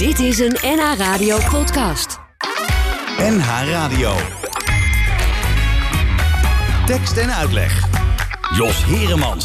Dit 0.00 0.18
is 0.18 0.38
een 0.38 0.56
NH 0.62 0.94
Radio 0.96 1.38
podcast. 1.50 2.18
NH 3.18 3.70
Radio. 3.70 4.12
Tekst 6.86 7.16
en 7.16 7.34
uitleg. 7.34 7.88
Jos 8.56 8.84
Heremans. 8.84 9.44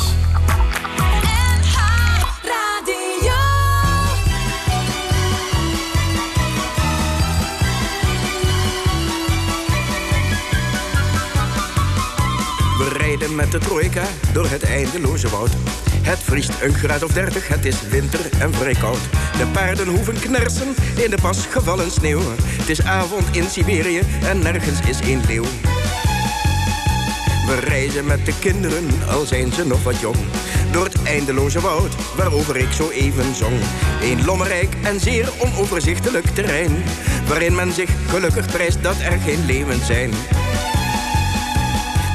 We 12.77 12.95
rijden 12.97 13.35
met 13.35 13.51
de 13.51 13.59
trojka 13.59 14.03
door 14.33 14.49
het 14.49 14.63
eindeloze 14.63 15.29
woud. 15.29 15.51
Het 16.05 16.19
vriest 16.23 16.51
een 16.61 16.73
graad 16.73 17.03
of 17.03 17.11
dertig, 17.11 17.47
het 17.47 17.65
is 17.65 17.81
winter 17.89 18.19
en 18.39 18.53
vrij 18.53 18.73
koud. 18.73 19.09
De 19.37 19.47
paarden 19.51 19.87
hoeven 19.87 20.19
knersen 20.19 20.75
in 21.03 21.09
de 21.09 21.17
pas 21.21 21.45
gevallen 21.45 21.91
sneeuw. 21.91 22.21
Het 22.41 22.69
is 22.69 22.83
avond 22.83 23.35
in 23.35 23.49
Siberië 23.49 24.01
en 24.23 24.39
nergens 24.39 24.79
is 24.87 24.99
een 24.99 25.21
leeuw. 25.27 25.43
We 27.45 27.59
reizen 27.59 28.05
met 28.05 28.25
de 28.25 28.33
kinderen, 28.39 28.87
al 29.09 29.25
zijn 29.25 29.51
ze 29.51 29.65
nog 29.65 29.83
wat 29.83 29.99
jong. 29.99 30.17
Door 30.71 30.83
het 30.83 31.03
eindeloze 31.03 31.59
woud, 31.59 31.95
waarover 32.15 32.57
ik 32.57 32.71
zo 32.71 32.89
even 32.89 33.35
zong. 33.35 33.59
Een 34.01 34.25
lommerrijk 34.25 34.75
en 34.83 34.99
zeer 34.99 35.29
onoverzichtelijk 35.39 36.25
terrein. 36.25 36.83
Waarin 37.27 37.55
men 37.55 37.71
zich 37.71 37.89
gelukkig 38.07 38.45
prijst 38.45 38.83
dat 38.83 38.95
er 38.99 39.19
geen 39.19 39.45
leeuwen 39.45 39.85
zijn. 39.85 40.11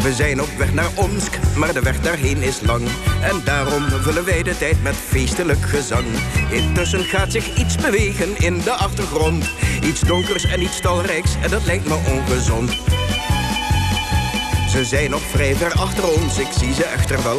We 0.02 0.14
zijn 0.14 0.42
op 0.42 0.48
weg 0.58 0.72
naar 0.72 0.90
Omsk, 0.94 1.38
maar 1.56 1.72
de 1.72 1.80
weg 1.80 2.00
daarheen 2.00 2.42
is 2.42 2.60
lang. 2.60 2.88
En 3.22 3.40
daarom 3.44 3.88
vullen 3.88 4.24
wij 4.24 4.42
de 4.42 4.58
tijd 4.58 4.82
met 4.82 4.94
feestelijk 4.94 5.62
gezang. 5.62 6.06
Intussen 6.50 7.04
gaat 7.04 7.32
zich 7.32 7.56
iets 7.56 7.76
bewegen 7.76 8.36
in 8.38 8.60
de 8.60 8.72
achtergrond. 8.72 9.50
Iets 9.82 10.00
donkers 10.00 10.44
en 10.44 10.62
iets 10.62 10.80
talrijks, 10.80 11.34
en 11.42 11.50
dat 11.50 11.64
lijkt 11.64 11.88
me 11.88 11.94
ongezond. 11.94 12.70
Ze 14.70 14.84
zijn 14.84 15.10
nog 15.10 15.22
vrij 15.22 15.54
ver 15.54 15.72
achter 15.72 16.08
ons, 16.08 16.38
ik 16.38 16.52
zie 16.58 16.74
ze 16.74 16.84
echter 16.84 17.22
wel. 17.22 17.38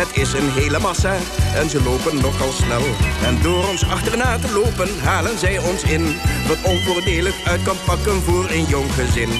Het 0.00 0.16
is 0.16 0.32
een 0.32 0.50
hele 0.50 0.78
massa 0.78 1.16
en 1.54 1.70
ze 1.70 1.82
lopen 1.82 2.20
nogal 2.20 2.52
snel. 2.52 2.84
En 3.24 3.42
door 3.42 3.68
ons 3.68 3.84
achterna 3.84 4.38
te 4.38 4.52
lopen 4.52 5.00
halen 5.00 5.38
zij 5.38 5.58
ons 5.58 5.82
in. 5.82 6.16
Wat 6.48 6.62
onvoordelig 6.62 7.44
uit 7.44 7.62
kan 7.62 7.76
pakken 7.86 8.22
voor 8.22 8.50
een 8.50 8.64
jong 8.64 8.92
gezin. 8.92 9.30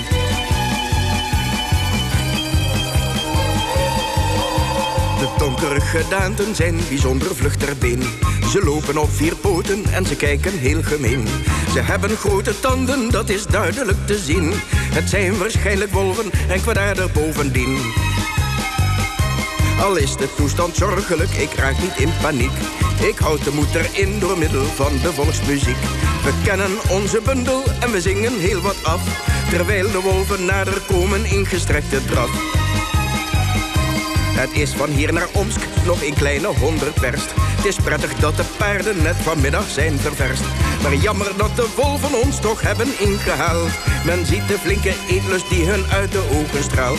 Donkere 5.37 5.81
gedaanten 5.81 6.55
zijn 6.55 6.81
bijzonder 6.89 7.35
vlug 7.35 7.57
ter 7.57 7.77
been. 7.77 8.03
Ze 8.51 8.65
lopen 8.65 8.97
op 8.97 9.11
vier 9.11 9.37
poten 9.37 9.85
en 9.93 10.07
ze 10.07 10.17
kijken 10.17 10.59
heel 10.59 10.83
gemeen. 10.83 11.27
Ze 11.73 11.81
hebben 11.81 12.17
grote 12.17 12.61
tanden, 12.61 13.11
dat 13.11 13.29
is 13.29 13.47
duidelijk 13.47 14.07
te 14.07 14.19
zien. 14.19 14.53
Het 14.75 15.09
zijn 15.09 15.39
waarschijnlijk 15.39 15.93
wolven 15.93 16.31
en 16.49 16.61
kwaadaardig 16.61 17.13
bovendien. 17.13 17.79
Al 19.81 19.97
is 19.97 20.17
de 20.17 20.35
toestand 20.37 20.77
zorgelijk, 20.77 21.31
ik 21.31 21.53
raak 21.53 21.79
niet 21.79 21.97
in 21.97 22.13
paniek. 22.23 22.53
Ik 23.01 23.19
houd 23.19 23.45
de 23.45 23.53
moed 23.53 23.75
erin 23.75 24.19
door 24.19 24.39
middel 24.39 24.65
van 24.65 24.93
de 25.03 25.13
volksmuziek. 25.13 25.81
We 26.25 26.33
kennen 26.45 26.71
onze 26.91 27.21
bundel 27.25 27.63
en 27.81 27.91
we 27.91 28.01
zingen 28.01 28.39
heel 28.39 28.61
wat 28.61 28.85
af. 28.85 29.01
Terwijl 29.51 29.91
de 29.91 30.01
wolven 30.01 30.45
nader 30.45 30.81
komen 30.81 31.25
in 31.25 31.47
gestrekte 31.47 32.05
draf. 32.05 32.31
Het 34.39 34.53
is 34.53 34.71
van 34.71 34.89
hier 34.89 35.13
naar 35.13 35.29
Omsk 35.33 35.61
nog 35.85 36.03
een 36.03 36.15
kleine 36.15 36.47
honderd 36.47 36.99
verst. 36.99 37.33
Het 37.37 37.65
is 37.65 37.77
prettig 37.77 38.15
dat 38.15 38.37
de 38.37 38.45
paarden 38.57 39.03
net 39.03 39.17
vanmiddag 39.17 39.69
zijn 39.69 39.99
ververst. 39.99 40.43
Maar 40.83 40.95
jammer 40.95 41.37
dat 41.37 41.57
de 41.57 41.69
wolven 41.77 42.23
ons 42.23 42.41
toch 42.41 42.61
hebben 42.61 42.87
ingehaald. 42.99 43.71
Men 44.05 44.27
ziet 44.27 44.49
de 44.49 44.59
flinke 44.59 44.95
eetlust 45.09 45.49
die 45.49 45.67
hun 45.67 45.85
uit 45.91 46.13
de 46.13 46.29
ogen 46.33 46.63
straalt. 46.63 46.99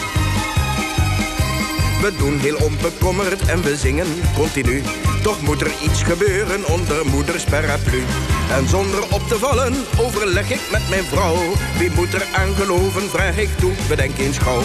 We 2.02 2.14
doen 2.18 2.40
heel 2.40 2.58
onbekommerd 2.58 3.48
en 3.48 3.62
we 3.62 3.76
zingen 3.78 4.08
continu. 4.36 4.84
Toch 5.24 5.42
moet 5.42 5.62
er 5.62 5.72
iets 5.84 6.04
gebeuren 6.04 6.66
onder 6.66 7.06
moeders 7.06 7.44
paraplu. 7.44 8.04
En 8.52 8.68
zonder 8.68 9.04
op 9.04 9.28
te 9.28 9.38
vallen 9.38 9.74
overleg 10.00 10.52
ik 10.52 10.62
met 10.72 10.90
mijn 10.90 11.04
vrouw. 11.04 11.38
Wie 11.78 11.92
moet 11.92 12.14
er 12.14 12.28
aan 12.34 12.56
geloven, 12.56 13.10
vraag 13.10 13.38
ik 13.38 13.58
toe, 13.58 13.72
bedenk 13.88 14.18
eens 14.18 14.38
gauw. 14.38 14.64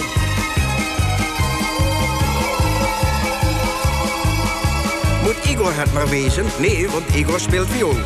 Moet 5.24 5.44
Igor 5.44 5.72
het 5.74 5.92
maar 5.92 6.08
wezen? 6.08 6.44
Nee, 6.58 6.88
want 6.88 7.14
Igor 7.14 7.40
speelt 7.40 7.68
viool. 7.68 7.96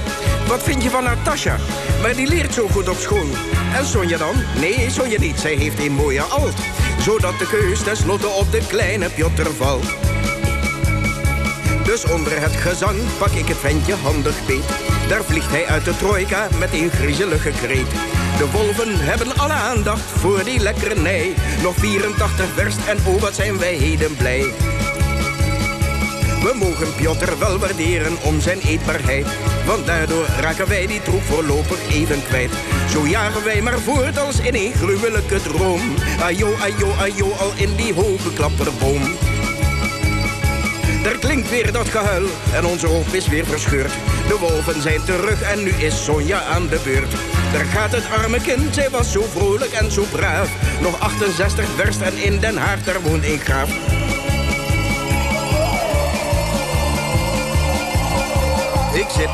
Wat 0.47 0.63
vind 0.63 0.83
je 0.83 0.91
van 0.91 1.05
Natasha? 1.05 1.57
Maar 2.03 2.15
die 2.15 2.29
leert 2.29 2.55
zo 2.55 2.69
goed 2.69 2.89
op 2.89 2.97
school. 2.97 3.27
En 3.75 3.87
Sonja 3.87 4.19
dan? 4.19 4.35
Nee, 4.61 4.91
Sonja 4.91 5.19
niet. 5.19 5.39
Zij 5.39 5.55
heeft 5.55 5.79
een 5.79 5.93
mooie 5.93 6.23
alt. 6.23 6.55
Zodat 7.01 7.39
de 7.39 7.47
keus 7.47 7.83
tenslotte 7.83 8.27
op 8.29 8.53
de 8.53 8.67
kleine 8.67 9.11
Piotr 9.11 9.51
valt. 9.57 9.87
Dus 11.85 12.05
onder 12.05 12.41
het 12.41 12.57
gezang 12.57 12.99
pak 13.19 13.31
ik 13.31 13.49
het 13.49 13.57
ventje 13.57 13.95
handig 13.95 14.47
beet. 14.47 14.69
Daar 15.09 15.25
vliegt 15.25 15.51
hij 15.51 15.67
uit 15.67 15.85
de 15.85 15.97
trojka 15.97 16.49
met 16.59 16.73
een 16.73 16.91
griezelige 16.91 17.51
kreet. 17.51 17.91
De 18.39 18.51
wolven 18.53 18.99
hebben 18.99 19.37
alle 19.37 19.53
aandacht 19.53 20.11
voor 20.17 20.45
die 20.45 20.61
lekkernij. 20.61 21.35
Nog 21.63 21.75
84 21.75 22.47
verst 22.55 22.79
en 22.87 22.99
oh 23.07 23.21
wat 23.21 23.35
zijn 23.35 23.59
wij 23.59 23.75
heden 23.75 24.17
blij. 24.17 24.45
We 26.43 26.55
mogen 26.55 26.95
Piotr 26.95 27.39
wel 27.39 27.59
waarderen 27.59 28.23
om 28.23 28.41
zijn 28.41 28.61
eetbaarheid. 28.61 29.27
Want 29.67 29.87
daardoor 29.87 30.27
raken 30.41 30.69
wij 30.69 30.87
die 30.87 31.03
troep 31.03 31.23
voorlopig 31.23 31.89
even 31.91 32.23
kwijt. 32.23 32.51
Zo 32.91 33.07
jagen 33.07 33.45
wij 33.45 33.63
maar 33.63 33.79
voort 33.79 34.19
als 34.19 34.41
in 34.41 34.55
een 34.55 34.73
gruwelijke 34.73 35.43
droom. 35.43 35.81
Ajo, 36.21 36.55
ajo, 36.61 36.93
ajo, 37.01 37.33
al 37.39 37.53
in 37.57 37.75
die 37.77 37.95
hoge 37.95 38.33
klapperboom. 38.33 39.03
Daar 41.03 41.19
klinkt 41.19 41.51
weer 41.51 41.73
dat 41.73 41.89
gehuil 41.89 42.27
en 42.55 42.65
onze 42.65 42.87
hoop 42.87 43.07
is 43.13 43.29
weer 43.29 43.47
verscheurd. 43.47 43.93
De 44.29 44.37
wolven 44.41 44.83
zijn 44.83 45.05
terug 45.05 45.43
en 45.43 45.63
nu 45.63 45.71
is 45.71 46.05
Sonja 46.05 46.43
aan 46.43 46.67
de 46.67 46.81
beurt. 46.85 47.13
Daar 47.53 47.65
gaat 47.65 47.93
het 47.93 48.11
arme 48.23 48.41
kind, 48.41 48.75
zij 48.75 48.91
was 48.91 49.13
zo 49.13 49.25
vrolijk 49.35 49.73
en 49.73 49.93
zo 49.93 50.05
braaf. 50.11 50.49
Nog 50.81 51.01
68 51.01 51.65
verst 51.77 52.01
en 52.01 52.17
in 52.17 52.39
Den 52.39 52.57
Haag, 52.57 52.83
daar 52.83 53.01
woont 53.03 53.25
een 53.25 53.39
graaf. 53.39 53.98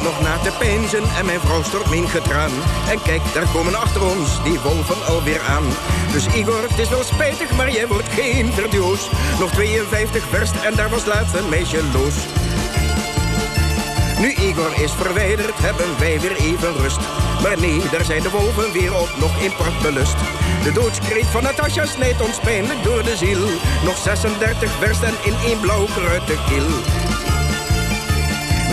Nog 0.03 0.21
na 0.21 0.39
te 0.39 0.51
peinzen 0.59 1.03
en 1.17 1.27
mijn 1.27 1.41
vrouw 1.41 1.63
stort 1.63 1.91
mijn 1.91 2.09
getraan. 2.09 2.51
En 2.91 3.03
kijk, 3.03 3.23
daar 3.35 3.49
komen 3.53 3.75
achter 3.75 4.03
ons 4.03 4.43
die 4.43 4.61
wolven 4.61 5.07
alweer 5.07 5.41
aan. 5.41 5.65
Dus 6.13 6.27
Igor, 6.27 6.63
het 6.63 6.79
is 6.79 6.89
wel 6.89 7.05
spijtig, 7.05 7.57
maar 7.57 7.71
jij 7.71 7.87
wordt 7.87 8.09
geen 8.09 8.53
verdioos. 8.53 9.09
Nog 9.39 9.51
52 9.51 10.25
verst 10.29 10.55
en 10.65 10.75
daar 10.75 10.91
was 10.91 11.05
laatst 11.05 11.35
een 11.35 11.49
meisje 11.49 11.83
los. 11.93 12.15
Nu 14.19 14.33
Igor 14.33 14.81
is 14.83 14.93
verwijderd, 14.93 15.59
hebben 15.59 15.99
wij 15.99 16.21
weer 16.21 16.37
even 16.37 16.73
rust. 16.77 17.01
Maar 17.43 17.59
nee, 17.61 17.81
daar 17.91 18.05
zijn 18.05 18.23
de 18.23 18.31
wolven 18.31 18.73
weer 18.73 18.95
op 18.95 19.11
nog 19.19 19.43
in 19.43 19.53
pracht 19.57 19.83
belust. 19.83 20.17
De 20.63 20.73
doodskreet 20.73 21.27
van 21.27 21.43
Natasja 21.43 21.87
snijdt 21.87 22.21
ons 22.21 22.39
pijnlijk 22.39 22.83
door 22.83 23.03
de 23.03 23.17
ziel. 23.17 23.47
Nog 23.85 23.97
36 23.97 24.71
verst 24.79 25.03
en 25.03 25.15
in 25.23 25.35
één 25.45 25.61
blauw 25.61 25.85
kruid 25.85 26.27
de 26.27 26.39
kil. 26.49 27.04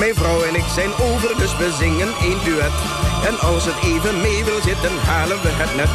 Mijn 0.01 0.16
vrouw 0.16 0.41
en 0.41 0.56
ik 0.56 0.69
zijn 0.79 0.94
over, 1.09 1.31
dus 1.38 1.57
we 1.57 1.67
zingen 1.84 2.12
één 2.22 2.39
duet. 2.44 2.78
En 3.29 3.35
als 3.39 3.66
het 3.66 3.79
even 3.91 4.22
mee 4.22 4.44
wil 4.44 4.62
zitten, 4.62 4.94
halen 5.12 5.41
we 5.41 5.51
het 5.62 5.73
net. 5.75 5.94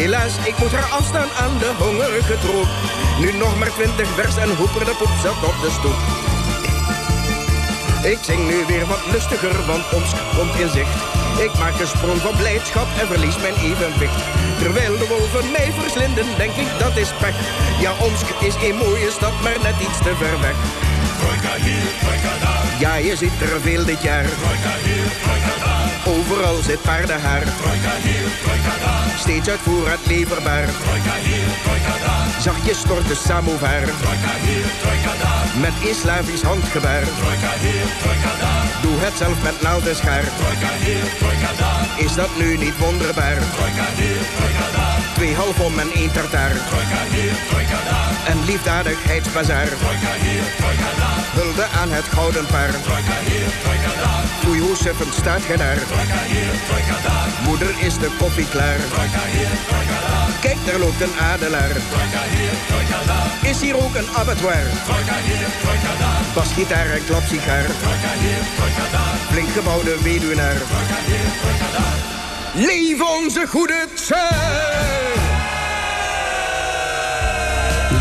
Helaas, 0.00 0.34
ik 0.50 0.56
moet 0.58 0.74
haar 0.76 0.90
afstaan 1.00 1.30
aan 1.42 1.54
de 1.58 1.70
hongerige 1.82 2.38
troep. 2.44 2.70
Nu 3.20 3.28
nog 3.32 3.58
maar 3.58 3.72
twintig 3.76 4.08
vers 4.18 4.36
en 4.36 4.56
hoeper 4.60 4.84
de 4.84 4.94
poep 5.00 5.14
zat 5.24 5.40
op 5.50 5.56
de 5.64 5.70
stoep. 5.78 5.98
Ik 8.12 8.20
zing 8.28 8.42
nu 8.50 8.58
weer 8.70 8.86
wat 8.92 9.04
lustiger, 9.14 9.56
want 9.70 9.84
ons 9.98 10.10
komt 10.36 10.54
in 10.62 10.70
zicht. 10.78 10.96
Ik 11.46 11.52
maak 11.62 11.76
een 11.80 11.94
sprong 11.96 12.20
van 12.26 12.36
blijdschap 12.36 12.88
en 13.00 13.06
verlies 13.12 13.38
mijn 13.44 13.58
evenwicht. 13.70 14.20
Terwijl 14.62 14.94
de 14.98 15.06
wolven 15.12 15.46
mij 15.56 15.70
verslinden, 15.80 16.26
denk 16.42 16.54
ik 16.64 16.70
dat 16.78 16.94
is 16.96 17.10
pech. 17.22 17.38
Ja, 17.84 17.92
Omsk 18.08 18.28
is 18.48 18.56
een 18.66 18.76
mooie 18.84 19.10
stad, 19.16 19.36
maar 19.44 19.58
net 19.66 19.78
iets 19.86 20.00
te 20.06 20.12
ver 20.20 20.38
weg. 20.46 20.58
Trojka 21.24 21.54
hier, 21.54 21.82
trojka 22.00 22.38
daar. 22.40 22.80
Ja, 22.80 22.94
je 22.94 23.16
ziet 23.16 23.40
er 23.40 23.60
veel 23.60 23.84
dit 23.84 24.02
jaar. 24.02 24.24
Trojka 24.24 24.74
hier, 24.82 25.04
trojka 25.22 25.64
daar. 25.64 25.73
Overal 26.24 26.62
zit 26.62 26.82
paardenhaar. 26.82 27.42
Trojka 27.42 27.94
hier, 28.02 28.28
trojka 28.42 28.74
daar. 28.84 29.18
Steeds 29.18 29.48
uit 29.48 29.60
voorraad 29.62 30.06
leverbaar. 30.06 30.66
Trojka 30.84 31.16
hier, 31.26 31.48
trojka 31.64 31.94
daar. 32.06 32.26
Zachtjes 32.40 32.78
stort 32.78 33.08
de 33.08 33.14
samovar. 33.26 33.82
Trojka 34.02 34.34
hier, 34.46 34.66
trojka 34.82 35.12
daar. 35.22 35.46
Met 35.64 35.76
een 35.88 35.94
Slavisch 35.94 36.42
handgebaar. 36.42 37.04
Trojka 37.20 37.52
hier, 37.64 37.86
trojka 38.02 38.32
daar. 38.42 38.64
Doe 38.82 38.96
het 39.04 39.16
zelf 39.16 39.42
met 39.42 39.62
naald 39.62 39.86
en 39.86 39.96
schaar. 39.96 40.24
Trojka 40.40 40.70
hier, 40.84 41.04
trojka 41.20 41.50
daar. 41.62 41.84
is 42.06 42.14
dat 42.14 42.32
nu 42.40 42.56
niet 42.56 42.78
wonderbaar? 42.78 43.38
Trojka 43.56 43.86
hier, 44.00 44.20
trojka 44.36 44.66
daar. 44.76 44.98
Twee 45.14 45.34
halfom 45.34 45.78
en 45.78 45.90
één 46.00 46.12
tartaar. 46.12 46.54
Trojka 46.70 47.00
hier, 47.14 47.34
trojka 47.48 47.78
daar. 47.90 48.10
En 48.30 48.38
liefdadigheidsbazaar. 48.44 49.68
Trojka 49.84 50.12
hier, 50.24 50.44
trojka 50.60 50.90
daar. 51.00 51.20
Hulde 51.38 51.66
aan 51.80 51.92
het 51.98 52.08
gouden 52.16 52.46
paar. 52.46 52.72
Trojka 52.88 53.16
hier, 53.28 53.48
trojka 53.62 53.92
daar. 54.02 54.24
Oei, 54.48 54.60
hoe 54.60 54.76
suffend 54.76 55.14
staat 55.14 55.42
ge 55.42 55.56
daar? 55.56 55.78
Hier. 56.26 56.54
Moeder 57.44 57.74
is 57.78 57.98
de 57.98 58.10
koffie 58.18 58.48
klaar. 58.48 58.76
Kijk, 60.40 60.56
daar 60.66 60.78
loopt 60.78 61.00
een 61.00 61.14
adelaar. 61.20 61.70
Is 63.42 63.60
hier 63.60 63.76
ook 63.76 63.94
een 63.94 64.08
abattoir? 64.16 64.64
Trojka. 64.84 65.14
Basgitaar 66.34 66.90
en 66.90 67.04
klapsigaar. 67.04 67.64
Trojka 67.64 68.12
hier, 68.18 68.38
trojka. 68.56 69.02
Flink 69.30 69.48
gebouwde 69.48 70.02
weduwnaar. 70.02 70.56
Leef 72.54 73.00
onze 73.00 73.46
goede 73.46 73.86
tijd! 74.06 75.23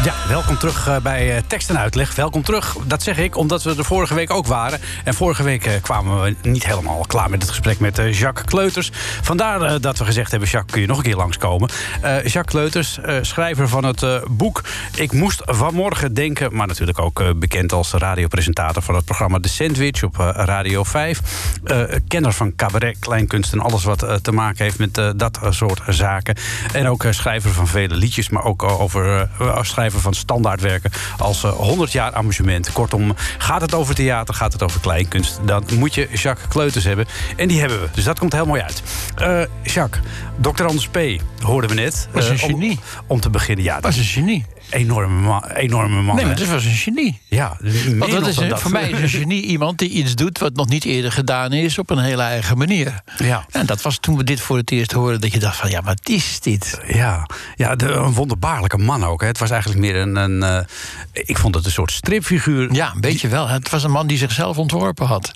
Ja, 0.04 0.14
welkom 0.28 0.58
terug 0.58 0.88
eh, 0.88 0.98
bij 0.98 1.36
eh, 1.36 1.42
Tekst 1.48 1.70
en 1.70 1.80
Uitleg. 1.80 2.16
Welkom 2.16 2.44
terug, 2.44 2.78
dat 2.86 3.04
zeg 3.04 3.18
ik, 3.18 3.38
omdat 3.38 3.64
we 3.64 3.76
er 3.78 3.86
vorige 3.86 4.14
week 4.14 4.32
ook 4.32 4.48
waren. 4.48 4.80
En 5.04 5.14
vorige 5.14 5.44
week 5.44 5.66
eh, 5.66 5.82
kwamen 5.82 6.22
we 6.22 6.36
niet 6.42 6.66
helemaal 6.66 7.06
klaar 7.08 7.30
met 7.30 7.42
het 7.42 7.50
gesprek 7.52 7.80
met 7.80 8.02
Jacques 8.12 8.46
Kleuters. 8.46 8.92
Vandaar 9.22 9.82
dat 9.82 9.98
we 9.98 10.06
gezegd 10.06 10.32
hebben, 10.32 10.50
Jacques, 10.50 10.72
kun 10.72 10.82
je 10.82 10.88
nog 10.88 10.98
een 10.98 11.04
keer 11.04 11.16
langskomen. 11.16 11.70
Eh, 12.02 12.12
Jacques 12.12 12.46
Kleuters, 12.46 13.00
schrijver 13.22 13.68
van 13.68 13.86
het 13.86 14.06
boek 14.28 14.62
Ik 14.96 15.12
moest 15.12 15.42
vanmorgen 15.46 16.14
denken... 16.14 16.56
maar 16.56 16.68
natuurlijk 16.68 17.00
ook 17.00 17.40
bekend 17.40 17.74
als 17.74 17.92
radiopresentator 17.92 18.84
van 18.84 18.96
het 18.96 19.06
programma 19.06 19.40
The 19.40 19.50
Sandwich 19.50 20.04
op 20.04 20.16
Radio 20.36 20.84
5. 20.84 21.22
Eh, 21.64 21.82
kenner 22.08 22.34
van 22.34 22.56
cabaret, 22.56 23.00
kleinkunst 23.00 23.54
en 23.54 23.60
alles 23.60 23.84
wat 23.84 24.20
te 24.22 24.32
maken 24.32 24.64
heeft 24.64 24.80
met 24.80 24.94
dat 25.16 25.40
soort 25.50 25.82
zaken. 25.88 26.36
En 26.74 26.88
ook 26.88 27.06
schrijver 27.10 27.52
van 27.52 27.68
vele 27.68 27.96
liedjes, 27.96 28.30
maar 28.30 28.44
ook 28.44 28.64
over 28.64 29.30
als 29.40 29.68
schrijver 29.94 30.00
van 30.02 30.14
standaardwerken 30.14 30.92
als 31.18 31.44
eh, 31.44 31.52
100 31.52 31.92
jaar 31.92 32.14
amusement. 32.14 32.72
Kortom, 32.72 33.14
gaat 33.38 33.62
het 33.62 33.74
over 33.74 33.96
theater, 33.96 34.34
gaat 34.34 34.54
het 34.54 34.64
over 34.64 34.80
kleinkunst, 34.80 35.40
dan 35.46 35.64
moet 35.78 35.94
je 35.96 36.08
Jacques 36.14 36.48
Kleuters 36.48 36.84
hebben. 36.86 37.06
En 37.36 37.48
die 37.48 37.60
hebben 37.60 37.82
we, 37.82 37.88
dus 37.94 38.04
dat 38.04 38.20
komt 38.20 38.34
heel 38.34 38.46
mooi 38.46 38.62
uit. 38.62 38.84
Eh, 39.16 39.42
Jacques, 39.74 40.02
Dr. 40.42 40.66
Anders 40.66 40.88
P. 40.88 40.98
hoorden 41.42 41.70
we 41.70 41.76
net. 41.76 42.08
Was 42.12 42.30
een 42.30 42.38
Eh, 42.38 42.44
om- 42.44 42.50
genie. 42.50 42.80
Om, 43.08 43.20
te 43.20 43.30
beginnen, 43.30 43.64
ja. 43.66 43.80
was 43.80 43.98
een 43.98 44.04
genie. 44.04 44.46
Enorme 44.74 45.22
man. 45.22 45.46
Enorme 45.46 46.02
man 46.02 46.16
Nee, 46.16 46.26
maar 46.26 46.36
het 46.36 46.50
was 46.50 46.66
een 46.66 46.72
genie. 46.72 47.20
Ja, 47.28 47.58
Want 47.98 48.12
dat 48.12 48.28
is 48.28 48.36
dat. 48.36 48.62
voor 48.62 48.72
mij 48.72 48.90
is 48.90 49.00
een 49.02 49.20
genie 49.20 49.42
iemand 49.56 49.78
die 49.78 49.90
iets 49.90 50.16
doet 50.16 50.40
wat 50.40 50.56
nog 50.56 50.68
niet 50.68 50.86
eerder 50.86 51.12
gedaan 51.12 51.54
is 51.54 51.78
op 51.78 51.90
een 51.90 51.98
hele 51.98 52.22
eigen 52.22 52.58
manier. 52.58 53.02
Ja. 53.18 53.46
En 53.52 53.66
dat 53.66 53.82
was 53.82 53.98
toen 53.98 54.18
we 54.18 54.24
dit 54.24 54.40
voor 54.40 54.58
het 54.58 54.72
eerst 54.72 54.92
hoorden, 54.92 55.22
dat 55.22 55.34
je 55.34 55.40
dacht 55.40 55.58
van 55.58 55.70
ja, 55.70 55.82
wat 55.82 56.10
is 56.10 56.40
dit? 56.40 56.80
Ja, 56.88 57.28
ja 57.56 57.76
de, 57.76 57.88
een 57.92 58.14
wonderbaarlijke 58.14 58.78
man 58.78 59.06
ook. 59.06 59.22
Hè. 59.22 59.28
Het 59.28 59.38
was 59.38 59.50
eigenlijk 59.50 59.82
meer 59.82 59.96
een... 59.96 60.16
een 60.16 60.44
eh, 60.44 60.66
ik 61.14 61.38
vond 61.38 61.56
het 61.56 61.66
een 61.66 61.72
soort 61.72 61.92
stripfiguur. 61.92 62.74
Ja, 62.74 62.92
een 62.94 63.02
beetje 63.02 63.28
wel. 63.28 63.48
Het 63.48 63.70
was 63.70 63.84
een 63.84 63.92
man 63.92 64.08
die 64.08 64.18
zichzelf 64.18 64.58
ontworpen 64.58 65.06
had. 65.06 65.32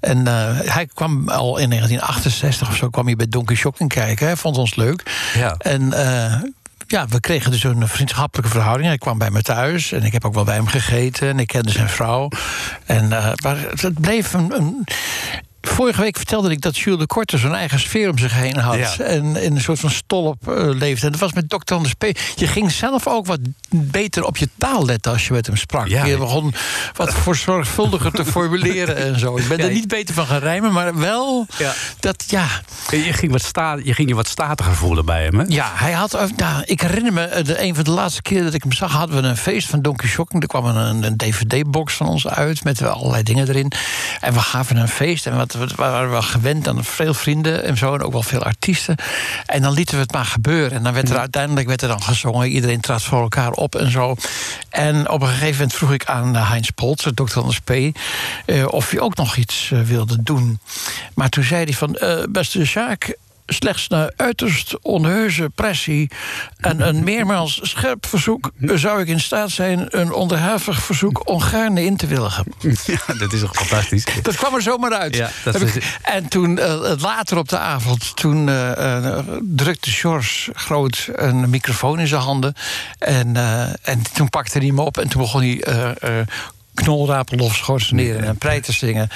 En 0.00 0.26
eh, 0.26 0.60
hij 0.60 0.86
kwam 0.94 1.28
al 1.28 1.58
in 1.58 1.68
1968 1.68 2.68
of 2.68 2.76
zo 2.76 2.88
kwam 2.88 3.06
hij 3.06 3.16
bij 3.16 3.28
Donkey 3.28 3.56
Shocking 3.56 3.88
kijken. 3.88 4.26
Hij 4.26 4.36
vond 4.36 4.56
ons 4.56 4.74
leuk. 4.74 5.02
Ja. 5.34 5.54
En 5.58 5.92
eh, 5.92 6.42
ja, 6.86 7.06
we 7.06 7.20
kregen 7.20 7.50
dus 7.50 7.64
een 7.64 7.88
vriendschappelijke 7.88 8.50
verhouding. 8.50 8.88
Hij 8.88 8.98
kwam 8.98 9.18
bij 9.18 9.30
me 9.30 9.42
thuis 9.42 9.92
en 9.92 10.02
ik 10.02 10.12
heb 10.12 10.24
ook 10.24 10.34
wel 10.34 10.44
bij 10.44 10.54
hem 10.54 10.66
gegeten. 10.66 11.28
En 11.28 11.38
ik 11.38 11.46
kende 11.46 11.70
zijn 11.70 11.88
vrouw. 11.88 12.28
En, 12.86 13.12
eh, 13.12 13.32
maar 13.42 13.56
het 13.74 14.00
bleef 14.00 14.32
een... 14.32 14.52
een 14.56 14.84
Vorige 15.68 16.00
week 16.00 16.16
vertelde 16.16 16.50
ik 16.50 16.60
dat 16.60 16.78
Jules 16.78 16.98
de 17.00 17.06
Korte 17.06 17.38
zo'n 17.38 17.54
eigen 17.54 17.80
sfeer 17.80 18.10
om 18.10 18.18
zich 18.18 18.32
heen 18.32 18.56
had. 18.56 18.76
Ja. 18.76 18.98
En 18.98 19.36
in 19.36 19.54
een 19.54 19.60
soort 19.60 19.80
van 19.80 19.90
stolp 19.90 20.48
eh, 20.48 20.54
leefde. 20.56 21.06
En 21.06 21.12
dat 21.12 21.20
was 21.20 21.32
met 21.32 21.48
Dr. 21.48 21.74
Anders 21.74 21.94
P. 21.94 22.04
Je 22.34 22.46
ging 22.46 22.72
zelf 22.72 23.06
ook 23.06 23.26
wat 23.26 23.38
beter 23.70 24.24
op 24.24 24.36
je 24.36 24.48
taal 24.58 24.84
letten 24.84 25.12
als 25.12 25.26
je 25.26 25.32
met 25.32 25.46
hem 25.46 25.56
sprak. 25.56 25.88
Ja. 25.88 26.04
Je 26.04 26.16
begon 26.16 26.54
wat 26.94 27.14
voor 27.14 27.36
zorgvuldiger 27.36 28.12
te 28.12 28.24
formuleren 28.24 28.96
en 28.96 29.18
zo. 29.18 29.36
Ik 29.36 29.48
ben 29.48 29.58
Ja, 29.58 29.64
er 29.64 29.70
niet 29.70 29.88
beter 29.88 30.14
van 30.14 30.26
gaan 30.26 30.38
rijmen, 30.38 30.72
maar 30.72 30.98
wel 30.98 31.46
dat 32.00 32.24
ja. 32.26 32.46
Je, 32.90 33.12
ging 33.12 33.32
wat 33.32 33.42
sta, 33.42 33.78
je 33.82 33.94
ging 33.94 34.08
je 34.08 34.14
wat 34.14 34.28
statiger 34.28 34.74
voelen 34.74 35.04
bij 35.04 35.24
hem, 35.24 35.38
hè? 35.38 35.44
Ja, 35.48 35.70
hij 35.74 35.92
had. 35.92 36.12
Nou, 36.36 36.62
ik 36.64 36.80
herinner 36.80 37.12
me, 37.12 37.22
eh, 37.22 37.44
de, 37.44 37.62
een 37.62 37.74
van 37.74 37.84
de 37.84 37.90
laatste 37.90 38.22
keren 38.22 38.44
dat 38.44 38.54
ik 38.54 38.62
hem 38.62 38.72
zag, 38.72 38.92
hadden 38.92 39.22
we 39.22 39.28
een 39.28 39.36
feest 39.36 39.68
van 39.68 39.82
Donkey 39.82 40.08
Shocking. 40.08 40.42
Er 40.42 40.48
kwam 40.48 40.64
een, 40.64 41.02
een 41.02 41.16
DVD-box 41.16 41.94
van 41.94 42.08
ons 42.08 42.26
uit 42.28 42.64
met 42.64 42.82
allerlei 42.82 43.22
dingen 43.22 43.48
erin. 43.48 43.72
En 44.20 44.32
we 44.32 44.40
gaven 44.40 44.76
een 44.76 44.88
feest 44.88 45.26
en 45.26 45.36
wat, 45.36 45.55
wat 45.58 45.74
waren 45.74 46.14
we 46.14 46.22
gewend 46.22 46.68
aan 46.68 46.84
veel 46.84 47.14
vrienden 47.14 47.64
en 47.64 47.76
zo. 47.76 47.94
En 47.94 48.02
ook 48.02 48.12
wel 48.12 48.22
veel 48.22 48.42
artiesten. 48.42 48.96
En 49.46 49.62
dan 49.62 49.72
lieten 49.72 49.94
we 49.94 50.00
het 50.00 50.12
maar 50.12 50.24
gebeuren. 50.24 50.72
En 50.72 50.82
dan 50.82 50.92
werd 50.92 51.10
er 51.10 51.18
uiteindelijk 51.18 51.66
werd 51.66 51.82
er 51.82 51.88
dan 51.88 52.02
gezongen. 52.02 52.48
Iedereen 52.48 52.80
trad 52.80 53.02
voor 53.02 53.20
elkaar 53.20 53.50
op 53.50 53.74
en 53.74 53.90
zo. 53.90 54.14
En 54.68 55.10
op 55.10 55.20
een 55.20 55.28
gegeven 55.28 55.52
moment 55.52 55.74
vroeg 55.74 55.92
ik 55.92 56.04
aan 56.04 56.36
eh, 56.36 56.50
Heinz 56.50 56.68
Poltzer, 56.68 57.14
dokter 57.14 57.40
Anders 57.40 57.60
P. 57.60 57.70
eh, 57.70 58.66
of 58.66 58.90
hij 58.90 59.00
ook 59.00 59.16
nog 59.16 59.36
iets 59.36 59.70
eh, 59.72 59.80
wilde 59.80 60.22
doen. 60.22 60.58
Maar 61.14 61.28
toen 61.28 61.44
zei 61.44 61.64
hij 61.64 61.72
van, 61.72 61.94
eh, 61.94 62.22
beste 62.28 62.66
Sjaak 62.66 63.16
slechts 63.46 63.88
na 63.88 64.10
uiterst 64.16 64.78
onheuse 64.82 65.50
pressie 65.54 66.10
en 66.60 66.88
een 66.88 67.04
meermaals 67.04 67.58
scherp 67.62 68.06
verzoek 68.06 68.50
zou 68.60 69.00
ik 69.00 69.08
in 69.08 69.20
staat 69.20 69.50
zijn 69.50 69.86
een 69.90 70.12
onderhavig 70.12 70.82
verzoek 70.82 71.28
ongaarne 71.28 71.84
in 71.84 71.96
te 71.96 72.06
willigen. 72.06 72.44
Ja, 72.86 73.14
dat 73.18 73.32
is 73.32 73.40
toch 73.40 73.56
fantastisch. 73.56 74.04
Dat 74.22 74.36
kwam 74.36 74.54
er 74.54 74.62
zomaar 74.62 74.92
uit. 74.92 75.16
Ja, 75.16 75.30
dat 75.44 75.54
Heb 75.54 75.62
is- 75.62 75.74
ik- 75.76 75.98
en 76.02 76.28
toen, 76.28 76.58
eh, 76.58 76.92
later 76.98 77.38
op 77.38 77.48
de 77.48 77.58
avond, 77.58 78.16
toen 78.16 78.48
eh, 78.48 79.06
eh, 79.06 79.18
drukte 79.42 79.90
George 79.90 80.50
groot 80.54 81.08
een 81.12 81.50
microfoon 81.50 82.00
in 82.00 82.06
zijn 82.06 82.20
handen. 82.20 82.54
En, 82.98 83.36
en 83.82 84.02
toen 84.12 84.28
pakte 84.28 84.58
hij 84.58 84.66
hem 84.66 84.78
op 84.78 84.98
en 84.98 85.08
toen 85.08 85.20
begon 85.22 85.40
hij. 85.40 85.62
Knolrapel 86.76 87.38
of 87.38 87.54
schorseneren 87.54 88.24
en 88.24 88.36
prei 88.36 88.60
te 88.60 88.72
zingen. 88.72 89.08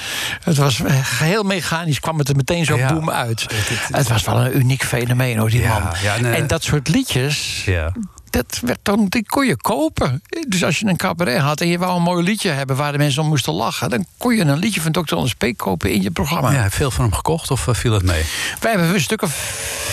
Het 0.43 0.57
was 0.57 0.79
eh, 0.81 0.95
geheel 1.03 1.43
mechanisch, 1.43 1.99
kwam 1.99 2.17
het 2.19 2.29
er 2.29 2.35
meteen 2.35 2.65
zo 2.65 2.77
boem 2.87 3.09
uit. 3.09 3.45
Het 3.91 4.07
was 4.07 4.23
wel 4.23 4.45
een 4.45 4.57
uniek 4.57 4.83
fenomeen 4.83 5.37
hoor, 5.37 5.49
die 5.49 5.67
man. 5.67 5.81
en, 6.17 6.33
en 6.33 6.47
dat 6.47 6.63
soort 6.63 6.87
liedjes, 6.87 7.63
Ja. 7.65 7.91
Dat 8.31 8.59
werd 8.61 8.79
dan, 8.81 9.05
die 9.09 9.25
kon 9.25 9.45
je 9.45 9.55
kopen. 9.57 10.23
Dus 10.47 10.63
als 10.63 10.79
je 10.79 10.85
een 10.87 10.95
cabaret 10.97 11.39
had 11.39 11.61
en 11.61 11.67
je 11.67 11.77
wou 11.77 11.95
een 11.95 12.01
mooi 12.01 12.23
liedje 12.23 12.49
hebben 12.49 12.75
waar 12.75 12.91
de 12.91 12.97
mensen 12.97 13.21
om 13.21 13.27
moesten 13.27 13.53
lachen, 13.53 13.89
dan 13.89 14.05
kon 14.17 14.35
je 14.35 14.41
een 14.41 14.57
liedje 14.59 14.81
van 14.81 14.91
Dr. 14.91 15.15
Anders 15.15 15.33
P. 15.33 15.45
kopen 15.55 15.91
in 15.93 16.01
je 16.01 16.11
programma. 16.11 16.51
Ja, 16.51 16.69
veel 16.69 16.91
van 16.91 17.03
hem 17.05 17.13
gekocht 17.13 17.51
of 17.51 17.67
eh, 17.67 17.73
viel 17.73 17.93
het 17.93 18.03
mee? 18.03 18.23
Wij 18.59 18.71
hebben 18.71 18.93
een 18.93 19.01
stuk 19.01 19.21
of 19.21 19.33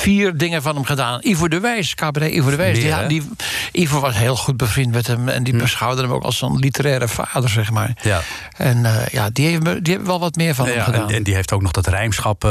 vier 0.01 0.37
dingen 0.37 0.63
van 0.63 0.75
hem 0.75 0.85
gedaan. 0.85 1.21
Ivo 1.23 1.49
de 1.49 1.61
Wijs, 1.61 1.95
cabaret 1.95 2.33
Ivo 2.33 2.51
de 2.51 2.57
Wijs. 2.57 2.83
Meer, 2.83 3.09
die, 3.09 3.29
Ivo 3.73 4.01
was 4.01 4.17
heel 4.17 4.37
goed 4.37 4.57
bevriend 4.57 4.93
met 4.93 5.07
hem 5.07 5.29
en 5.29 5.43
die 5.45 5.57
beschouwde 5.57 6.03
hem 6.03 6.13
ook 6.13 6.23
als 6.25 6.43
een 6.43 6.57
literaire 6.57 7.09
vader, 7.09 7.51
zeg 7.51 7.71
maar. 7.71 7.97
Ja. 8.03 8.21
En 8.57 8.85
eh, 8.85 9.07
ja, 9.07 9.31
die 9.33 9.53
hebben, 9.53 9.83
die 9.83 9.99
wel 9.99 10.21
wat 10.21 10.37
meer 10.37 10.55
van 10.55 10.67
hem 10.67 10.75
Ja, 10.75 10.83
gedaan. 10.85 11.09
en, 11.09 11.15
en 11.15 11.23
die 11.23 11.35
heeft 11.35 11.53
ook 11.53 11.63
nog 11.63 11.71
dat 11.73 11.87
rijmschap 11.87 12.45
eh, 12.45 12.51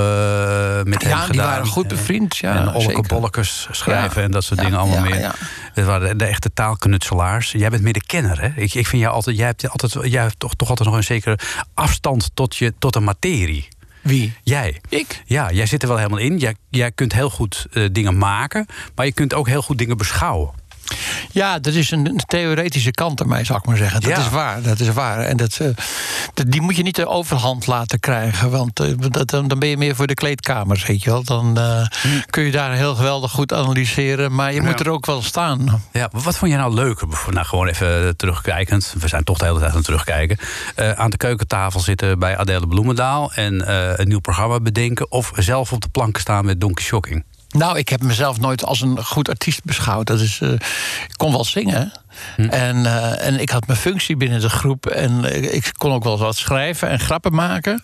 met 0.83 1.01
hem 1.01 1.11
ja, 1.11 1.17
gedaan. 1.17 1.31
die 1.31 1.41
waren 1.41 1.65
goed 1.67 1.87
bevriend. 1.87 2.37
Ja, 2.37 2.55
en 2.55 2.73
Olleke. 2.73 3.01
Bollekes 3.01 3.67
schrijven 3.71 4.21
Ja. 4.21 4.25
en 4.27 4.31
dat 4.31 4.43
soort 4.43 4.59
Ja, 4.59 4.65
dingen 4.65 4.79
allemaal 4.79 5.03
ja, 5.05 5.09
meer. 5.15 5.35
Het 5.77 5.85
waren 5.85 6.07
de, 6.09 6.15
de 6.15 6.25
echte 6.25 6.53
taalknutselaars. 6.53 7.51
Jij 7.51 7.69
bent 7.69 7.81
meer 7.81 7.93
de 7.93 8.05
kenner, 8.05 8.41
hè? 8.41 8.47
Ik, 8.61 8.73
ik 8.73 8.87
vind 8.87 9.01
jou 9.01 9.13
altijd, 9.13 9.37
jij 9.37 9.45
hebt, 9.45 9.69
altijd, 9.69 10.11
jij 10.11 10.21
hebt 10.21 10.39
toch, 10.39 10.55
toch 10.55 10.69
altijd 10.69 10.89
nog 10.89 10.97
een 10.97 11.03
zekere 11.03 11.39
afstand 11.73 12.29
tot, 12.33 12.55
je, 12.55 12.73
tot 12.79 12.93
de 12.93 12.99
materie. 12.99 13.67
Wie? 14.01 14.33
Jij. 14.43 14.81
Ik? 14.89 15.21
Ja, 15.25 15.51
jij 15.51 15.65
zit 15.65 15.81
er 15.81 15.87
wel 15.87 15.97
helemaal 15.97 16.19
in. 16.19 16.37
Jij, 16.37 16.55
jij 16.69 16.91
kunt 16.91 17.13
heel 17.13 17.29
goed 17.29 17.67
eh, 17.71 17.85
dingen 17.91 18.17
maken, 18.17 18.65
maar 18.95 19.05
je 19.05 19.11
kunt 19.11 19.33
ook 19.33 19.47
heel 19.47 19.61
goed 19.61 19.77
dingen 19.77 19.97
beschouwen. 19.97 20.51
Ja, 21.31 21.59
dat 21.59 21.73
is 21.73 21.91
een, 21.91 22.21
theoretische 22.27 22.91
kant 22.91 23.21
aan 23.21 23.27
mij, 23.27 23.43
zou 23.43 23.59
ik 23.59 23.65
maar 23.65 23.77
zeggen. 23.77 24.01
Dat 24.01 24.09
Ja. 24.09 24.17
is 24.17 24.29
waar, 24.29 24.61
dat 24.61 24.79
is 24.79 24.89
waar. 24.89 25.19
En 25.19 25.37
dat, 25.37 25.57
eh, 25.59 25.67
dat- 26.33 26.51
die 26.51 26.61
moet 26.61 26.75
je 26.75 26.83
niet 26.83 26.95
de 26.95 27.07
overhand 27.07 27.67
laten 27.67 27.99
krijgen. 27.99 28.49
Want 28.51 28.79
eh, 28.79 28.87
dat, 28.97 29.29
dan 29.29 29.59
ben 29.59 29.69
je 29.69 29.77
meer 29.77 29.95
voor 29.95 30.07
de 30.07 30.13
kleedkamers, 30.13 30.85
weet 30.85 31.03
je 31.03 31.09
wel. 31.09 31.23
Dan 31.23 31.57
eh, 31.57 31.85
kun 32.25 32.43
je 32.43 32.51
daar 32.51 32.73
heel 32.73 32.95
geweldig 32.95 33.31
goed 33.31 33.53
analyseren. 33.53 34.35
Maar 34.35 34.53
je 34.53 34.61
moet 34.61 34.79
er 34.79 34.89
ook 34.89 35.05
wel 35.05 35.21
staan. 35.21 35.81
Ja, 35.91 36.09
wat 36.11 36.37
vond 36.37 36.51
jij 36.51 36.59
nou 36.59 36.73
leuker? 36.73 37.07
Nou, 37.31 37.45
gewoon 37.45 37.67
even 37.67 38.15
terugkijkend. 38.17 38.93
We 38.99 39.07
zijn 39.07 39.23
toch 39.23 39.37
de 39.37 39.45
hele 39.45 39.57
tijd 39.57 39.69
aan 39.71 39.75
het 39.77 39.85
terugkijken. 39.85 40.37
Aan 40.95 41.09
de 41.09 41.17
keukentafel 41.17 41.79
zitten 41.79 42.19
bij 42.19 42.37
Adele 42.37 42.67
Bloemendaal... 42.67 43.31
en 43.33 43.71
een 44.01 44.07
nieuw 44.07 44.19
programma 44.19 44.59
bedenken... 44.59 45.11
of 45.11 45.31
zelf 45.35 45.71
op 45.71 45.81
de 45.81 45.89
planken 45.89 46.21
staan 46.21 46.45
met 46.45 46.61
Donkey 46.61 46.83
Shocking. 46.85 47.23
Nou, 47.49 47.77
ik 47.77 47.89
heb 47.89 48.01
mezelf 48.01 48.39
nooit 48.39 48.63
als 48.65 48.81
een 48.81 49.05
goed 49.05 49.29
artiest 49.29 49.63
beschouwd. 49.63 50.07
Dat 50.07 50.19
is, 50.19 50.39
eh, 50.41 50.51
ik 50.51 51.13
kon 51.17 51.31
wel 51.31 51.45
zingen. 51.45 51.91
En, 52.37 52.85
eh, 52.85 53.27
en 53.27 53.39
ik 53.39 53.49
had 53.49 53.67
mijn 53.67 53.79
functie 53.79 54.17
binnen 54.17 54.41
de 54.41 54.49
groep. 54.49 54.85
En 54.85 55.23
ik, 55.53 55.71
kon 55.77 55.91
ook 55.91 56.03
wel 56.03 56.17
wat 56.17 56.35
schrijven 56.35 56.89
en 56.89 56.99
grappen 56.99 57.33
maken. 57.33 57.81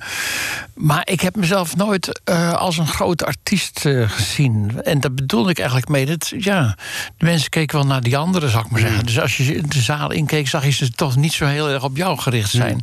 Maar 0.74 1.02
ik 1.06 1.22
heb 1.22 1.36
mezelf 1.36 1.75
nooit 1.75 2.22
eh, 2.24 2.54
als 2.54 2.78
een 2.78 2.88
grote 2.88 3.25
artiest 3.25 3.86
eh, 3.86 4.10
gezien. 4.10 4.82
En 4.84 5.00
dat 5.00 5.16
bedoelde 5.16 5.50
ik 5.50 5.58
eigenlijk 5.58 5.90
mee. 5.90 6.06
Dat, 6.06 6.34
ja, 6.38 6.75
de 7.18 7.25
mensen 7.25 7.50
keken 7.50 7.78
wel 7.78 7.88
naar 7.88 8.02
die 8.02 8.18
anderen, 8.18 8.50
zou 8.50 8.66
ik 8.66 8.72
maar 8.72 8.80
zeggen. 8.80 9.06
Dus 9.06 9.20
als 9.20 9.38
je 9.38 9.62
de 9.68 9.82
zaal 9.82 10.12
inkeek, 10.12 10.48
zag 10.48 10.66
je 10.66 10.72
ze 10.72 10.92
toch 10.92 11.16
niet 11.16 11.34
zo 11.34 11.46
heel 11.46 11.70
erg 11.70 11.84
op 11.84 11.98
jou 11.98 12.18
gericht 12.18 12.50
zijn. 12.50 12.80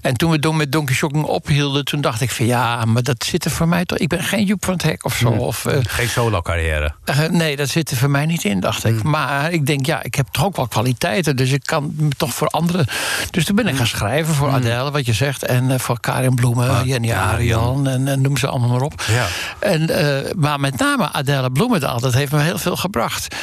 En 0.00 0.14
toen 0.14 0.30
we 0.30 0.52
met 0.52 0.72
Donkey 0.72 0.94
Shocking 0.94 1.24
ophielden, 1.24 1.84
toen 1.84 2.00
dacht 2.00 2.20
ik 2.20 2.30
van 2.30 2.46
ja, 2.46 2.84
maar 2.84 3.02
dat 3.02 3.24
zit 3.24 3.44
er 3.44 3.50
voor 3.50 3.68
mij 3.68 3.84
toch. 3.84 3.98
Ik 3.98 4.08
ben 4.08 4.22
geen 4.22 4.44
Joep 4.44 4.64
van 4.64 4.74
het 4.74 4.82
Hek 4.82 5.04
of 5.04 5.16
zo. 5.16 5.28
Of, 5.28 5.66
Geen 5.82 6.08
solo-carrière. 6.08 6.94
nee, 7.30 7.56
dat 7.56 7.68
zit 7.68 7.90
er 7.90 7.96
voor 7.96 8.10
mij 8.10 8.26
niet 8.26 8.44
in, 8.44 8.60
dacht 8.60 8.84
ik. 8.84 9.02
Maar 9.02 9.52
ik 9.52 9.66
denk, 9.66 9.86
ja, 9.86 10.02
ik 10.02 10.14
heb 10.14 10.26
toch 10.30 10.44
ook 10.44 10.56
wel 10.56 10.68
kwaliteiten. 10.80 11.36
Dus 11.36 11.50
ik 11.50 11.62
kan 11.64 11.94
me 11.96 12.08
toch 12.16 12.34
voor 12.34 12.48
anderen. 12.48 12.86
Dus 13.30 13.44
toen 13.44 13.56
ben 13.56 13.66
ik 13.66 13.76
gaan 13.76 13.86
schrijven 13.86 14.34
voor 14.34 14.50
Adele, 14.50 14.90
wat 14.90 15.06
je 15.06 15.12
zegt. 15.12 15.44
En 15.44 15.70
eh, 15.70 15.78
voor 15.78 16.00
Karin 16.00 16.34
Bloemen, 16.34 16.86
Jenny 16.86 17.12
Arian. 17.12 17.88
En, 17.88 18.08
en 18.08 18.20
noem 18.20 18.36
ze 18.36 18.46
allemaal 18.46 18.68
maar 18.68 18.80
op. 18.80 19.02
Ja. 19.08 19.26
En, 19.58 19.88
eh, 19.90 20.32
maar 20.36 20.60
met 20.60 20.78
name 20.78 21.12
Adele 21.12 21.50
Bloemendaal, 21.50 22.00
dat 22.00 22.14
heeft 22.14 22.32
me 22.32 22.40
heel 22.40 22.58
veel 22.58 22.76
gebracht. 22.76 23.34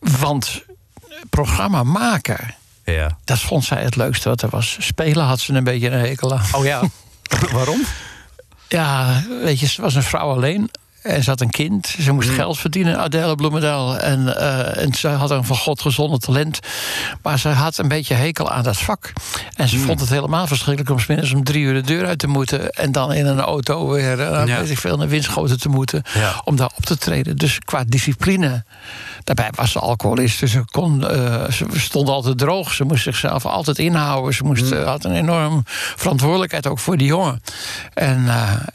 Want 0.00 0.64
programma 1.30 1.82
maken, 1.82 2.54
Ja. 2.84 3.16
dat 3.24 3.38
vond 3.40 3.64
zij 3.64 3.82
het 3.82 3.96
leukste 3.96 4.28
wat 4.28 4.42
er 4.42 4.48
was. 4.48 4.76
Spelen 4.80 5.24
had 5.24 5.40
ze 5.40 5.52
een 5.52 5.64
beetje 5.64 5.90
een 5.90 5.98
hekel 6.00 6.32
aan. 6.32 6.44
Oh 6.52 6.64
ja. 6.64 6.80
Waarom? 7.52 7.80
Ja, 8.68 9.22
weet 9.42 9.60
je, 9.60 9.66
ze 9.66 9.82
was 9.82 9.94
een 9.94 10.02
vrouw 10.02 10.30
alleen. 10.30 10.70
En 11.02 11.22
ze 11.22 11.30
had 11.30 11.40
een 11.40 11.50
kind. 11.50 11.94
Ze 12.00 12.12
moest 12.12 12.28
geld 12.28 12.58
verdienen, 12.58 12.98
Adele 12.98 13.34
Bloemendaal. 13.34 13.98
En, 13.98 14.36
eh, 14.38 14.82
en 14.82 14.94
ze 14.94 15.08
had 15.08 15.30
een 15.30 15.44
van 15.44 15.56
God 15.56 15.80
gezonde 15.80 16.18
talent. 16.18 16.58
Maar 17.22 17.38
ze 17.38 17.48
had 17.48 17.78
een 17.78 17.88
beetje 17.88 18.14
hekel 18.14 18.50
aan 18.50 18.62
dat 18.62 18.76
vak. 18.76 19.12
En 19.56 19.68
ze 19.68 19.78
vond 19.78 20.00
het 20.00 20.08
helemaal 20.08 20.46
verschrikkelijk 20.46 20.90
om 20.90 20.98
's 20.98 21.06
middags 21.06 21.32
om 21.32 21.44
drie 21.44 21.62
uur 21.62 21.74
de 21.74 21.80
deur 21.80 22.06
uit 22.06 22.18
te 22.18 22.26
moeten. 22.26 22.70
En 22.70 22.92
dan 22.92 23.12
in 23.12 23.26
een 23.26 23.40
auto 23.40 23.88
weer, 23.88 24.18
Ja. 24.18 24.44
weet 24.44 24.70
ik 24.70 24.78
veel, 24.78 24.96
naar 24.96 25.08
windschoten 25.08 25.60
te 25.60 25.68
moeten. 25.68 26.02
Ja. 26.14 26.40
Om 26.44 26.56
daar 26.56 26.70
op 26.76 26.84
te 26.84 26.98
treden. 26.98 27.36
Dus 27.36 27.58
qua 27.58 27.84
discipline. 27.86 28.64
Daarbij 29.24 29.50
was 29.54 29.72
ze 29.72 29.78
alcoholist. 29.78 30.40
Dus 30.40 30.50
ze, 30.50 30.64
kon, 30.70 31.08
eh, 31.08 31.50
ze 31.50 31.66
stond 31.72 32.08
altijd 32.08 32.38
droog. 32.38 32.72
Ze 32.72 32.84
moest 32.84 33.02
zichzelf 33.02 33.46
altijd 33.46 33.78
inhouden. 33.78 34.34
Ze 34.34 34.44
moest, 34.44 34.70
eh, 34.70 34.84
had 34.84 35.04
een 35.04 35.14
enorm 35.14 35.62
verantwoordelijkheid 35.96 36.66
ook 36.66 36.78
voor 36.78 36.96
die 36.96 37.06
jongen. 37.06 37.42
En, 37.94 38.24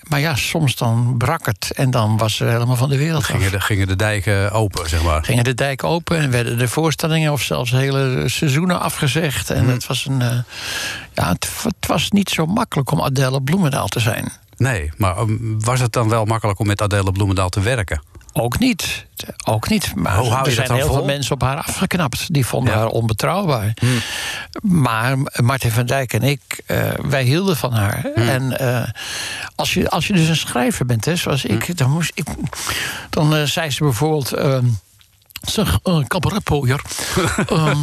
maar 0.03 0.19
ja, 0.19 0.35
soms 0.35 0.75
dan 0.75 1.15
brak 1.17 1.45
het. 1.45 1.71
En 1.75 1.91
dan 1.91 2.16
was 2.17 2.35
ze 2.35 2.43
helemaal 2.43 2.75
van 2.75 2.89
de 2.89 2.97
wereld 2.97 3.21
af. 3.23 3.29
Gingen 3.29 3.51
de, 3.51 3.59
gingen 3.59 3.87
de 3.87 3.95
dijken 3.95 4.51
open, 4.51 4.89
zeg 4.89 5.03
maar. 5.03 5.23
Gingen 5.23 5.43
de 5.43 5.53
dijk 5.53 5.83
open 5.83 6.17
en 6.17 6.31
werden 6.31 6.57
de 6.57 6.67
voorstellingen 6.67 7.31
of 7.31 7.41
zelfs 7.41 7.71
hele 7.71 8.23
seizoenen 8.29 8.79
afgezegd. 8.79 9.49
En 9.49 9.67
het 9.67 9.87
was 9.87 10.05
een. 10.05 10.21
eh, 10.21 10.37
ja, 11.13 11.29
het, 11.29 11.49
het 11.63 11.87
was 11.87 12.11
niet 12.11 12.29
zo 12.29 12.45
makkelijk 12.45 12.91
om 12.91 13.01
Adele 13.01 13.41
Bloemendaal 13.41 13.87
te 13.87 13.99
zijn. 13.99 14.31
Nee, 14.57 14.91
maar 14.97 15.19
um, 15.19 15.63
was 15.63 15.79
het 15.79 15.91
dan 15.91 16.09
wel 16.09 16.25
makkelijk 16.25 16.59
om 16.59 16.67
met 16.67 16.81
Adele 16.81 17.11
Bloemendaal 17.11 17.49
te 17.49 17.61
werken? 17.61 18.01
Ook 18.39 18.59
niet. 18.59 19.05
Ook 19.45 19.69
niet. 19.69 19.95
Maar 19.95 20.17
Hoe 20.17 20.29
hou 20.29 20.43
je 20.43 20.49
er 20.49 20.65
zijn 20.65 20.77
heel 20.77 20.85
vol? 20.87 20.95
veel 20.95 21.05
mensen 21.05 21.33
op 21.33 21.41
haar 21.41 21.57
afgeknapt. 21.57 22.33
Die 22.33 22.45
vonden 22.45 22.73
Ja. 22.73 22.79
haar 22.79 22.87
onbetrouwbaar. 22.87 23.73
Maar 24.61 25.17
Martin 25.33 25.71
van 25.71 25.85
Dijk 25.85 26.13
en 26.13 26.23
ik, 26.23 26.61
eh, 26.65 26.89
wij 27.01 27.23
hielden 27.23 27.57
van 27.57 27.73
haar. 27.73 28.05
En 28.15 28.59
eh, 28.59 28.89
als, 29.55 29.73
je, 29.73 29.89
als 29.89 30.07
je 30.07 30.13
dus 30.13 30.27
een 30.27 30.35
schrijver 30.35 30.85
bent, 30.85 31.05
hè, 31.05 31.15
zoals 31.15 31.45
ik, 31.45 31.77
dan, 31.77 31.89
moest 31.91 32.11
ik, 32.13 32.27
dan 33.09 33.35
eh, 33.35 33.43
zei 33.43 33.69
ze 33.71 33.83
bijvoorbeeld... 33.83 34.31
ehm, 34.31 34.65
zeg, 35.41 35.79
uh, 35.83 36.03
cabaretpooier, 36.05 36.81
ehm, 37.49 37.77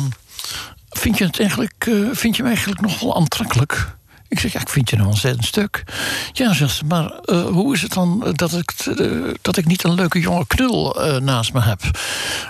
vind, 0.90 1.18
je 1.18 1.24
het 1.24 1.40
eigenlijk, 1.40 1.90
vind 2.12 2.36
je 2.36 2.42
me 2.42 2.48
eigenlijk 2.48 2.80
nog 2.80 3.00
wel 3.00 3.16
aantrekkelijk? 3.16 3.96
Ik 4.28 4.38
zeg, 4.40 4.52
ja, 4.52 4.60
ik 4.60 4.68
vind 4.68 4.90
je 4.90 4.96
een 4.96 5.06
ontzettend 5.06 5.44
stuk. 5.46 5.84
Ja, 6.32 6.52
zegt 6.54 6.74
ze, 6.74 6.84
maar 6.84 7.10
eh, 7.24 7.44
hoe 7.44 7.74
is 7.74 7.82
het 7.82 7.92
dan 7.92 8.32
dat 8.32 8.52
ik, 8.52 8.72
eh, 8.98 9.06
dat 9.42 9.56
ik 9.56 9.66
niet 9.66 9.84
een 9.84 9.94
leuke 9.94 10.20
jonge 10.20 10.46
knul 10.46 11.02
eh, 11.02 11.16
naast 11.20 11.52
me 11.52 11.60
heb? 11.60 11.80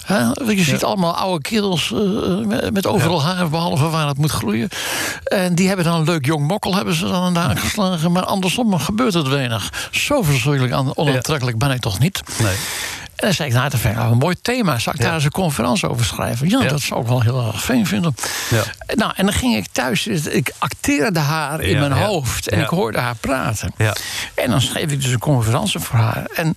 Hè? 0.05 0.19
Je 0.53 0.63
ziet 0.63 0.85
allemaal 0.85 1.15
oude 1.17 1.43
kerels 1.43 1.93
met, 2.47 2.73
met 2.73 2.87
overal 2.87 3.23
haar, 3.23 3.49
behalve 3.49 3.89
waar 3.89 4.07
het 4.09 4.19
moet 4.19 4.31
groeien. 4.31 4.69
En 5.25 5.55
die 5.55 5.67
hebben 5.67 5.85
dan 5.85 5.95
een 5.99 6.05
leuk 6.05 6.27
jong 6.27 6.47
mokkel, 6.47 6.75
hebben 6.75 6.95
ze 6.95 7.05
dan 7.05 7.23
aan 7.23 7.35
de 7.35 7.41
haak 7.41 7.59
geslagen. 7.59 8.13
Maar 8.13 8.25
andersom 8.25 8.79
gebeurt 8.79 9.15
het 9.15 9.29
weinig. 9.29 9.89
Zo 9.91 10.23
verschrikkelijk 10.23 10.73
aan- 10.75 10.97
onaantrekkelijk 10.97 11.59
ben 11.59 11.71
ik 11.71 11.81
toch 11.81 11.99
niet? 11.99 12.23
Nee. 12.43 12.57
En 13.17 13.27
dan 13.27 13.33
zei 13.35 13.49
ik, 13.49 13.55
nou, 13.55 13.69
dat 13.71 13.81
vind 13.81 13.97
ik 13.97 14.03
een 14.03 14.19
mooi 14.19 14.37
thema. 14.43 14.79
Zou 14.79 14.97
ik 14.97 15.03
daar 15.03 15.15
eens 15.15 15.25
een 15.25 15.31
conferentie 15.31 15.89
over 15.89 16.05
schrijven? 16.05 16.49
Ja, 16.49 16.61
dat 16.63 16.81
zou 16.81 17.01
ik 17.01 17.07
wel 17.07 17.21
heel 17.23 17.47
erg 17.47 17.65
fijn 17.65 17.87
vinden. 17.87 18.15
Ja. 18.51 18.63
Nou, 18.95 19.13
en 19.17 19.25
dan 19.25 19.35
ging 19.35 19.57
ik 19.57 19.67
thuis, 19.73 20.07
ik 20.07 20.53
acteerde 20.59 21.21
haar 21.21 21.61
in 21.61 21.79
mijn 21.79 21.93
hoofd. 21.93 22.49
En 22.49 22.61
ik 22.61 22.69
hoorde 22.69 22.99
haar 22.99 23.15
praten. 23.17 23.73
Ja. 23.77 23.95
En 24.35 24.51
dan 24.51 24.61
schreef 24.61 24.91
ik 24.91 25.03
dus 25.03 25.11
een 25.13 25.19
conferentie 25.19 25.81
voor 25.81 25.99
haar. 25.99 26.25
En 26.35 26.57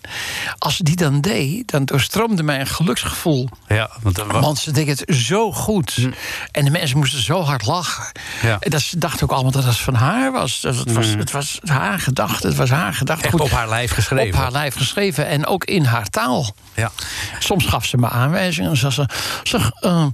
als 0.57 0.75
ze 0.75 0.83
die 0.83 0.95
dan 0.95 1.21
deed, 1.21 1.71
dan 1.71 1.85
doorstroomde 1.85 2.43
mij 2.43 2.59
een 2.59 2.67
geluksgevoel. 2.67 3.49
Ja, 3.67 3.89
want, 4.01 4.17
wa- 4.17 4.39
Want 4.39 4.57
ze 4.59 4.71
deed 4.71 4.87
het 4.87 5.15
zo 5.15 5.51
goed. 5.53 6.07
En 6.51 6.65
de 6.65 6.71
mensen 6.71 6.97
moesten 6.97 7.21
zo 7.23 7.41
hard 7.41 7.65
lachen. 7.65 8.03
Hm. 8.41 8.47
Ja. 8.47 8.57
En 8.59 8.69
dat 8.69 8.81
ze 8.81 8.97
dachten 8.97 9.23
ook 9.23 9.31
allemaal 9.31 9.51
dat 9.51 9.63
het 9.63 9.77
van 9.77 9.93
haar 9.95 10.31
was. 10.31 10.61
Dat 10.61 10.75
het, 10.77 10.91
was 10.93 11.07
het 11.07 11.31
was 11.31 11.59
haar 11.65 11.99
gedachte. 11.99 12.47
Het 12.47 12.55
was 12.55 12.69
haar 12.69 12.93
gedachte. 12.93 13.25
Echt 13.25 13.39
op 13.39 13.51
haar 13.51 13.69
lijf 13.69 13.91
geschreven. 13.91 14.33
Op 14.35 14.41
haar 14.41 14.51
lijf 14.51 14.75
geschreven. 14.75 15.27
En 15.27 15.45
ook 15.45 15.63
in 15.65 15.83
haar 15.85 16.09
taal. 16.09 16.46
Ja. 16.75 16.91
Soms 17.39 17.65
gaf 17.65 17.85
ze 17.85 17.97
me 17.97 18.09
aanwijzingen 18.09 18.69
en 18.69 18.77
zei 18.77 18.91
ze... 18.91 19.09
Zeg, 19.43 19.71
eh, 19.71 20.05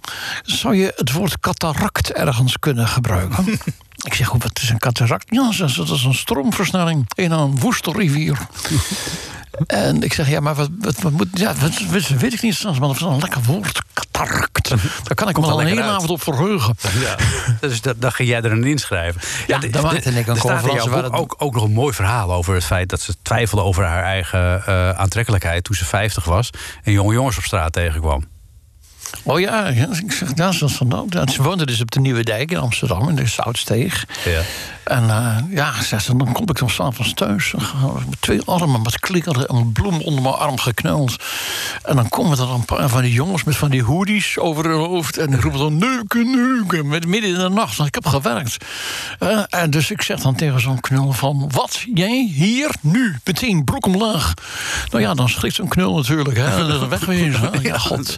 zou 0.44 0.76
je 0.76 0.94
het 0.96 1.12
woord 1.12 1.40
cataract 1.40 2.12
ergens 2.12 2.60
kunnen 2.60 2.88
gebruiken? 2.88 3.46
Ik 4.04 4.14
zeg, 4.14 4.32
wat 4.32 4.60
is 4.62 4.70
een 4.70 4.80
cataract? 4.80 5.26
Ja, 5.30 5.52
dat 5.58 5.90
is 5.90 6.04
een 6.04 6.14
stroomversnelling 6.14 7.12
in 7.16 7.32
een 7.32 7.60
woeste 7.60 7.92
rivier. 7.92 8.38
En 9.68 10.02
ik 10.04 10.14
zeg, 10.14 10.30
ja, 10.30 10.40
maar 10.40 10.56
wat, 10.56 10.70
wat, 10.80 11.02
wat 11.02 11.12
moet... 11.12 11.28
Ja, 11.34 11.54
wat, 11.56 11.78
weet 12.18 12.34
ik 12.34 12.42
niet, 12.42 12.64
maar 12.64 12.80
dat 12.80 12.96
is 12.96 13.02
een 13.02 13.20
lekker 13.20 13.42
woord. 13.44 13.82
Cataract. 13.94 14.70
Daar 15.04 15.16
kan 15.16 15.30
ik 15.30 15.38
me 15.40 15.46
al 15.46 15.62
een 15.62 15.68
hele 15.68 15.82
uit. 15.82 15.92
avond 15.92 16.10
op 16.10 16.22
verheugen. 16.24 16.76
Ja, 17.02 17.16
dus 17.60 17.82
dat, 17.82 18.02
dan 18.02 18.12
ging 18.12 18.30
jij 18.30 18.42
er 18.42 18.52
een 18.52 18.64
inschrijven. 18.64 19.22
Ja, 19.48 19.58
de- 19.58 19.70
dan 19.70 19.84
maakte 19.84 19.98
ik 20.10 20.28
een 20.28 20.36
er 20.36 20.42
conferentie 20.42 20.90
waar 20.90 21.04
het- 21.04 21.14
ook, 21.14 21.36
ook 21.38 21.54
nog 21.54 21.64
een 21.64 21.72
mooi 21.74 21.94
verhaal 21.94 22.34
over 22.34 22.54
het 22.54 22.64
feit 22.64 22.90
dat 22.90 23.02
ze 23.02 23.14
twijfelde 23.22 23.64
over 23.64 23.84
haar 23.84 24.04
eigen 24.04 24.66
eh, 24.66 24.90
aantrekkelijkheid 24.90 25.64
toen 25.64 25.76
ze 25.76 25.86
50 25.86 26.24
was 26.26 26.50
en 26.84 26.92
jonge 26.92 27.14
jongens 27.14 27.38
op 27.38 27.44
straat 27.44 27.74
tegenkwam. 27.74 28.24
Oh 29.24 29.40
ja, 29.40 29.68
ja, 29.68 29.88
ik 30.06 30.12
zeg, 30.12 30.30
ja, 30.36 30.52
ze, 30.52 30.60
was 30.60 30.74
van- 30.74 31.08
ja, 31.10 31.28
ze 31.28 31.44
woonde 31.44 31.66
dus 31.66 31.82
op 31.82 31.92
de 31.92 32.00
Nieuwe 32.00 32.24
Dijk 32.24 32.52
in 32.52 32.58
Amsterdam, 32.58 33.10
in 33.10 33.16
de 33.16 33.28
Zoutsteeg. 33.28 34.06
Ja. 34.26 34.42
En 34.84 35.10
eh, 35.10 35.38
ja, 35.50 35.82
zei 35.82 36.02
ze, 36.02 36.18
dan 36.18 36.32
kom 36.32 36.50
ik 36.50 36.60
dan 36.60 36.70
s'avonds 36.70 37.14
thuis. 37.14 37.54
Met 38.10 38.22
twee 38.22 38.42
armen 38.46 38.82
met 38.82 39.00
klikkeren 39.00 39.48
en 39.48 39.72
bloem 39.72 40.02
onder 40.02 40.22
mijn 40.22 40.36
arm 40.36 40.60
gekneld. 40.60 41.16
En 41.84 41.96
dan 41.96 42.10
komen 42.10 42.38
er 42.38 42.50
een 42.50 42.66
paar 42.66 42.90
van 42.90 43.02
die 43.02 43.14
jongens 43.14 43.44
met 43.44 43.56
van 43.56 43.70
die 43.70 43.84
hoodies 43.84 44.38
over 44.38 44.66
hun 44.66 44.78
hoofd. 44.80 45.18
En 45.18 45.30
die 45.30 45.40
roepen 45.42 45.60
dan 45.60 45.78
neuken, 45.78 46.32
neuken. 46.32 46.88
Met 46.88 47.08
midden 47.08 47.30
in 47.30 47.38
de 47.38 47.50
nacht. 47.50 47.80
Ik 47.80 47.94
heb 47.94 48.06
gewerkt. 48.06 48.58
Eh, 49.20 49.44
en 49.50 49.70
dus 49.70 49.92
ik 49.92 50.02
zeg 50.02 50.20
dan 50.20 50.36
tegen 50.36 50.62
zo'n 50.62 50.80
knul 50.80 51.12
van... 51.12 51.50
Wat, 51.52 51.86
jij 51.94 52.30
hier, 52.34 52.70
nu, 52.82 53.16
meteen 53.24 53.64
broek 53.64 53.86
omlaag. 53.86 54.34
Nou 54.92 55.04
ja, 55.04 55.14
dan 55.14 55.30
schrikt 55.30 55.56
zo'n 55.56 55.68
knul 55.68 55.96
natuurlijk. 55.96 56.38
Hè. 56.38 56.60
En 56.60 56.68
dan 56.68 56.90
wegwezen. 56.90 57.42
hè. 57.42 57.50
Ja, 57.64 57.78
god. 57.78 58.16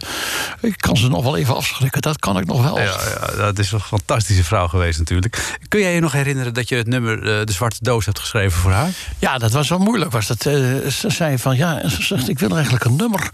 Ik 0.60 0.74
kan 0.76 0.96
ze 0.96 1.08
nog 1.08 1.22
wel 1.22 1.36
even 1.36 1.56
afschrikken. 1.56 2.02
Dat 2.02 2.18
kan 2.18 2.38
ik 2.38 2.46
nog 2.46 2.62
wel. 2.62 2.78
Ja, 2.78 2.84
ja, 2.84 3.36
dat 3.36 3.58
is 3.58 3.72
een 3.72 3.80
fantastische 3.80 4.44
vrouw 4.44 4.68
geweest 4.68 4.98
natuurlijk. 4.98 5.58
Kun 5.68 5.80
jij 5.80 5.94
je 5.94 6.00
nog 6.00 6.12
herinneren 6.12 6.54
dat 6.56 6.68
je 6.68 6.76
het 6.76 6.86
nummer 6.86 7.18
eh, 7.18 7.44
De 7.46 7.52
Zwarte 7.52 7.76
Doos 7.80 8.04
hebt 8.04 8.18
geschreven 8.18 8.58
voor 8.60 8.70
haar? 8.72 8.90
Ja, 9.18 9.38
dat 9.38 9.52
was 9.52 9.68
wel 9.68 9.78
moeilijk. 9.78 10.10
Was 10.12 10.26
dat, 10.26 10.46
eh, 10.46 10.54
ze 10.90 11.10
zei 11.10 11.38
van 11.38 11.56
ja, 11.56 11.88
ze 11.88 12.02
zegt 12.02 12.28
ik 12.28 12.38
wil 12.38 12.54
eigenlijk 12.54 12.84
een 12.84 12.96
nummer 12.96 13.30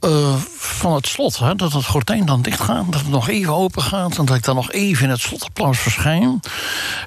eh, 0.00 0.34
van 0.58 0.94
het 0.94 1.06
slot. 1.06 1.38
Hè, 1.38 1.54
dat 1.54 1.72
het 1.72 1.84
gordijn 1.84 2.26
dan 2.26 2.42
dicht 2.42 2.60
gaat, 2.60 2.92
dat 2.92 3.00
het 3.00 3.10
nog 3.10 3.28
even 3.28 3.54
open 3.54 3.82
gaat. 3.82 4.18
En 4.18 4.24
dat 4.24 4.36
ik 4.36 4.44
dan 4.44 4.54
nog 4.54 4.72
even 4.72 5.04
in 5.04 5.10
het 5.10 5.20
slotapplaus 5.20 5.78
verschijn. 5.78 6.40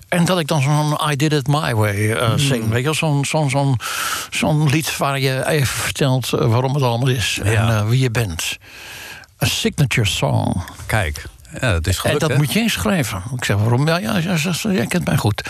En 0.10 0.25
dat 0.25 0.39
ik 0.39 0.48
dan 0.48 0.62
zo'n 0.62 1.12
I 1.12 1.15
Did 1.15 1.34
It 1.34 1.48
My 1.48 1.74
Way 1.75 2.12
eh, 2.12 2.31
zing. 2.36 2.70
Weet 2.70 2.84
je 2.84 2.93
zo'n 2.93 3.25
zo'n 3.25 3.50
zo'n 3.50 3.79
zo'n 4.29 4.70
lied 4.70 4.98
waar 4.98 5.20
je 5.20 5.48
even 5.48 5.67
vertelt 5.77 6.29
waarom 6.29 6.74
het 6.74 6.84
allemaal 6.84 7.08
is. 7.10 7.39
En 7.43 7.51
Ja. 7.51 7.86
wie 7.86 8.00
je 8.00 8.12
bent. 8.12 8.58
Een 9.38 9.48
signature 9.50 10.08
song. 10.08 10.62
Kijk, 10.86 11.24
ja, 11.60 11.72
dat 11.72 11.88
is 11.88 11.96
En 11.96 12.01
gelukt, 12.01 12.20
dat 12.20 12.29
hè? 12.29 12.38
moet 12.38 12.53
je 12.53 12.60
eens 12.60 12.74
schrijven. 12.74 13.22
Ik 13.36 13.43
zeg, 13.46 13.58
waarom? 13.58 13.88
Ja, 13.88 13.98
ja, 13.98 14.17
ja, 14.17 14.36
ja, 14.43 14.72
jij 14.72 14.86
kent 14.86 15.05
mij 15.05 15.17
goed. 15.17 15.50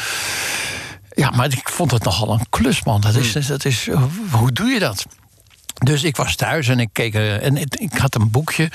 Ja, 1.15 1.29
maar 1.29 1.45
ik 1.45 1.69
vond 1.69 1.91
het 1.91 2.03
nogal 2.03 2.31
een 2.33 2.45
klus, 2.49 2.83
man. 2.83 3.01
Dat 3.01 3.13
Hmm. 3.13 3.21
is, 3.23 3.47
dat 3.47 3.65
is, 3.65 3.87
eh, 3.87 4.03
hoe 4.31 4.51
doe 4.51 4.67
je 4.67 4.79
dat? 4.79 5.05
Dus 5.83 6.03
ik 6.03 6.15
was 6.15 6.35
thuis 6.35 6.67
en 6.67 6.79
ik 6.79 6.89
keek 6.91 7.13
eh, 7.13 7.45
en 7.45 7.57
ik 7.57 7.97
had 7.97 8.15
een 8.15 8.31
boekje 8.31 8.71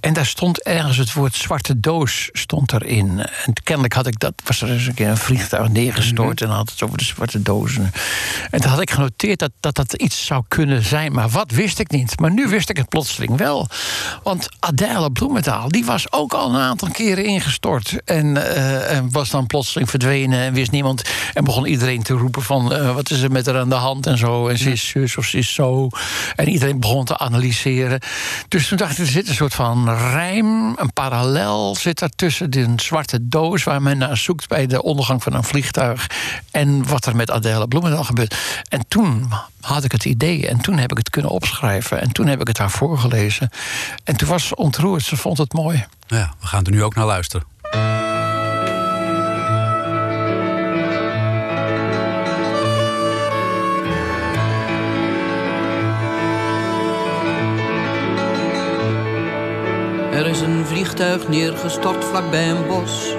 en 0.00 0.12
daar 0.12 0.26
stond 0.26 0.62
ergens 0.62 0.96
het 0.96 1.12
woord 1.12 1.34
zwarte 1.34 1.80
doos 1.80 2.28
stond 2.32 2.72
erin. 2.72 3.20
En 3.46 3.52
kennelijk 3.62 3.94
had 3.94 4.06
ik 4.06 4.18
dat 4.18 4.32
was 4.44 4.62
er 4.62 4.70
eens 4.70 4.86
een 4.86 4.94
keer 4.94 5.08
een 5.08 5.16
vliegtuig 5.16 5.68
neergestort 5.68 6.40
en 6.40 6.48
had 6.48 6.70
het 6.70 6.82
over 6.82 6.98
de 6.98 7.04
zwarte 7.04 7.42
dozen. 7.42 7.92
En 8.50 8.60
toen 8.60 8.70
had 8.70 8.80
ik 8.80 8.90
genoteerd 8.90 9.38
dat, 9.38 9.50
dat 9.60 9.74
dat 9.74 9.92
iets 9.92 10.26
zou 10.26 10.44
kunnen 10.48 10.82
zijn, 10.84 11.12
maar 11.12 11.28
wat 11.28 11.50
wist 11.50 11.78
ik 11.78 11.90
niet. 11.90 12.20
Maar 12.20 12.32
nu 12.32 12.48
wist 12.48 12.70
ik 12.70 12.76
het 12.76 12.88
plotseling 12.88 13.36
wel, 13.36 13.68
want 14.22 14.48
Adèle 14.58 15.10
Bloemendaal 15.10 15.68
die 15.68 15.84
was 15.84 16.12
ook 16.12 16.32
al 16.32 16.54
een 16.54 16.60
aantal 16.60 16.88
keren 16.88 17.24
ingestort 17.24 17.96
en, 18.04 18.54
eh, 18.54 18.96
en 18.96 19.10
was 19.10 19.30
dan 19.30 19.46
plotseling 19.46 19.90
verdwenen 19.90 20.40
en 20.40 20.52
wist 20.52 20.70
niemand 20.70 21.02
en 21.34 21.44
begon 21.44 21.66
iedereen 21.66 22.02
te 22.02 22.14
roepen 22.14 22.42
van 22.42 22.72
eh, 22.72 22.94
wat 22.94 23.10
is 23.10 23.22
er 23.22 23.30
met 23.30 23.46
haar 23.46 23.58
aan 23.58 23.68
de 23.68 23.74
hand 23.74 24.06
en 24.06 24.18
zo 24.18 24.48
en 24.48 24.58
ze 24.58 24.70
is 24.72 24.88
zus 24.88 25.16
of 25.16 25.24
ze 25.24 25.38
is 25.38 25.54
zo. 25.54 25.88
En 26.40 26.48
iedereen 26.48 26.80
begon 26.80 27.04
te 27.04 27.18
analyseren. 27.18 28.00
Dus 28.48 28.68
toen 28.68 28.78
dacht 28.78 28.92
ik, 28.92 28.98
er 28.98 29.06
zit 29.06 29.28
een 29.28 29.34
soort 29.34 29.54
van 29.54 29.90
rijm, 29.90 30.76
een 30.76 30.92
parallel 30.92 31.74
zit 31.74 32.00
er 32.00 32.10
tussen 32.16 32.50
de 32.50 32.72
zwarte 32.76 33.28
doos 33.28 33.62
waar 33.62 33.82
men 33.82 33.98
naar 33.98 34.16
zoekt 34.16 34.48
bij 34.48 34.66
de 34.66 34.82
ondergang 34.82 35.22
van 35.22 35.34
een 35.34 35.44
vliegtuig 35.44 36.06
en 36.50 36.86
wat 36.86 37.06
er 37.06 37.16
met 37.16 37.30
Adèle 37.30 37.68
Bloemendaal 37.68 38.04
gebeurt. 38.04 38.36
En 38.68 38.84
toen 38.88 39.32
had 39.60 39.84
ik 39.84 39.92
het 39.92 40.04
idee 40.04 40.48
en 40.48 40.60
toen 40.60 40.78
heb 40.78 40.90
ik 40.90 40.98
het 40.98 41.10
kunnen 41.10 41.30
opschrijven 41.30 42.00
en 42.00 42.12
toen 42.12 42.26
heb 42.26 42.40
ik 42.40 42.46
het 42.46 42.58
haar 42.58 42.70
voorgelezen. 42.70 43.50
En 44.04 44.16
toen 44.16 44.28
was 44.28 44.46
ze 44.46 44.56
ontroerd, 44.56 45.02
ze 45.02 45.16
vond 45.16 45.38
het 45.38 45.52
mooi. 45.52 45.86
Ja, 46.06 46.34
we 46.40 46.46
gaan 46.46 46.64
er 46.64 46.72
nu 46.72 46.82
ook 46.82 46.94
naar 46.94 47.06
luisteren. 47.06 47.46
Er 60.20 60.26
is 60.26 60.40
een 60.40 60.66
vliegtuig 60.66 61.28
neergestort 61.28 62.04
vlakbij 62.04 62.50
een 62.50 62.66
bos. 62.66 63.14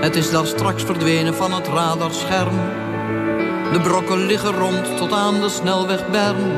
Het 0.00 0.16
is 0.16 0.30
daar 0.30 0.46
straks 0.46 0.82
verdwenen 0.82 1.34
van 1.34 1.52
het 1.52 1.66
radarscherm. 1.66 2.56
De 3.72 3.80
brokken 3.82 4.26
liggen 4.26 4.52
rond 4.52 4.96
tot 4.96 5.12
aan 5.12 5.40
de 5.40 5.48
snelweg 5.48 6.10
Bern. 6.10 6.52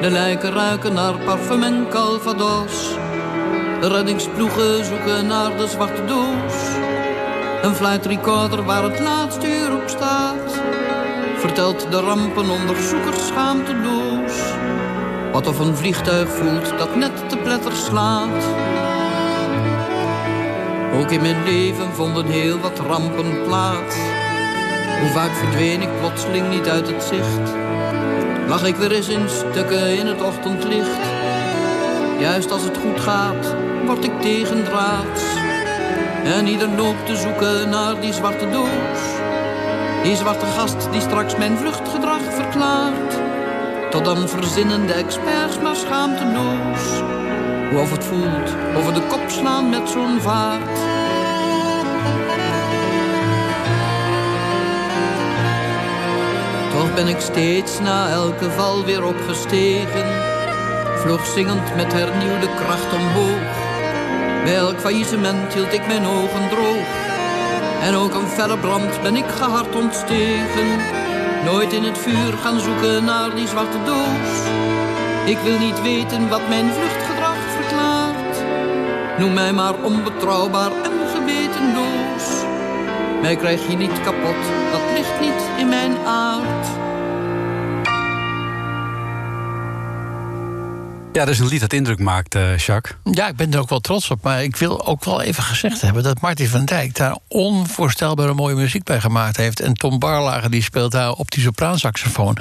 De 0.00 0.10
lijken 0.10 0.52
ruiken 0.52 0.94
naar 0.94 1.18
parfum 1.18 1.62
en 1.62 1.86
calvados. 1.90 2.94
De 3.80 3.88
reddingsploegen 3.88 4.84
zoeken 4.84 5.26
naar 5.26 5.56
de 5.56 5.68
zwarte 5.68 6.04
doos. 6.04 6.54
Een 7.62 7.74
flight 7.74 8.06
recorder 8.06 8.64
waar 8.64 8.82
het 8.82 9.00
laatste 9.00 9.46
uur 9.46 9.74
op 9.74 9.88
staat. 9.88 10.60
Vertelt 11.36 11.86
de 11.90 12.00
rampenonderzoekers 12.00 13.26
schaamteloos. 13.26 14.32
Wat 15.32 15.46
of 15.46 15.58
een 15.58 15.76
vliegtuig 15.76 16.28
voelt 16.28 16.78
dat 16.78 16.96
net 16.96 17.09
Ook 20.94 21.10
in 21.10 21.20
mijn 21.20 21.44
leven 21.44 21.92
vonden 21.92 22.26
heel 22.26 22.58
wat 22.58 22.78
rampen 22.78 23.42
plaats. 23.44 23.96
Hoe 25.00 25.10
vaak 25.12 25.30
verdween 25.30 25.82
ik 25.82 25.98
plotseling 25.98 26.48
niet 26.48 26.68
uit 26.68 26.86
het 26.86 27.02
zicht. 27.02 27.54
Lag 28.48 28.66
ik 28.66 28.76
weer 28.76 28.92
eens 28.92 29.08
in 29.08 29.28
stukken 29.28 29.98
in 29.98 30.06
het 30.06 30.22
ochtendlicht. 30.22 31.00
Juist 32.18 32.50
als 32.50 32.62
het 32.62 32.76
goed 32.76 33.00
gaat, 33.00 33.54
word 33.86 34.04
ik 34.04 34.20
tegendraads. 34.20 35.22
En 36.24 36.46
ieder 36.46 36.68
loopt 36.68 37.06
te 37.06 37.16
zoeken 37.16 37.68
naar 37.68 38.00
die 38.00 38.12
zwarte 38.12 38.50
doos. 38.50 39.00
Die 40.02 40.16
zwarte 40.16 40.46
gast 40.46 40.88
die 40.92 41.00
straks 41.00 41.36
mijn 41.36 41.56
vluchtgedrag 41.56 42.22
verklaart. 42.22 43.14
Tot 43.90 44.04
dan 44.04 44.28
verzinnen 44.28 44.86
de 44.86 44.92
experts 44.92 45.60
maar 45.60 45.76
schaamteloos. 45.76 47.18
Hoe 47.70 47.80
of 47.80 47.90
het 47.90 48.04
voelt, 48.04 48.56
over 48.76 48.94
de 48.94 49.02
kop 49.08 49.24
slaan 49.26 49.68
met 49.68 49.88
zo'n 49.88 50.20
vaart. 50.20 50.78
Toch 56.72 56.94
ben 56.94 57.08
ik 57.08 57.20
steeds 57.20 57.80
na 57.80 58.08
elke 58.08 58.50
val 58.50 58.84
weer 58.84 59.04
opgestegen. 59.04 60.06
Vloog 60.96 61.26
zingend 61.26 61.76
met 61.76 61.92
hernieuwde 61.92 62.48
kracht 62.54 62.92
omhoog. 62.92 63.50
Bij 64.44 64.56
elk 64.56 64.78
faillissement 64.80 65.54
hield 65.54 65.72
ik 65.72 65.86
mijn 65.86 66.06
ogen 66.06 66.48
droog. 66.48 66.88
En 67.82 67.94
ook 67.94 68.14
een 68.14 68.28
felle 68.28 68.58
brand 68.58 69.02
ben 69.02 69.16
ik 69.16 69.28
gehard 69.28 69.74
ontstegen. 69.74 70.68
Nooit 71.44 71.72
in 71.72 71.82
het 71.84 71.98
vuur 71.98 72.32
gaan 72.42 72.60
zoeken 72.60 73.04
naar 73.04 73.34
die 73.34 73.48
zwarte 73.48 73.82
doos. 73.84 74.32
Ik 75.24 75.38
wil 75.38 75.58
niet 75.58 75.82
weten 75.82 76.28
wat 76.28 76.48
mijn 76.48 76.72
verklaart. 76.72 76.99
Noem 79.20 79.32
mij 79.32 79.52
maar 79.52 79.74
onbetrouwbaar 79.82 80.72
en 80.72 81.08
gewetenloos. 81.08 82.44
Mij 83.20 83.36
krijg 83.36 83.68
je 83.68 83.76
niet 83.76 84.00
kapot, 84.00 84.69
Ja, 91.12 91.24
dat 91.24 91.34
is 91.34 91.38
een 91.40 91.46
lied 91.46 91.60
dat 91.60 91.72
indruk 91.72 91.98
maakt, 91.98 92.34
eh, 92.34 92.56
Jacques. 92.56 92.96
Ja, 93.04 93.28
ik 93.28 93.36
ben 93.36 93.52
er 93.52 93.58
ook 93.60 93.68
wel 93.68 93.80
trots 93.80 94.10
op. 94.10 94.22
Maar 94.22 94.42
ik 94.42 94.56
wil 94.56 94.86
ook 94.86 95.04
wel 95.04 95.22
even 95.22 95.42
gezegd 95.42 95.80
hebben 95.80 96.02
dat 96.02 96.20
Martin 96.20 96.48
van 96.48 96.64
Dijk 96.64 96.94
daar 96.96 97.16
onvoorstelbare 97.28 98.34
mooie 98.34 98.54
muziek 98.54 98.84
bij 98.84 99.00
gemaakt 99.00 99.36
heeft. 99.36 99.60
En 99.60 99.74
Tom 99.74 99.98
Barlager 99.98 100.50
die 100.50 100.62
speelt 100.62 100.92
daar 100.92 101.10
op 101.12 101.30
die 101.30 101.42
sopraansaxofoon. 101.42 102.36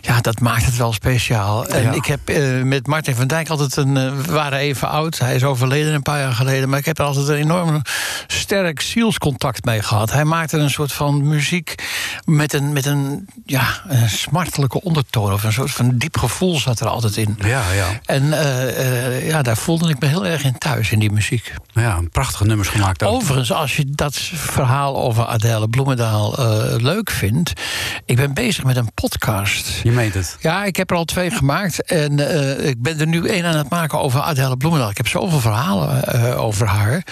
Ja, 0.00 0.20
dat 0.20 0.40
maakt 0.40 0.64
het 0.64 0.76
wel 0.76 0.92
speciaal. 0.92 1.66
En 1.66 1.82
Ja. 1.82 1.92
ik 1.92 2.04
heb 2.04 2.28
eh, 2.28 2.62
met 2.62 2.86
Martin 2.86 3.14
van 3.14 3.26
Dijk 3.26 3.48
altijd 3.48 3.76
een. 3.76 3.96
eh, 3.96 4.12
we 4.24 4.32
waren 4.32 4.58
even 4.58 4.88
oud. 4.88 5.18
Hij 5.18 5.34
is 5.34 5.44
overleden 5.44 5.94
een 5.94 6.02
paar 6.02 6.18
jaar 6.20 6.32
geleden. 6.32 6.68
Maar 6.68 6.78
ik 6.78 6.84
heb 6.84 6.98
er 6.98 7.04
altijd 7.04 7.28
een 7.28 7.34
enorm 7.34 7.82
sterk 8.54 8.80
zielscontact 8.80 9.64
mee 9.64 9.82
gehad. 9.82 10.12
Hij 10.12 10.24
maakte 10.24 10.58
een 10.58 10.70
soort 10.70 10.92
van 10.92 11.28
muziek 11.28 11.74
met 12.24 12.52
een, 12.52 12.72
met 12.72 12.86
een, 12.86 13.28
ja, 13.44 13.82
een 13.88 14.10
smartelijke 14.10 14.82
ondertoon. 14.82 15.32
Of 15.32 15.42
een 15.42 15.52
soort 15.52 15.70
van 15.70 15.98
diep 15.98 16.18
gevoel 16.18 16.58
zat 16.58 16.80
er 16.80 16.86
altijd 16.86 17.16
in. 17.16 17.38
Ja, 17.38 17.72
ja. 17.72 17.86
En 18.04 18.32
eh, 18.32 19.16
eh, 19.16 19.28
ja, 19.28 19.42
daar 19.42 19.56
voelde 19.56 19.88
ik 19.88 20.00
me 20.00 20.06
heel 20.06 20.26
erg 20.26 20.44
in 20.44 20.58
thuis 20.58 20.90
in 20.90 20.98
die 20.98 21.10
muziek. 21.10 21.52
Ja, 21.72 22.00
prachtige 22.12 22.44
nummers 22.44 22.68
gemaakt 22.68 23.02
ook. 23.02 23.14
Overigens, 23.14 23.52
als 23.52 23.76
je 23.76 23.84
dat 23.90 24.16
verhaal 24.34 24.96
over 24.96 25.26
Adèle 25.26 25.68
Bloemendaal 25.68 26.38
eh, 26.38 26.80
leuk 26.82 27.10
vindt... 27.10 27.52
ik 28.04 28.16
ben 28.16 28.34
bezig 28.34 28.64
met 28.64 28.76
een 28.76 28.92
podcast. 28.94 29.80
Je 29.82 29.90
meent 29.90 30.14
het. 30.14 30.36
Ja, 30.40 30.64
ik 30.64 30.76
heb 30.76 30.90
er 30.90 30.96
al 30.96 31.04
twee 31.04 31.30
gemaakt. 31.30 31.82
En 31.82 32.12
ik 32.66 32.82
ben 32.82 33.00
er 33.00 33.06
nu 33.06 33.28
één 33.28 33.44
aan 33.44 33.56
het 33.56 33.70
maken 33.70 34.00
over 34.00 34.20
Adèle 34.20 34.56
Bloemendaal. 34.56 34.90
Ik 34.90 34.96
heb 34.96 35.08
zoveel 35.08 35.40
verhalen 35.40 36.36
over 36.36 36.66
haar. 36.66 37.06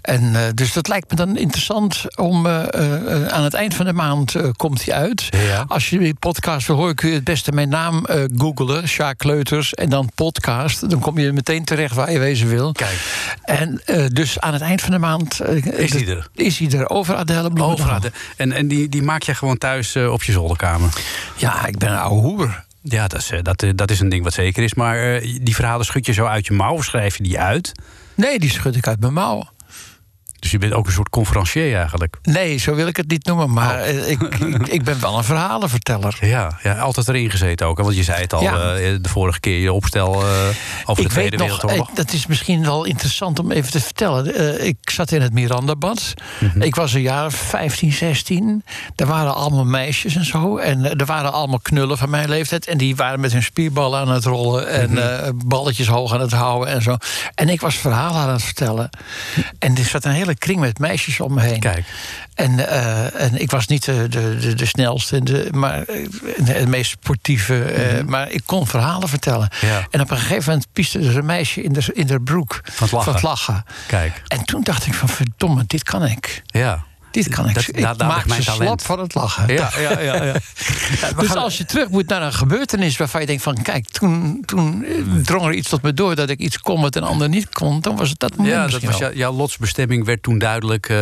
En, 0.00 0.54
dus 0.54 0.72
dat 0.72 0.81
lijkt 0.88 1.10
me 1.10 1.16
dan 1.16 1.36
interessant 1.36 2.16
om... 2.16 2.46
eh, 2.46 3.24
eh, 3.24 3.26
aan 3.26 3.44
het 3.44 3.54
eind 3.54 3.74
van 3.74 3.86
de 3.86 3.92
maand 3.92 4.34
eh, 4.34 4.48
komt 4.56 4.84
die 4.84 4.94
uit. 4.94 5.28
Ja. 5.30 5.64
Als 5.68 5.90
je 5.90 5.98
die 5.98 6.14
podcast 6.14 6.66
wil 6.66 6.76
horen, 6.76 6.94
kun 6.94 7.08
je 7.08 7.14
het 7.14 7.24
beste 7.24 7.52
mijn 7.52 7.68
naam 7.68 8.06
googlen. 8.36 8.88
Sjaak 8.88 9.18
Kleuters. 9.18 9.74
En 9.74 9.88
dan 9.88 10.10
podcast. 10.14 10.90
Dan 10.90 10.98
kom 10.98 11.18
je 11.18 11.32
meteen 11.32 11.64
terecht 11.64 11.94
waar 11.94 12.12
je 12.12 12.18
wezen 12.18 12.48
wil. 12.48 12.72
Kijk. 12.72 13.36
En 13.44 13.82
dus 14.12 14.40
aan 14.40 14.52
het 14.52 14.62
eind 14.62 14.80
van 14.80 14.90
de 14.90 14.98
maand... 14.98 15.40
Is 15.64 15.90
die 15.90 16.06
er? 16.06 16.28
Is 16.34 16.58
hij 16.58 16.70
er, 16.70 16.88
over 16.88 17.14
Adèle 17.14 17.50
Bloemendaal. 17.50 18.00
En, 18.36 18.52
en 18.52 18.68
die, 18.68 18.88
die 18.88 19.02
maak 19.02 19.22
jij 19.22 19.34
gewoon 19.34 19.58
thuis 19.58 19.96
op 19.96 20.22
je 20.22 20.32
zolderkamer. 20.32 20.90
Ja, 21.36 21.66
ik 21.66 21.78
ben 21.78 21.90
een 21.90 21.98
oude 21.98 22.28
hoer. 22.28 22.64
Ja, 22.82 23.08
dat 23.08 23.18
is, 23.18 23.32
dat, 23.42 23.64
dat 23.74 23.90
is 23.90 24.00
een 24.00 24.08
ding 24.08 24.24
wat 24.24 24.32
zeker 24.32 24.62
is. 24.62 24.74
Maar 24.74 25.20
die 25.20 25.54
verhalen 25.54 25.86
schud 25.86 26.06
je 26.06 26.12
zo 26.12 26.24
uit 26.24 26.46
je 26.46 26.52
mouw, 26.52 26.74
of 26.74 26.84
schrijf 26.84 27.16
je 27.16 27.22
die 27.22 27.40
uit. 27.40 27.72
Nee, 28.14 28.38
die 28.38 28.50
schud 28.50 28.76
ik 28.76 28.86
uit 28.86 29.00
mijn 29.00 29.12
mouw. 29.12 29.51
Dus 30.42 30.50
je 30.50 30.58
bent 30.58 30.72
ook 30.72 30.86
een 30.86 30.92
soort 30.92 31.08
conferencier 31.10 31.76
eigenlijk. 31.76 32.18
Nee, 32.22 32.56
zo 32.58 32.74
wil 32.74 32.86
ik 32.86 32.96
het 32.96 33.08
niet 33.10 33.26
noemen. 33.26 33.52
Maar 33.52 33.74
Oh. 33.80 33.88
eh, 33.88 34.10
ik, 34.10 34.22
ik, 34.22 34.66
ik 34.68 34.84
ben 34.84 35.00
wel 35.00 35.18
een 35.18 35.24
verhalenverteller. 35.24 36.18
Ja, 36.20 36.58
ja, 36.62 36.78
altijd 36.78 37.08
erin 37.08 37.30
gezeten 37.30 37.66
ook. 37.66 37.76
hè? 37.78 37.84
Want 37.84 37.96
je 37.96 38.02
zei 38.02 38.20
het 38.22 38.32
al 38.32 38.42
Ja. 38.42 38.52
eh, 38.74 38.94
de 39.00 39.08
vorige 39.08 39.40
keer, 39.40 39.58
je 39.58 39.72
opstel 39.72 40.14
eh, 40.14 40.28
over 40.84 41.02
ik 41.02 41.08
de 41.08 41.14
Tweede 41.14 41.36
Wereldoorlog. 41.36 41.90
dat 41.94 42.12
is 42.12 42.26
misschien 42.26 42.64
wel 42.64 42.84
interessant 42.84 43.38
om 43.38 43.50
even 43.52 43.70
te 43.70 43.80
vertellen. 43.80 44.64
Ik 44.66 44.76
zat 44.82 45.10
in 45.12 45.22
het 45.22 45.32
Mirandabad. 45.32 46.14
Mhm. 46.40 46.62
Ik 46.62 46.74
was 46.74 46.92
een 46.92 47.00
jaar 47.02 47.26
of 47.26 47.34
15, 47.34 47.92
16. 47.92 48.64
Er 48.96 49.06
waren 49.06 49.34
allemaal 49.34 49.64
meisjes 49.64 50.16
en 50.16 50.24
zo. 50.24 50.56
En 50.56 50.98
er 50.98 51.06
waren 51.06 51.32
allemaal 51.32 51.60
knullen 51.62 51.98
van 51.98 52.10
mijn 52.10 52.28
leeftijd. 52.28 52.66
En 52.66 52.78
die 52.78 52.96
waren 52.96 53.20
met 53.20 53.32
hun 53.32 53.42
spierballen 53.42 54.00
aan 54.00 54.08
het 54.10 54.24
rollen. 54.24 54.68
En 54.68 54.90
Mhm. 54.90 55.32
balletjes 55.46 55.86
hoog 55.88 56.12
aan 56.14 56.20
het 56.20 56.32
houden 56.32 56.74
en 56.74 56.82
zo. 56.82 56.96
En 57.34 57.48
ik 57.48 57.60
was 57.60 57.74
verhalen 57.74 58.20
aan 58.20 58.30
het 58.30 58.42
vertellen. 58.42 58.90
En 59.58 59.76
er 59.76 59.84
zat 59.84 60.04
een 60.04 60.10
hele 60.12 60.31
kring 60.38 60.60
met 60.60 60.78
meisjes 60.78 61.20
om 61.20 61.34
me 61.34 61.40
heen. 61.40 61.60
Kijk. 61.60 61.84
En, 62.34 62.68
eh, 62.68 63.20
en 63.20 63.40
ik 63.40 63.50
was 63.50 63.66
niet 63.66 63.84
de, 63.84 64.08
de, 64.08 64.36
de, 64.40 64.54
de 64.54 64.66
snelste, 64.66 65.16
en 65.16 65.24
de, 65.24 65.48
maar 65.52 65.82
eh, 65.82 66.06
de 66.60 66.66
meest 66.66 66.90
sportieve. 66.90 67.62
eh, 67.62 68.04
maar 68.04 68.30
ik 68.30 68.42
kon 68.46 68.66
verhalen 68.66 69.08
vertellen. 69.08 69.48
Mhm. 69.60 69.66
Ja. 69.66 69.86
En 69.90 70.00
op 70.00 70.10
een 70.10 70.16
gegeven 70.18 70.44
moment 70.52 70.66
pieste 70.72 70.98
er 70.98 71.16
een 71.16 71.26
meisje 71.26 71.62
in 71.62 71.72
de, 71.72 71.90
in 71.92 72.06
de 72.06 72.20
broek 72.20 72.60
Van 72.64 72.86
het 72.88 72.92
lachen. 73.06 73.18
lachen. 73.22 73.64
Kijk, 73.86 74.22
En 74.26 74.44
toen 74.44 74.62
dacht 74.62 74.86
ik 74.86 74.94
van 74.94 75.08
verdomme, 75.08 75.64
dit 75.66 75.82
kan 75.82 76.04
ik. 76.06 76.42
ja. 76.46 76.84
Dit 77.12 77.28
kan 77.28 77.48
ik. 77.48 77.54
Dat- 77.54 77.68
ik 77.68 77.80
maak 77.80 78.14
ligt 78.14 78.26
mijn 78.26 78.42
talent. 78.42 78.62
slap 78.62 78.82
van 78.82 78.98
het 78.98 79.14
lachen. 79.14 79.54
Ja, 79.54 79.70
ja, 79.78 80.00
ja. 80.00 80.24
ja. 80.24 80.34
Dus 81.20 81.34
als 81.34 81.58
je 81.58 81.64
terug 81.64 81.88
moet 81.88 82.08
naar 82.08 82.22
een 82.22 82.32
gebeurtenis 82.32 82.96
waarvan 82.96 83.20
je 83.20 83.26
denkt 83.26 83.42
van... 83.42 83.62
kijk, 83.62 83.88
toen, 83.88 84.42
toen 84.46 84.84
eh, 84.84 84.92
drong 85.24 85.46
er 85.46 85.52
iets 85.52 85.68
tot 85.68 85.82
me 85.82 85.94
door 85.94 86.14
dat 86.14 86.28
ik 86.30 86.38
iets 86.38 86.58
kon 86.58 86.80
wat 86.80 86.96
een 86.96 87.02
ander 87.02 87.28
niet 87.28 87.48
kon... 87.48 87.80
dan 87.80 87.96
was 87.96 88.08
het 88.10 88.18
dat 88.18 88.36
moment 88.36 88.54
Ja, 88.54 88.66
dat 88.66 88.82
was 88.82 88.98
jou- 88.98 89.16
jouw 89.16 89.32
lotsbestemming 89.32 90.04
werd 90.04 90.22
toen 90.22 90.38
duidelijk 90.38 90.88
eh, 90.88 90.96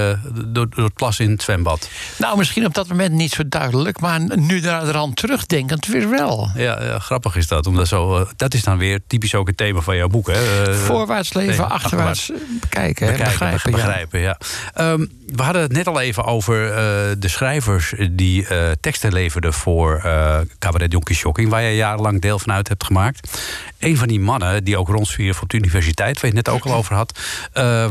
door, 0.46 0.68
door 0.68 0.85
het 0.85 0.94
plassen 0.94 1.25
in 1.25 1.31
het 1.31 1.42
zwembad. 1.42 1.88
Nou, 2.16 2.37
misschien 2.38 2.64
op 2.66 2.75
dat 2.75 2.88
moment 2.88 3.12
niet 3.12 3.33
zo 3.33 3.42
duidelijk... 3.49 4.01
maar 4.01 4.20
nu 4.38 4.61
eraan 4.62 5.14
terugdenkend 5.14 5.87
weer 5.87 6.11
wel. 6.11 6.51
Ja, 6.55 6.83
ja, 6.85 6.99
grappig 6.99 7.37
is 7.37 7.46
dat. 7.49 7.66
Omdat 7.66 7.88
zo, 7.88 8.16
eh, 8.16 8.27
dat 8.37 8.55
is 8.55 8.62
dan 8.62 8.79
weer 8.79 9.01
typisch 9.07 9.35
ook 9.35 9.46
het 9.46 9.57
thema 9.57 9.81
van 9.81 9.96
jouw 9.96 10.09
boek. 10.09 10.27
Hè? 10.33 10.75
Voorwaarts 10.75 11.33
leven, 11.33 11.57
nee, 11.64 11.73
achterwaarts 11.73 12.31
bekijken, 12.61 13.07
hè, 13.07 13.12
Bekijken, 13.12 13.38
begrijpen. 13.38 13.70
begrijpen, 13.73 14.20
ja. 14.20 14.38
Ehm, 14.75 15.07
we 15.27 15.42
hadden 15.42 15.62
het 15.62 15.73
net 15.73 15.87
al 15.87 15.99
even 16.00 16.24
over 16.24 16.66
eh, 16.66 16.74
de 17.18 17.28
schrijvers 17.28 17.94
die 18.10 18.46
eh, 18.46 18.70
teksten 18.80 19.12
leverden 19.12 19.52
voor 19.52 20.00
eh 20.04 20.38
Cabaret 20.58 20.90
Donkey 20.90 21.14
Shocking, 21.14 21.48
waar 21.48 21.62
je 21.62 21.76
jarenlang 21.76 22.20
deel 22.20 22.38
van 22.38 22.52
uit 22.52 22.68
hebt 22.68 22.84
gemaakt. 22.84 23.40
Een 23.78 23.96
van 23.96 24.08
die 24.08 24.20
mannen 24.20 24.64
die 24.64 24.78
ook 24.78 24.88
rondzwierf 24.88 25.42
op 25.42 25.48
de 25.48 25.56
universiteit, 25.56 26.20
waar 26.20 26.30
je 26.30 26.36
het 26.36 26.46
net 26.46 26.54
ook 26.54 26.64
al 26.64 26.74
over 26.74 26.94
had, 26.94 27.18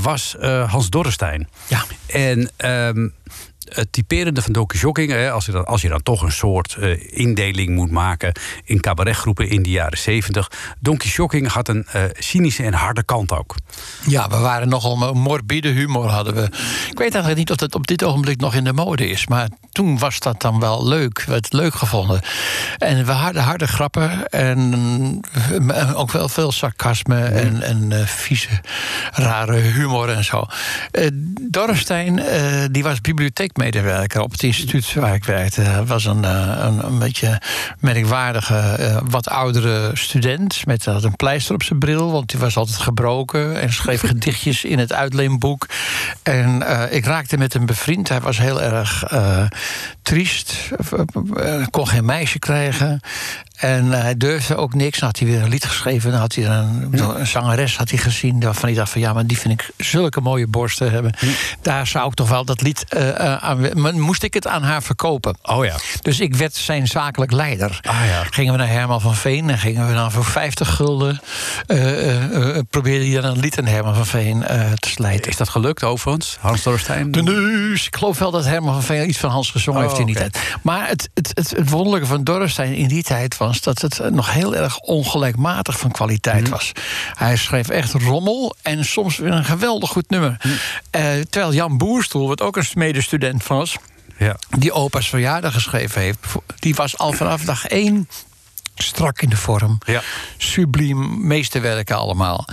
was 0.02 0.36
Hans 0.67 0.89
Dorrestein. 0.89 1.48
Ja. 1.67 1.84
En 2.08 2.50
ehm, 2.58 3.08
het 3.70 3.92
typerende 3.92 4.42
van 4.42 4.54
Donkey 4.54 5.06
hè, 5.06 5.32
als, 5.32 5.46
je 5.46 5.52
dan, 5.52 5.66
als 5.66 5.82
je 5.82 5.90
dan 5.90 6.04
toch 6.04 6.22
een 6.22 6.32
soort 6.32 6.76
eh, 6.80 7.18
indeling 7.18 7.70
moet 7.70 7.92
maken 7.92 8.32
in 8.64 8.80
cabaretgroepen 8.80 9.50
in 9.50 9.64
de 9.64 9.70
jaren 9.70 9.98
zeventig. 9.98 10.52
Donkey 10.80 11.10
Shocking 11.10 11.48
had 11.48 11.68
een 11.68 11.86
eh, 11.86 12.04
cynische 12.18 12.64
en 12.64 12.74
harde 12.74 13.04
kant 13.04 13.32
ook. 13.32 13.56
Ja, 14.06 14.30
we 14.30 14.38
waren 14.38 14.70
nogal 14.70 15.02
een 15.02 15.18
morbide 15.18 15.68
humor 15.68 16.08
hadden 16.08 16.36
we. 16.36 16.44
Ik 16.90 16.98
weet 16.98 17.14
eigenlijk 17.14 17.36
niet 17.36 17.52
of 17.52 17.56
dat 17.56 17.76
op 17.76 17.88
dit 17.88 18.04
ogenblik 18.04 18.40
nog 18.40 18.56
in 18.56 18.64
de 18.64 18.74
mode 18.74 19.10
is. 19.10 19.28
Maar 19.28 19.50
toen 19.72 19.98
was 19.98 20.20
dat 20.20 20.42
dan 20.42 20.60
wel 20.60 20.88
leuk. 20.88 21.24
We 21.28 21.34
het 21.34 21.54
leuk 21.54 21.74
gevonden. 21.74 22.22
En 22.78 23.06
we 23.06 23.12
hadden 23.12 23.44
harde 23.44 23.68
grappen. 23.68 24.28
En 24.28 25.22
eh, 25.68 26.00
ook 26.00 26.12
wel 26.12 26.30
veel 26.30 26.52
sarcasme. 26.52 27.24
En, 27.24 27.62
en 27.62 28.08
vieze, 28.08 28.62
rare 29.12 29.56
humor 29.56 30.10
en 30.10 30.24
zo. 30.24 30.46
Dorrestein, 31.42 32.22
die 32.72 32.84
was 32.84 33.02
bibliotheekmedewerker 33.60 34.22
op 34.22 34.32
het 34.32 34.43
instituut 34.43 34.93
waar 34.93 35.13
ik 35.13 35.24
werkte. 35.24 35.62
Hij 35.62 35.86
was 35.86 36.06
een, 36.06 36.24
eh, 36.24 36.58
een, 36.58 36.86
een 36.86 37.00
beetje 37.00 37.41
merkwaardige, 37.80 38.56
eh, 38.56 38.98
wat 39.10 39.30
oudere 39.30 39.91
student. 39.93 40.65
Met 40.65 40.86
had 40.86 41.04
een 41.04 41.15
pleister 41.15 41.56
op 41.56 41.63
zijn 41.63 41.80
bril, 41.80 42.12
want 42.12 42.30
die 42.30 42.39
was 42.39 42.58
altijd 42.58 42.78
gebroken. 42.78 43.62
En 43.62 43.74
schreef 43.74 44.02
gedichtjes 44.13 44.63
in 44.63 44.80
het 44.80 44.93
uitleenboek. 44.93 45.67
En 46.24 46.63
eh, 46.63 46.95
ik 46.95 47.06
raakte 47.06 47.38
met 47.38 47.54
hem 47.54 47.65
bevriend. 47.65 48.10
Hij 48.10 48.22
was 48.22 48.38
heel 48.38 48.62
erg 48.62 49.04
eh, 49.04 49.43
triest. 50.02 50.72
Eh, 51.36 51.65
kon 51.69 51.88
geen 51.88 52.06
meisje 52.06 52.39
krijgen. 52.39 53.00
En 53.60 53.93
eh, 53.93 54.02
hij 54.02 54.17
durfde 54.17 54.56
ook 54.56 54.74
niks. 54.74 55.00
Dan 55.00 55.08
had 55.08 55.19
hij 55.19 55.28
weer 55.28 55.41
een 55.41 55.50
lied 55.50 55.65
geschreven. 55.65 56.12
Dan 56.12 56.19
had 56.19 56.36
hij 56.36 56.45
een, 56.45 57.00
een 57.19 57.28
zangeres 57.28 57.78
had 57.78 57.89
hij 57.89 58.00
gezien. 58.00 58.39
Waarvan 58.39 58.69
hij 58.69 58.78
dacht 58.78 58.91
van 58.91 59.02
ja, 59.02 59.13
maar 59.13 59.26
die 59.26 59.38
vind 59.39 59.62
ik 59.62 59.69
zulke 59.78 60.22
mooie 60.22 60.48
borsten 60.48 60.91
hebben. 60.91 61.13
Daar 61.62 61.88
zou 61.88 62.08
ik 62.08 62.13
toch 62.13 62.30
wel 62.30 62.45
dat 62.45 62.62
lied 62.62 62.86
eh, 62.89 63.10
eh, 63.10 63.43
aan. 63.43 63.82
maar 63.82 63.93
Moest 63.95 64.24
ik 64.24 64.34
het 64.34 64.48
aan 64.48 64.63
haar 64.63 64.84
verkopen? 64.84 65.38
Oh 65.41 65.65
ja. 65.65 65.76
Dus 66.02 66.19
ik 66.19 66.36
werd 66.36 66.56
zijn 66.56 66.88
zakelijk 66.88 67.32
leider. 67.32 67.80
Ah, 67.82 67.95
ja. 68.08 68.24
Gingen 68.30 68.52
we 68.52 68.58
naar 68.60 68.69
Herman 68.69 69.02
van 69.02 69.15
Veen 69.15 69.50
en 69.50 69.58
gingen 69.58 69.88
we 69.88 69.93
dan 69.93 70.12
voor 70.12 70.26
50 70.26 70.76
gulden. 70.76 71.22
eh, 71.67 72.56
eh, 72.58 72.63
probeerde 72.69 73.06
hij 73.12 73.22
dan 73.22 73.32
een 73.32 73.39
lied 73.39 73.60
aan 73.60 73.65
Herman 73.65 73.95
van 73.95 74.06
Veen 74.06 74.43
te 74.80 74.89
slijten. 74.89 75.32
Is 75.32 75.38
dat 75.38 75.50
gelukt 75.50 75.84
overigens, 75.84 76.38
Hans 76.39 76.63
Dorrestein? 76.63 77.12
De 77.12 77.24
neus. 77.24 77.88
Ik 77.88 77.95
geloof 77.95 78.19
wel 78.19 78.32
dat 78.32 78.45
Herman 78.45 78.74
van 78.74 78.84
Veen 78.84 79.10
iets 79.10 79.17
van 79.17 79.30
Hans 79.30 79.52
gezongen 79.52 79.82
Oh, 79.82 79.88
heeft 79.88 80.00
in 80.00 80.06
die 80.06 80.15
tijd. 80.15 80.39
Maar 80.62 80.88
het, 80.88 81.10
het, 81.13 81.32
het, 81.34 81.50
het 81.50 81.69
wonderlijke 81.69 82.08
van 82.08 82.24
Dorrestein 82.24 82.74
in 82.76 82.88
die 82.88 83.04
tijd 83.04 83.38
was 83.38 83.49
dat 83.62 83.82
het 83.82 84.00
eh, 84.00 84.10
nog 84.12 84.34
heel 84.34 84.56
erg 84.56 84.80
ongelijkmatig 84.80 85.80
van 85.80 85.92
kwaliteit 85.92 86.42
Mhm. 86.42 86.52
was. 86.52 86.72
Hij 87.14 87.36
schreef 87.38 87.70
echt 87.70 87.94
rommel 87.94 88.56
en 88.62 88.86
soms 88.86 89.18
weer 89.18 89.32
een 89.32 89.46
geweldig 89.46 89.90
goed 89.90 90.10
nummer. 90.10 90.38
Mhm. 90.44 90.54
Eh, 90.92 91.02
terwijl 91.30 91.54
Jan 91.54 91.78
Boerstoel, 91.78 92.28
wat 92.28 92.42
ook 92.42 92.58
een 92.58 92.66
medestudent 92.74 93.48
was, 93.48 93.76
Ja. 94.18 94.36
die 94.58 94.72
opa's 94.72 95.10
verjaardag 95.10 95.54
geschreven 95.54 96.02
heeft, 96.02 96.20
die 96.60 96.76
was 96.76 96.98
al 96.98 97.12
vanaf 97.12 97.42
dag 97.42 97.66
één 97.68 98.08
strak 98.76 99.22
in 99.22 99.30
de 99.30 99.38
vorm. 99.38 99.78
Ja. 99.86 100.02
Subliem, 100.38 101.28
meesterwerken 101.28 101.96
allemaal. 101.98 102.46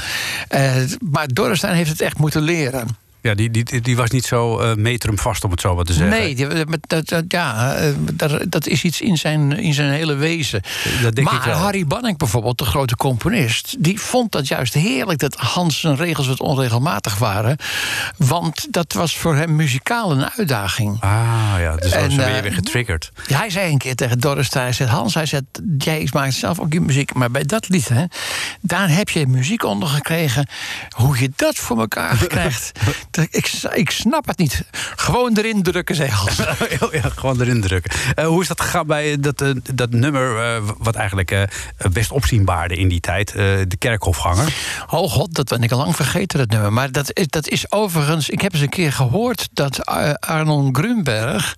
Eh, 0.49 0.75
maar 1.11 1.27
Dorrestein 1.29 1.75
heeft 1.75 1.91
het 1.91 2.01
echt 2.01 2.19
moeten 2.19 2.43
leren. 2.43 2.97
Ja, 3.27 3.35
die, 3.35 3.51
die, 3.51 3.81
die 3.81 3.97
was 3.97 4.11
niet 4.11 4.25
zo 4.25 4.59
eh 4.59 4.75
metrum 4.75 5.19
vast, 5.19 5.45
om 5.45 5.51
het 5.51 5.61
zo 5.61 5.75
wat 5.75 5.87
te 5.87 5.93
zeggen. 5.93 6.19
Nee, 6.19 6.35
die- 6.35 6.47
dat, 6.87 7.09
dat, 7.09 7.25
ja, 7.29 7.75
eh, 7.75 7.93
dat, 8.12 8.45
dat 8.49 8.67
is 8.67 8.83
iets 8.83 9.01
in 9.01 9.17
zijn, 9.17 9.53
in 9.53 9.75
zijn 9.75 9.91
hele 9.91 10.15
wezen. 10.15 10.62
Dat 11.03 11.15
denk 11.15 11.27
maar 11.29 11.37
ik 11.37 11.43
wel. 11.43 11.57
Harry 11.57 11.87
Banning 11.87 12.19
bijvoorbeeld, 12.19 12.59
de 12.59 12.65
grote 12.65 12.97
componist... 12.97 13.77
die 13.79 14.01
vond 14.01 14.33
dat 14.33 14.49
juist 14.49 14.75
heerlijk 14.75 15.19
dat 15.19 15.35
Hans 15.37 15.81
zijn 15.81 15.97
regels 15.97 16.27
wat 16.27 16.41
onregelmatig 16.41 17.19
waren. 17.19 17.57
Want 18.17 18.67
dat 18.71 18.93
was 18.93 19.17
voor 19.17 19.35
hem 19.37 19.57
muzikaal 19.57 20.11
een 20.12 20.31
uitdaging. 20.31 21.01
Ah 21.01 21.55
ja, 21.59 21.77
dus 21.77 21.91
dan 21.91 22.01
En, 22.01 22.17
ben 22.17 22.29
je 22.29 22.35
eh, 22.37 22.43
weer 22.43 22.53
getriggerd. 22.53 23.12
Ja, 23.27 23.39
hij 23.39 23.51
zei 23.51 23.73
een 23.73 23.79
keer 23.79 23.95
tegen 23.95 24.19
Dorrestein, 24.19 24.65
hij 24.65 24.73
zei, 24.73 24.89
Hans, 24.89 25.15
hij 25.15 25.27
zei, 25.27 25.43
jij 25.79 26.09
maakt 26.12 26.35
zelf 26.35 26.61
ook 26.61 26.73
je 26.73 26.81
muziek, 26.81 27.15
maar 27.15 27.31
bij 27.31 27.43
dat 27.45 27.69
lied, 27.69 27.89
hè, 27.89 28.05
daar 28.61 28.91
heb 28.91 29.09
je 29.09 29.27
muziek 29.27 29.65
onder 29.65 29.89
gekregen. 29.89 30.49
Hoe 30.89 31.21
je 31.21 31.31
dat 31.37 31.57
voor 31.57 31.79
elkaar 31.81 32.27
krijgt, 32.27 32.73
ik, 33.31 33.51
ik 33.75 33.91
snap 33.91 34.27
het 34.27 34.39
niet. 34.39 34.65
Gewoon 34.97 35.37
erin 35.37 35.63
drukken, 35.63 36.11
Hans. 36.11 36.37
ja, 36.93 37.11
gewoon 37.17 37.41
erin 37.41 37.61
drukken. 37.61 37.91
Eh, 38.15 38.27
hoe 38.27 38.43
is 38.43 38.49
dat 38.49 38.61
gegaan 38.61 38.87
bij 38.87 39.13
eh, 39.13 39.17
dat, 39.21 39.41
eh, 39.41 39.51
dat 39.75 39.91
nummer, 39.91 40.61
wat 40.79 40.95
eigenlijk 40.95 41.49
best 41.93 42.11
opzienbaarde 42.11 42.77
in 42.77 42.89
die 42.89 43.01
tijd, 43.01 43.33
de 43.33 43.77
kerkhofganger? 43.79 44.55
Oh 44.91 45.11
god, 45.11 45.35
dat 45.35 45.49
ben 45.49 45.63
ik 45.63 45.73
al 45.73 45.79
lang 45.79 45.97
vergeten, 45.97 46.39
dat 46.39 46.51
nummer. 46.51 46.73
Maar 46.73 46.93
dat 46.93 47.11
is, 47.13 47.27
dat 47.27 47.49
is 47.49 47.73
overigens... 47.73 48.29
Ik 48.29 48.41
heb 48.41 48.53
eens 48.53 48.63
een 48.63 48.69
keer 48.69 48.93
gehoord 48.93 49.49
dat 49.53 49.87
Arnon 50.21 50.75
Grunberg... 50.75 51.55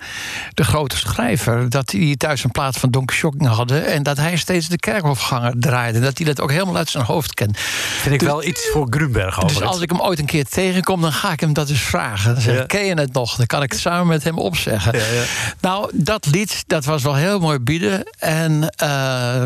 de 0.55 0.65
grote 0.65 0.97
schrijver, 0.97 1.71
dat 1.71 1.89
die 1.89 2.17
thuis 2.17 2.45
een 2.45 2.51
plaat 2.51 2.77
van 2.77 2.91
Don 2.91 3.11
Shocking 3.11 3.47
hadden... 3.47 3.87
en 3.87 4.03
dat 4.03 4.17
hij 4.17 4.37
steeds 4.37 4.69
de 4.69 4.77
kerkhofganger 4.77 5.53
draaide. 5.59 6.01
Dat 6.01 6.19
hij 6.19 6.27
dat 6.27 6.41
ook 6.41 6.51
helemaal 6.51 6.77
uit 6.77 6.91
zijn 6.91 7.05
hoofd 7.05 7.35
kent. 7.35 7.59
Vind 7.59 8.15
ik 8.15 8.21
wel 8.21 8.45
iets 8.45 8.69
voor 8.73 8.87
Grunberg 8.91 9.35
Dus 9.35 9.45
overigens. 9.45 9.73
als 9.73 9.81
ik 9.81 9.91
hem 9.91 10.01
ooit 10.01 10.19
een 10.19 10.27
keer 10.27 10.45
tegenkom, 10.45 11.01
dan 11.01 11.13
ga 11.13 11.33
ik 11.33 11.41
hem 11.41 11.48
dat 11.53 11.69
eens 11.71 11.81
vragen. 11.81 12.33
Dan 12.33 12.43
zeg 12.43 12.53
ik, 12.55 12.61
Ja. 12.61 12.67
ken 12.67 12.85
je 12.85 12.95
het 12.95 13.13
nog? 13.13 13.37
Dan 13.37 13.47
kan 13.47 13.63
ik 13.63 13.73
het 13.73 13.81
samen 13.81 14.07
met 14.07 14.25
hem 14.25 14.39
opzeggen. 14.39 14.99
Ja, 14.99 15.05
ja. 15.07 15.23
Nou, 15.61 15.91
dat 15.95 16.27
lied, 16.27 16.65
dat 16.67 16.85
was 16.85 17.03
wel 17.03 17.15
heel 17.15 17.39
mooi 17.39 17.59
bieden. 17.59 18.05
En 18.19 18.69
eh, 18.77 19.45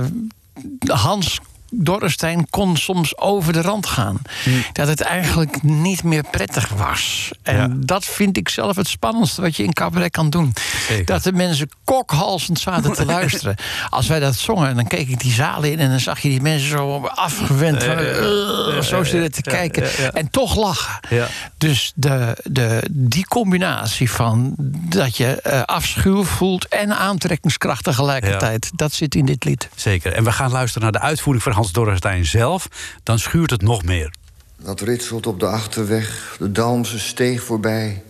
Hans 0.87 1.39
Dorrestein 1.75 2.47
kon 2.51 2.77
soms 2.77 3.19
over 3.19 3.53
de 3.53 3.61
rand 3.61 3.87
gaan. 3.87 4.21
Hmm. 4.43 4.65
Dat 4.73 4.89
het 4.89 5.01
eigenlijk 5.01 5.63
niet 5.63 6.03
meer 6.05 6.25
prettig 6.31 6.69
was. 6.69 7.31
En 7.43 7.57
Ja. 7.57 7.69
dat 7.77 8.05
vind 8.05 8.37
ik 8.37 8.49
zelf 8.49 8.77
het 8.77 8.89
spannendste 8.89 9.41
wat 9.41 9.57
je 9.57 9.63
in 9.63 9.73
cabaret 9.73 10.11
kan 10.11 10.31
doen. 10.31 10.53
Zeker. 10.89 11.05
Dat 11.05 11.23
de 11.23 11.33
mensen 11.33 11.69
kokhalsend 11.85 12.59
zaten 12.59 12.93
te 12.93 13.05
luisteren. 13.05 13.55
Als 13.91 14.07
wij 14.07 14.21
dat 14.21 14.35
zongen, 14.35 14.75
dan 14.77 14.87
keek 14.87 15.09
ik 15.09 15.21
die 15.21 15.33
zalen 15.33 15.73
in... 15.73 15.79
en 15.79 15.91
dan 15.91 16.01
zag 16.01 16.21
je 16.21 16.29
die 16.29 16.41
mensen 16.41 16.69
zo 16.69 17.07
afgewend 17.07 17.83
van, 17.83 17.97
eh, 17.99 18.81
zo 18.81 19.05
zitten 19.05 19.33
te 19.33 19.51
kijken. 19.51 20.13
En 20.15 20.31
toch 20.31 20.57
lachen. 20.57 21.01
Ja. 21.09 21.27
Dus 21.59 21.93
de, 21.95 22.37
de, 22.43 22.83
die 22.91 23.27
combinatie 23.27 24.11
van 24.11 24.55
dat 24.89 25.17
je 25.17 25.41
eh, 25.41 25.63
afschuw 25.63 26.25
voelt... 26.25 26.69
en 26.69 26.97
aantrekkingskracht 26.97 27.85
tegelijkertijd, 27.85 28.71
dat 28.75 28.93
zit 28.93 29.15
in 29.15 29.25
dit 29.25 29.45
lied. 29.45 29.69
Zeker. 29.75 30.13
En 30.13 30.25
we 30.25 30.33
gaan 30.33 30.51
luisteren 30.51 30.83
naar 30.83 31.01
de 31.01 31.07
uitvoering 31.07 31.43
van 31.45 31.53
Hans 31.63 31.75
Dorrestein 31.75 32.25
zelf. 32.25 32.69
Dan 33.03 33.19
schuurt 33.19 33.51
het 33.51 33.63
nog 33.63 33.85
meer. 33.85 34.15
Dat 34.63 34.81
ritselt 34.81 35.27
op 35.27 35.41
de 35.41 35.47
achterweg, 35.47 36.37
de 36.39 36.53
Dalmse 36.53 36.99
steeg 36.99 37.43
voorbij. 37.43 38.03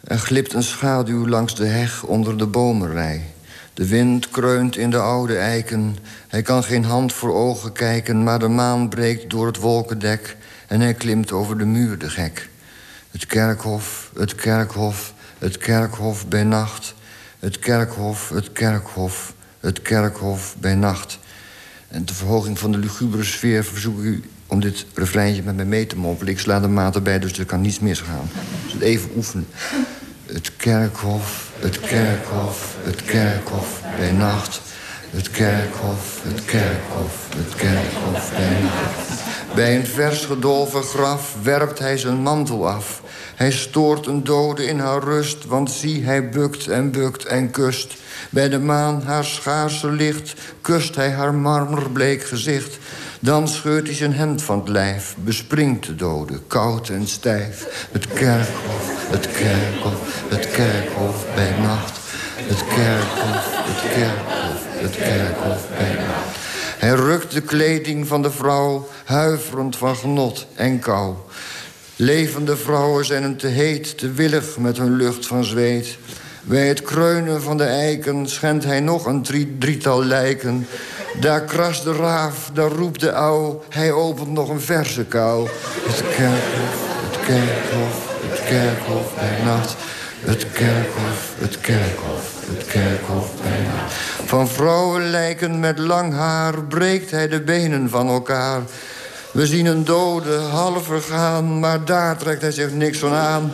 Er 0.00 0.18
glipt 0.18 0.52
een 0.52 0.62
schaduw 0.62 1.28
langs 1.28 1.54
de 1.54 1.66
heg 1.66 2.02
onder 2.02 2.38
de 2.38 2.46
bomenrij. 2.46 3.22
De 3.74 3.86
wind 3.86 4.30
kreunt 4.30 4.76
in 4.76 4.90
de 4.90 4.98
oude 4.98 5.36
eiken. 5.36 5.96
Hij 6.28 6.42
kan 6.42 6.64
geen 6.64 6.84
hand 6.84 7.12
voor 7.12 7.34
ogen 7.34 7.72
kijken, 7.72 8.22
maar 8.22 8.38
de 8.38 8.48
maan 8.48 8.88
breekt 8.88 9.30
door 9.30 9.46
het 9.46 9.56
wolkendek 9.56 10.36
en 10.66 10.80
hij 10.80 10.94
klimt 10.94 11.32
over 11.32 11.58
de 11.58 11.66
muur 11.66 11.98
de 11.98 12.10
gek. 12.10 12.48
Het 13.10 13.26
kerkhof, 13.26 14.10
het 14.14 14.34
kerkhof, 14.34 15.12
het 15.38 15.58
kerkhof 15.58 16.28
bij 16.28 16.44
nacht. 16.44 16.94
Het 17.38 17.58
kerkhof, 17.58 18.28
het 18.28 18.52
kerkhof, 18.52 19.34
het 19.60 19.82
kerkhof 19.82 20.56
bij 20.58 20.74
nacht. 20.74 21.18
En 21.88 22.04
ter 22.04 22.14
verhoging 22.14 22.58
van 22.58 22.72
de 22.72 22.78
lugubere 22.78 23.24
sfeer 23.24 23.64
verzoek 23.64 23.98
ik 23.98 24.04
u 24.04 24.22
om 24.46 24.60
dit 24.60 24.86
refreintje 24.94 25.42
met 25.42 25.56
mij 25.56 25.64
mee 25.64 25.86
te 25.86 25.96
mompelen. 25.96 26.32
Ik 26.32 26.38
sla 26.38 26.60
de 26.60 26.68
maat 26.68 26.94
erbij, 26.94 27.18
dus 27.18 27.38
er 27.38 27.44
kan 27.44 27.60
niets 27.60 27.78
misgaan. 27.78 28.30
Dus 28.64 28.80
even 28.80 29.10
oefenen. 29.16 29.46
Het 30.26 30.56
kerkhof, 30.56 31.50
het 31.58 31.80
kerkhof, 31.80 32.76
het 32.82 33.04
kerkhof 33.04 33.82
bij 33.98 34.12
nacht. 34.12 34.60
Het 35.10 35.30
kerkhof, 35.30 36.20
het 36.22 36.44
kerkhof, 36.44 37.28
het 37.36 37.54
kerkhof 37.54 38.30
bij 38.30 38.60
nacht. 38.62 39.22
Bij 39.54 39.76
een 39.76 39.86
vers 39.86 40.24
gedolven 40.24 40.82
graf 40.82 41.36
werpt 41.42 41.78
hij 41.78 41.98
zijn 41.98 42.22
mantel 42.22 42.68
af. 42.68 43.02
Hij 43.38 43.50
stoort 43.50 44.06
een 44.06 44.24
dode 44.24 44.66
in 44.66 44.78
haar 44.78 45.02
rust, 45.02 45.44
want 45.44 45.70
zie, 45.70 46.04
hij 46.04 46.28
bukt 46.28 46.68
en 46.68 46.90
bukt 46.90 47.24
en 47.24 47.50
kust. 47.50 47.96
Bij 48.30 48.48
de 48.48 48.58
maan 48.58 49.02
haar 49.02 49.24
schaarse 49.24 49.90
licht, 49.90 50.34
kust 50.60 50.94
hij 50.94 51.10
haar 51.10 51.34
marmerbleek 51.34 52.22
gezicht. 52.22 52.78
Dan 53.20 53.48
scheurt 53.48 53.86
hij 53.86 53.96
zijn 53.96 54.12
hemd 54.12 54.42
van 54.42 54.58
het 54.58 54.68
lijf, 54.68 55.16
bespringt 55.18 55.86
de 55.86 55.94
dode, 55.94 56.40
koud 56.46 56.88
en 56.88 57.06
stijf. 57.06 57.86
Het 57.92 58.06
kerkhof, 58.06 59.10
het 59.10 59.28
kerkhof, 59.30 60.22
het 60.28 60.50
kerkhof 60.50 61.26
bij 61.34 61.54
nacht. 61.62 61.98
Het 62.36 62.64
kerkhof, 62.66 63.44
het 63.54 63.92
kerkhof, 63.92 64.62
het 64.66 64.96
kerkhof 64.96 65.68
bij 65.76 65.94
nacht. 65.94 66.36
Hij 66.78 66.94
rukt 66.94 67.32
de 67.32 67.40
kleding 67.40 68.06
van 68.06 68.22
de 68.22 68.30
vrouw, 68.30 68.88
huiverend 69.04 69.76
van 69.76 69.96
genot 69.96 70.46
en 70.54 70.78
kou. 70.78 71.14
Levende 72.00 72.56
vrouwen 72.56 73.04
zijn 73.04 73.22
hem 73.22 73.36
te 73.36 73.46
heet, 73.46 73.98
te 73.98 74.12
willig 74.12 74.58
met 74.58 74.76
hun 74.76 74.96
lucht 74.96 75.26
van 75.26 75.44
zweet. 75.44 75.98
Bij 76.42 76.68
het 76.68 76.82
kreunen 76.82 77.42
van 77.42 77.56
de 77.56 77.64
eiken 77.64 78.28
schendt 78.28 78.64
hij 78.64 78.80
nog 78.80 79.06
een 79.06 79.26
drietal 79.58 80.04
lijken. 80.04 80.66
Daar 81.20 81.40
krast 81.40 81.84
de 81.84 81.92
raaf, 81.92 82.50
daar 82.52 82.70
roept 82.70 83.00
de 83.00 83.12
ouw, 83.12 83.62
hij 83.68 83.92
opent 83.92 84.30
nog 84.30 84.48
een 84.48 84.60
verse 84.60 85.04
kou. 85.04 85.48
Het 85.82 86.02
kerkhof, 86.16 86.96
het 87.10 87.20
kerkhof, 87.26 88.16
het 88.30 88.44
kerkhof 88.44 89.14
bij 89.14 89.44
nacht. 89.44 89.76
Het 90.20 90.52
kerkhof, 90.52 91.34
het 91.38 91.60
kerkhof, 91.60 92.32
het 92.46 92.66
kerkhof 92.66 93.30
bij 93.42 93.60
nacht. 93.60 93.94
Van 94.24 94.48
vrouwenlijken 94.48 95.60
met 95.60 95.78
lang 95.78 96.12
haar 96.12 96.64
breekt 96.64 97.10
hij 97.10 97.28
de 97.28 97.42
benen 97.42 97.90
van 97.90 98.08
elkaar. 98.08 98.62
We 99.38 99.46
zien 99.46 99.66
een 99.66 99.84
dode 99.84 100.36
half 100.36 100.84
vergaan, 100.84 101.58
maar 101.58 101.84
daar 101.84 102.16
trekt 102.16 102.42
hij 102.42 102.50
zich 102.50 102.72
niks 102.72 102.98
van 102.98 103.12
aan. 103.12 103.52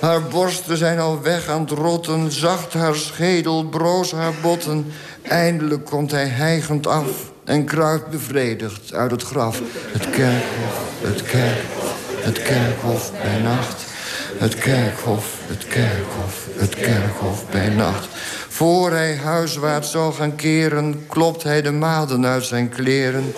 Haar 0.00 0.22
borsten 0.22 0.76
zijn 0.76 0.98
al 0.98 1.22
weg 1.22 1.48
aan 1.48 1.60
het 1.60 1.70
rotten, 1.70 2.32
zacht 2.32 2.72
haar 2.72 2.94
schedel, 2.94 3.64
broos 3.64 4.12
haar 4.12 4.32
botten. 4.42 4.92
Eindelijk 5.22 5.84
komt 5.84 6.10
hij 6.10 6.26
hijgend 6.26 6.86
af 6.86 7.08
en 7.44 7.64
kruipt 7.64 8.10
bevredigd 8.10 8.92
uit 8.92 9.10
het 9.10 9.22
graf. 9.22 9.60
Het 9.92 10.10
kerkhof, 10.10 10.80
het 11.00 11.22
kerkhof, 11.22 11.94
het 12.20 12.42
kerkhof 12.42 13.12
bij 13.22 13.38
nacht. 13.42 13.84
Het 14.38 14.54
kerkhof, 14.54 15.38
het 15.46 15.66
kerkhof, 15.66 16.46
het 16.56 16.74
kerkhof 16.74 17.44
bij 17.50 17.68
nacht. 17.68 18.08
Voor 18.48 18.90
hij 18.90 19.16
huiswaarts 19.16 19.90
zal 19.90 20.12
gaan 20.12 20.36
keren, 20.36 21.06
klopt 21.08 21.42
hij 21.42 21.62
de 21.62 21.72
maden 21.72 22.26
uit 22.26 22.44
zijn 22.44 22.68
kleren. 22.68 23.32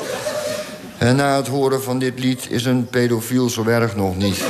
En 0.98 1.16
na 1.16 1.36
het 1.36 1.46
horen 1.46 1.82
van 1.82 1.98
dit 1.98 2.18
lied 2.18 2.46
is 2.50 2.64
een 2.64 2.86
pedofiel 2.88 3.48
zo 3.50 3.64
erg 3.64 3.96
nog 3.96 4.16
niet. 4.16 4.42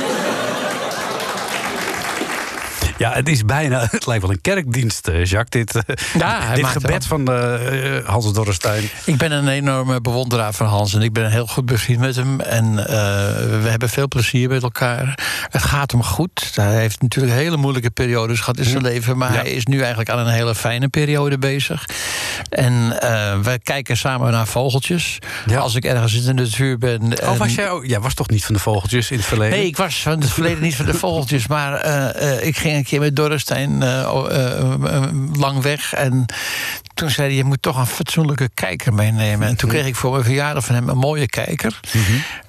Ja, 2.97 3.13
het 3.13 3.29
is 3.29 3.45
bijna, 3.45 3.87
het 3.91 4.05
lijkt 4.05 4.21
wel 4.21 4.31
een 4.31 4.41
kerkdienst, 4.41 5.07
eh, 5.07 5.25
Jacques. 5.25 5.65
Dit, 5.65 5.75
eh, 5.85 5.95
Ja, 6.19 6.53
dit 6.55 6.65
gebed 6.65 7.05
van 7.05 7.27
eh, 7.27 8.05
Hans 8.05 8.33
Dorrestein. 8.33 8.89
Ik 9.05 9.17
ben 9.17 9.31
een 9.31 9.47
enorme 9.47 10.01
bewonderaar 10.01 10.53
van 10.53 10.67
Hans 10.67 10.93
en 10.93 11.01
ik 11.01 11.13
ben 11.13 11.31
heel 11.31 11.47
goed 11.47 11.65
bevriend 11.65 11.99
met 11.99 12.15
hem. 12.15 12.39
En 12.39 12.79
eh, 12.79 12.85
we 13.61 13.67
hebben 13.69 13.89
veel 13.89 14.07
plezier 14.07 14.49
met 14.49 14.63
elkaar. 14.63 15.19
Het 15.49 15.63
gaat 15.63 15.91
hem 15.91 16.03
goed. 16.03 16.51
Hij 16.55 16.75
heeft 16.79 17.01
natuurlijk 17.01 17.33
hele 17.35 17.57
moeilijke 17.57 17.89
periodes 17.89 18.39
gehad 18.39 18.57
in 18.57 18.63
zijn 18.65 18.81
leven. 18.81 19.17
Maar 19.17 19.33
Ja. 19.33 19.39
hij 19.41 19.51
is 19.51 19.65
nu 19.65 19.79
eigenlijk 19.79 20.09
aan 20.09 20.19
een 20.19 20.33
hele 20.33 20.55
fijne 20.55 20.87
periode 20.87 21.37
bezig. 21.37 21.85
En 22.49 23.01
eh, 23.01 23.39
we 23.39 23.59
kijken 23.63 23.97
samen 23.97 24.31
naar 24.31 24.47
vogeltjes. 24.47 25.19
Ja. 25.45 25.59
Als 25.59 25.75
ik 25.75 25.85
ergens 25.85 26.13
in 26.13 26.23
de 26.25 26.33
natuur 26.33 26.77
ben. 26.77 27.01
Oh, 27.01 27.31
en- 27.31 27.37
was 27.37 27.55
jij, 27.55 27.69
ook- 27.69 27.85
jij 27.85 27.99
was 27.99 28.13
toch 28.13 28.29
niet 28.29 28.45
van 28.45 28.53
de 28.53 28.61
vogeltjes 28.61 29.11
in 29.11 29.17
het 29.17 29.25
verleden? 29.25 29.57
Nee, 29.57 29.67
ik 29.67 29.77
was 29.77 30.01
van 30.01 30.19
het 30.19 30.29
verleden 30.31 30.61
niet 30.63 30.75
van 30.75 30.85
de 30.85 30.93
vogeltjes. 30.93 31.47
Maar 31.47 31.73
eh, 31.73 32.37
eh, 32.37 32.45
ik 32.47 32.57
ging 32.57 32.75
een 32.75 32.83
keer 32.83 32.99
met 32.99 33.15
Dorrestein 33.15 33.83
oh, 33.83 35.03
lang 35.33 35.61
weg. 35.61 35.93
En 35.93 36.25
toen 36.93 37.09
zei 37.09 37.27
hij, 37.27 37.37
je 37.37 37.43
moet 37.43 37.61
toch 37.61 37.77
een 37.77 37.85
fatsoenlijke 37.85 38.49
kijker 38.53 38.93
meenemen. 38.93 39.47
En 39.47 39.55
toen 39.55 39.69
kreeg 39.69 39.85
ik 39.85 39.95
voor 39.95 40.11
mijn 40.11 40.23
verjaardag 40.23 40.65
van 40.65 40.75
hem 40.75 40.89
een 40.89 40.97
mooie 40.97 41.27
kijker. 41.27 41.79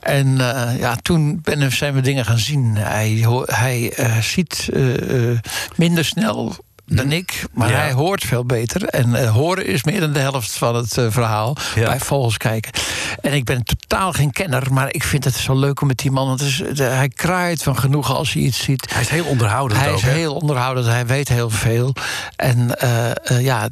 En 0.00 0.40
eh, 0.40 0.78
ja, 0.78 0.96
toen 1.02 1.40
ben, 1.42 1.72
zijn 1.72 1.94
we 1.94 2.00
dingen 2.00 2.24
gaan 2.24 2.38
zien. 2.38 2.76
Hij, 2.76 3.22
hij 3.46 3.92
ziet 4.20 4.68
minder 5.76 6.04
snel 6.04 6.56
dan 6.96 7.12
ik, 7.12 7.44
maar 7.52 7.70
Ja. 7.70 7.76
hij 7.76 7.92
hoort 7.92 8.24
veel 8.24 8.44
beter. 8.44 8.84
En 8.84 9.14
eh, 9.14 9.30
horen 9.30 9.66
is 9.66 9.84
meer 9.84 10.00
dan 10.00 10.12
de 10.12 10.18
helft 10.18 10.52
van 10.52 10.74
het 10.74 10.98
eh, 10.98 11.06
verhaal. 11.10 11.56
Ja. 11.74 11.84
Bij 11.86 12.00
vogels 12.00 12.36
kijken. 12.36 12.72
En 13.20 13.32
ik 13.32 13.44
ben 13.44 13.62
totaal 13.64 14.12
geen 14.12 14.30
kenner, 14.32 14.72
maar 14.72 14.92
ik 14.94 15.02
vind 15.04 15.24
het 15.24 15.34
zo 15.34 15.58
leuk 15.58 15.80
om 15.80 15.86
met 15.86 15.98
die 15.98 16.10
man. 16.10 16.26
Want 16.26 16.40
is, 16.40 16.62
de- 16.74 16.82
hij 16.82 17.08
kraait 17.08 17.62
van 17.62 17.78
genoegen 17.78 18.14
als 18.14 18.32
hij 18.32 18.42
iets 18.42 18.62
ziet. 18.62 18.92
Hij 18.92 19.00
is 19.02 19.08
heel 19.08 19.24
onderhoudend 19.24 19.80
Hij 19.80 19.90
ook, 19.90 19.96
is 19.96 20.02
heel 20.02 20.34
onderhoudend, 20.34 20.86
hij 20.86 21.06
weet 21.06 21.28
heel 21.28 21.50
veel. 21.50 21.94
En 22.36 22.78
eh, 22.78 23.10
eh, 23.10 23.40
ja, 23.44 23.68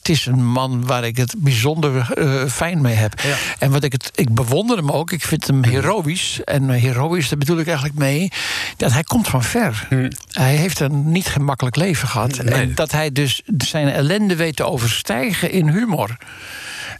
het, 0.00 0.08
is 0.08 0.26
een 0.26 0.46
man 0.46 0.86
waar 0.86 1.04
ik 1.04 1.16
het 1.16 1.34
bijzonder 1.38 2.12
eh, 2.12 2.46
fijn 2.46 2.80
mee 2.80 2.94
heb. 2.94 3.20
Ja. 3.20 3.36
En 3.58 3.70
wat 3.70 3.84
ik 3.84 3.92
het, 3.92 4.10
ik 4.14 4.34
bewonder 4.34 4.76
hem 4.76 4.90
ook. 4.90 5.12
Ik 5.12 5.22
vind 5.22 5.46
hem 5.46 5.64
heroïs. 5.64 6.40
En 6.44 6.70
eh, 6.70 6.82
heroïs, 6.82 7.28
daar 7.28 7.38
bedoel 7.38 7.58
ik 7.58 7.66
eigenlijk 7.66 7.98
mee. 7.98 8.32
Dat 8.76 8.92
hij 8.92 9.02
komt 9.02 9.28
van 9.28 9.42
ver. 9.42 9.88
Hij 10.30 10.54
heeft 10.54 10.80
een 10.80 11.12
niet 11.12 11.26
gemakkelijk 11.26 11.76
leven 11.76 12.08
gehad. 12.08 12.42
Nee. 12.42 12.54
En 12.54 12.74
dat 12.74 12.92
hij 12.92 13.12
dus 13.12 13.42
zijn 13.58 13.88
ellende 13.88 14.36
weet 14.36 14.56
te 14.56 14.64
overstijgen 14.64 15.50
in 15.50 15.68
humor. 15.68 16.16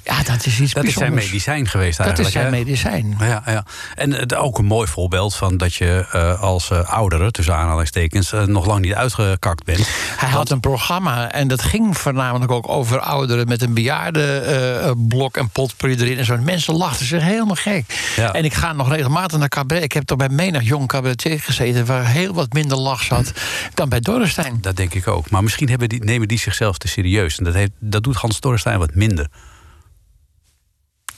Ja, 0.04 0.22
dat 0.22 0.46
is 0.46 0.60
iets 0.60 0.72
Dat 0.72 0.84
is 0.84 0.94
zijn 0.94 1.14
medicijn 1.14 1.68
geweest 1.68 1.98
Dat 1.98 2.06
eigenlijk. 2.06 2.36
is 2.36 2.40
zijn 2.40 2.54
hè? 2.54 2.58
medicijn. 2.58 3.16
Ja, 3.18 3.42
ja. 3.46 3.64
En 3.94 4.12
het, 4.12 4.34
ook 4.34 4.58
een 4.58 4.64
mooi 4.64 4.88
voorbeeld 4.88 5.34
van 5.34 5.56
dat 5.56 5.74
je 5.74 6.06
eh, 6.12 6.40
als 6.40 6.70
eh, 6.70 6.90
oudere, 6.90 7.30
tussen 7.30 7.54
aanhalingstekens, 7.54 8.32
eh, 8.32 8.44
nog 8.44 8.66
lang 8.66 8.80
niet 8.80 8.94
uitgekakt 8.94 9.64
bent. 9.64 9.88
Hij 10.16 10.28
had 10.28 10.50
een 10.50 10.60
programma 10.60 11.32
en 11.32 11.48
dat 11.48 11.62
ging 11.62 11.98
voornamelijk 11.98 12.50
ook 12.50 12.68
over 12.68 13.00
ouderen 13.00 13.48
met 13.48 13.62
een 13.62 13.74
bejaardenblok 13.74 15.36
en 15.36 15.48
potpourri 15.48 15.96
erin. 15.96 16.18
En 16.18 16.24
zo. 16.24 16.34
En 16.34 16.44
mensen 16.44 16.74
lachten 16.74 17.06
zich 17.06 17.22
helemaal 17.22 17.54
gek. 17.54 18.12
Ja. 18.16 18.32
En 18.32 18.44
ik 18.44 18.54
ga 18.54 18.72
nog 18.72 18.88
regelmatig 18.88 19.38
naar 19.38 19.48
cabaret. 19.48 19.84
Ik 19.84 19.92
heb 19.92 20.04
toch 20.04 20.18
bij 20.18 20.28
menig 20.28 20.62
jong 20.62 20.88
cabaretier 20.88 21.40
gezeten 21.40 21.86
waar 21.86 22.06
heel 22.06 22.34
wat 22.34 22.52
minder 22.52 22.78
lach 22.78 23.02
zat 23.02 23.32
dan 23.74 23.88
bij 23.88 24.00
Dorrestein. 24.00 24.58
Dat 24.60 24.76
denk 24.76 24.94
ik 24.94 25.08
ook. 25.08 25.30
Maar 25.30 25.42
misschien 25.42 25.68
hebben 25.68 25.88
die, 25.88 26.04
nemen 26.04 26.28
die 26.28 26.38
zichzelf 26.38 26.78
te 26.78 26.88
serieus. 26.88 27.38
En 27.38 27.44
dat, 27.44 27.54
heeft, 27.54 27.70
dat 27.78 28.02
doet 28.02 28.16
Hans 28.16 28.40
Dorrestein 28.40 28.78
wat 28.78 28.94
minder. 28.94 29.26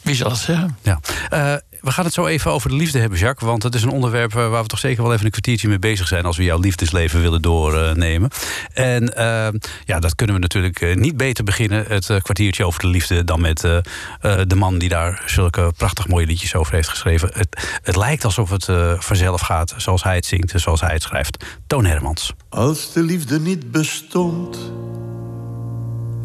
Wie 0.02 0.14
zal 0.14 0.30
het 0.30 0.38
zeggen? 0.38 0.76
Ja. 0.82 1.00
Eh, 1.28 1.54
we 1.80 1.90
gaan 1.90 2.04
het 2.04 2.14
zo 2.14 2.26
even 2.26 2.50
over 2.50 2.70
de 2.70 2.76
liefde 2.76 2.98
hebben, 2.98 3.18
Jacques. 3.18 3.50
Want 3.50 3.62
het 3.62 3.74
is 3.74 3.82
een 3.82 3.90
onderwerp 3.90 4.36
eh, 4.36 4.48
waar 4.48 4.62
we 4.62 4.68
toch 4.68 4.78
zeker 4.78 5.02
wel 5.02 5.12
even 5.12 5.24
een 5.24 5.30
kwartiertje 5.30 5.68
mee 5.68 5.78
bezig 5.78 6.08
zijn. 6.08 6.24
als 6.24 6.36
we 6.36 6.44
jouw 6.44 6.58
liefdesleven 6.58 7.20
willen 7.20 7.42
doornemen. 7.42 8.30
En 8.72 9.16
eh, 9.16 9.48
ja, 9.84 10.00
dat 10.00 10.14
kunnen 10.14 10.34
we 10.34 10.40
natuurlijk 10.40 10.96
niet 10.96 11.16
beter 11.16 11.44
beginnen. 11.44 11.84
Het 11.88 12.06
kwartiertje 12.22 12.66
over 12.66 12.80
de 12.80 12.86
liefde. 12.86 13.24
dan 13.24 13.40
met 13.40 13.64
eh, 13.64 13.76
eh, 14.20 14.40
de 14.46 14.54
man 14.54 14.78
die 14.78 14.88
daar 14.88 15.22
zulke 15.26 15.72
prachtig 15.76 16.08
mooie 16.08 16.26
liedjes 16.26 16.54
over 16.54 16.74
heeft 16.74 16.88
geschreven. 16.88 17.30
Het, 17.32 17.78
het 17.82 17.96
lijkt 17.96 18.24
alsof 18.24 18.50
het 18.50 18.68
eh, 18.68 19.00
vanzelf 19.00 19.40
gaat 19.40 19.74
zoals 19.76 20.02
hij 20.02 20.14
het 20.14 20.26
zingt 20.26 20.52
en 20.52 20.60
zoals 20.60 20.80
hij 20.80 20.92
het 20.92 21.02
schrijft. 21.02 21.44
Toon 21.66 21.84
Hermans. 21.84 22.32
Als 22.48 22.92
de 22.92 23.02
liefde 23.02 23.40
niet 23.40 23.70
bestond, 23.70 24.72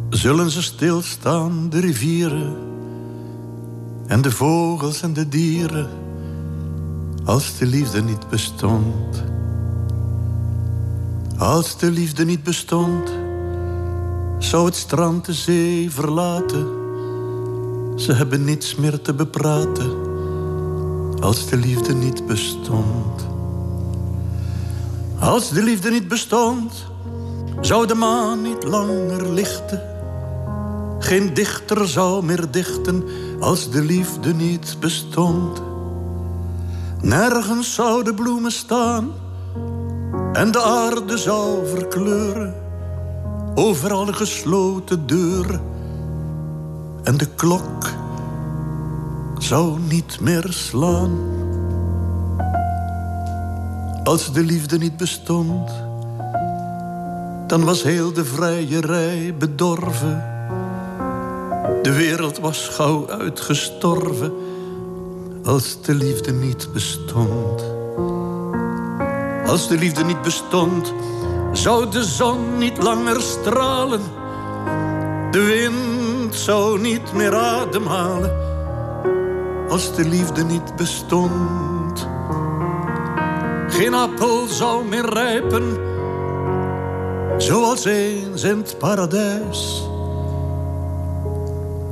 zullen 0.10 0.52
ze 0.52 0.62
stilstaan, 0.62 1.70
de 1.70 1.80
rivieren 1.80 2.56
en 4.08 4.22
de 4.22 4.32
vogels 4.32 5.02
en 5.02 5.14
de 5.14 5.30
dieren. 5.30 5.90
Als 7.26 7.58
de 7.58 7.66
liefde 7.66 8.02
niet 8.02 8.30
bestond. 8.30 9.24
Als 11.38 11.78
de 11.78 11.92
liefde 11.92 12.26
niet 12.26 12.44
bestond, 12.44 13.12
zou 14.38 14.66
het 14.66 14.76
strand 14.76 15.26
de 15.26 15.34
zee 15.34 15.92
verlaten. 15.92 16.68
Ze 17.96 18.14
hebben 18.14 18.44
niets 18.44 18.76
meer 18.76 19.02
te 19.02 19.14
bepraten. 19.14 19.92
Als 21.20 21.50
de 21.50 21.58
liefde 21.58 21.94
niet 21.94 22.28
bestond. 22.28 23.28
Als 25.20 25.50
de 25.50 25.64
liefde 25.64 25.90
niet 25.90 26.08
bestond, 26.08 26.86
zou 27.62 27.88
de 27.88 27.96
maan 27.96 28.42
niet 28.42 28.64
langer 28.64 29.34
lichten. 29.34 29.82
Geen 31.00 31.34
dichter 31.34 31.88
zou 31.88 32.26
meer 32.26 32.52
dichten 32.52 33.04
als 33.40 33.70
de 33.70 33.84
liefde 33.84 34.34
niet 34.34 34.78
bestond. 34.80 35.62
Nergens 37.02 37.74
zouden 37.74 38.16
bloemen 38.16 38.52
staan 38.52 39.12
en 40.34 40.52
de 40.52 40.62
aarde 40.62 41.18
zou 41.18 41.68
verkleuren. 41.68 42.56
Overal 43.56 44.06
gesloten 44.06 45.08
deuren 45.08 45.62
en 47.04 47.18
de 47.18 47.28
klok 47.36 47.90
zou 49.38 49.80
niet 49.80 50.20
meer 50.22 50.46
slaan. 50.50 51.18
Als 54.04 54.34
de 54.34 54.44
liefde 54.44 54.78
niet 54.78 54.98
bestond, 54.98 55.72
dan 57.48 57.64
was 57.64 57.84
heel 57.84 58.14
de 58.14 58.26
vrijerij 58.26 59.36
bedorven. 59.38 60.37
De 61.88 61.94
wereld 61.94 62.40
was 62.40 62.68
gauw 62.68 63.10
uitgestorven 63.10 64.34
als 65.44 65.82
de 65.82 65.94
liefde 65.94 66.32
niet 66.32 66.68
bestond. 66.74 67.64
Als 69.46 69.68
de 69.68 69.78
liefde 69.78 70.04
niet 70.04 70.22
bestond, 70.22 70.94
zou 71.52 71.90
de 71.90 72.04
zon 72.04 72.58
niet 72.58 72.84
langer 72.84 73.22
stralen. 73.22 74.02
De 75.32 75.44
wind 75.44 76.36
zou 76.36 76.80
niet 76.80 77.14
meer 77.14 77.36
ademhalen. 77.36 78.36
Als 79.70 79.96
de 79.96 80.08
liefde 80.08 80.44
niet 80.44 80.76
bestond. 80.76 82.08
Geen 83.68 83.94
appel 83.94 84.48
zou 84.48 84.86
meer 84.86 85.10
rijpen, 85.14 85.78
zoals 87.38 87.86
eens 87.86 88.44
in 88.44 88.58
het 88.58 88.78
paradijs. 88.78 89.96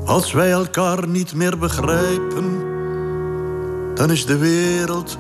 Als 0.06 0.32
wij 0.32 0.52
elkaar 0.52 1.08
niet 1.08 1.36
meer 1.36 1.58
begrijpen, 1.58 2.64
dan 3.96 4.12
is 4.12 4.26
de 4.26 4.38
wereld 4.38 5.18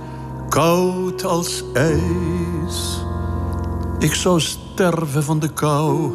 koud 0.49 1.23
als 1.23 1.63
ijs. 1.73 3.03
Ik 3.99 4.13
zou 4.13 4.41
sterven 4.41 5.23
van 5.23 5.39
de 5.39 5.49
kou 5.49 6.13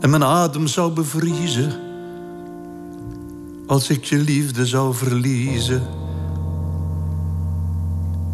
en 0.00 0.10
mijn 0.10 0.24
adem 0.24 0.66
zou 0.66 0.92
bevriezen 0.92 1.72
als 3.66 3.90
ik 3.90 4.04
je 4.04 4.18
liefde 4.18 4.66
zou 4.66 4.94
verliezen. 4.94 5.82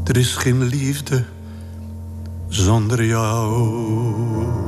Er 0.05 0.17
is 0.17 0.37
geen 0.37 0.63
liefde 0.63 1.25
zonder 2.49 3.05
jou. 3.05 4.68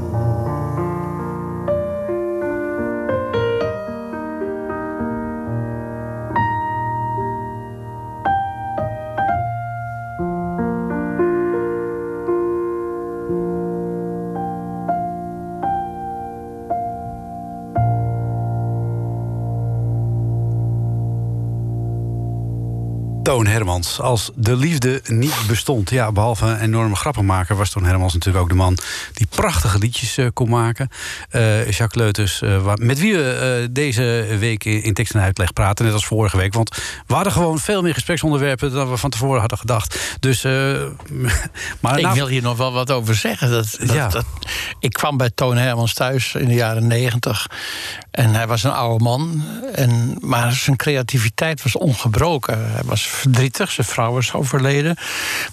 Hermans. 23.65 24.01
Als 24.01 24.31
de 24.35 24.57
liefde 24.57 25.03
niet 25.07 25.35
bestond. 25.49 25.91
Ja, 25.91 26.13
behalve 26.13 26.47
een 26.47 26.61
enorme 26.61 26.97
grappenmaker 26.97 27.57
was 27.57 27.71
Toon 27.71 27.85
Hermans 27.85 28.13
natuurlijk 28.15 28.43
ook 28.45 28.51
de 28.51 28.57
man 28.57 28.79
die 29.13 29.27
prachtige 29.27 29.79
liedjes 29.79 30.17
eh, 30.17 30.27
kon 30.33 30.49
maken. 30.49 30.89
Eh, 31.31 31.65
Jacques 31.71 31.95
Leuters, 32.03 32.43
eh, 32.43 32.63
wa- 32.63 32.77
met 32.81 32.99
wie 32.99 33.15
we 33.17 33.33
eh, 33.63 33.69
deze 33.71 34.37
week 34.39 34.65
in, 34.65 34.83
in 34.83 34.95
tekst 34.95 35.15
en 35.15 35.21
uitleg 35.21 35.53
praten, 35.53 35.85
net 35.85 35.95
als 35.95 36.07
vorige 36.07 36.37
week. 36.37 36.55
Want 36.55 36.77
we 37.07 37.15
hadden 37.15 37.33
gewoon 37.33 37.59
veel 37.59 37.83
meer 37.83 37.95
gespreksonderwerpen 37.95 38.73
dan 38.73 38.91
we 38.91 38.97
van 38.97 39.11
tevoren 39.11 39.41
hadden 39.41 39.59
gedacht. 39.59 40.17
Dus, 40.21 40.45
eh, 40.45 40.53
maar 41.81 41.97
Ik 41.97 42.03
nou- 42.05 42.15
wil 42.15 42.27
hier 42.27 42.43
nog 42.43 42.57
wel 42.57 42.73
wat 42.73 42.91
over 42.91 43.15
zeggen. 43.15 43.51
Dat, 43.51 43.77
dat, 43.81 43.93
Ja. 43.93 44.09
dat- 44.09 44.25
ik 44.79 44.93
kwam 44.93 45.17
bij 45.17 45.31
Toon 45.35 45.57
Hermans 45.57 45.95
thuis 45.95 46.35
in 46.35 46.49
de 46.49 46.55
jaren 46.55 46.87
negentig. 46.87 47.47
En 48.11 48.35
hij 48.35 48.47
was 48.47 48.63
een 48.63 48.73
oude 48.73 49.05
man. 49.05 49.45
En, 49.75 50.17
maar 50.21 50.53
zijn 50.53 50.77
creativiteit 50.77 51.63
was 51.63 51.77
ongebroken. 51.77 52.71
Hij 52.73 52.83
was 52.85 53.07
verdrietig, 53.51 53.71
zijn 53.71 53.87
vrouw 53.87 54.13
was 54.13 54.33
overleden. 54.33 54.97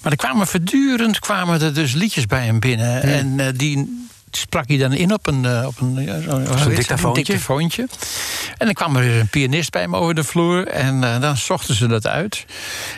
Maar 0.02 0.12
er 0.12 0.18
kwamen 0.18 0.48
voortdurend 0.48 1.20
kwamen 1.20 1.62
er 1.62 1.74
dus 1.74 1.94
liedjes 1.94 2.26
bij 2.26 2.46
hem 2.46 2.60
binnen. 2.60 3.02
En 3.02 3.40
eh, 3.40 3.48
die 3.56 4.06
sprak 4.32 4.68
hij 4.68 4.78
dan 4.78 4.94
in 4.94 5.14
op 5.14 5.28
een, 5.28 5.46
eh, 5.46 5.66
op 5.68 5.82
een, 5.82 5.96
dictafoontje? 6.76 7.24
dictafoontje. 7.24 7.88
En 8.58 8.66
dan 8.66 8.74
kwam 8.74 8.96
er 8.96 9.02
weer 9.02 9.20
een 9.20 9.28
pianist 9.28 9.72
bij 9.72 9.82
hem 9.82 9.96
over 9.96 10.16
de 10.16 10.24
vloer. 10.24 10.68
En 10.68 11.04
eh, 11.04 11.22
dan 11.22 11.38
zochten 11.38 11.76
ze 11.76 11.88
dat 11.88 12.08
uit. 12.08 12.46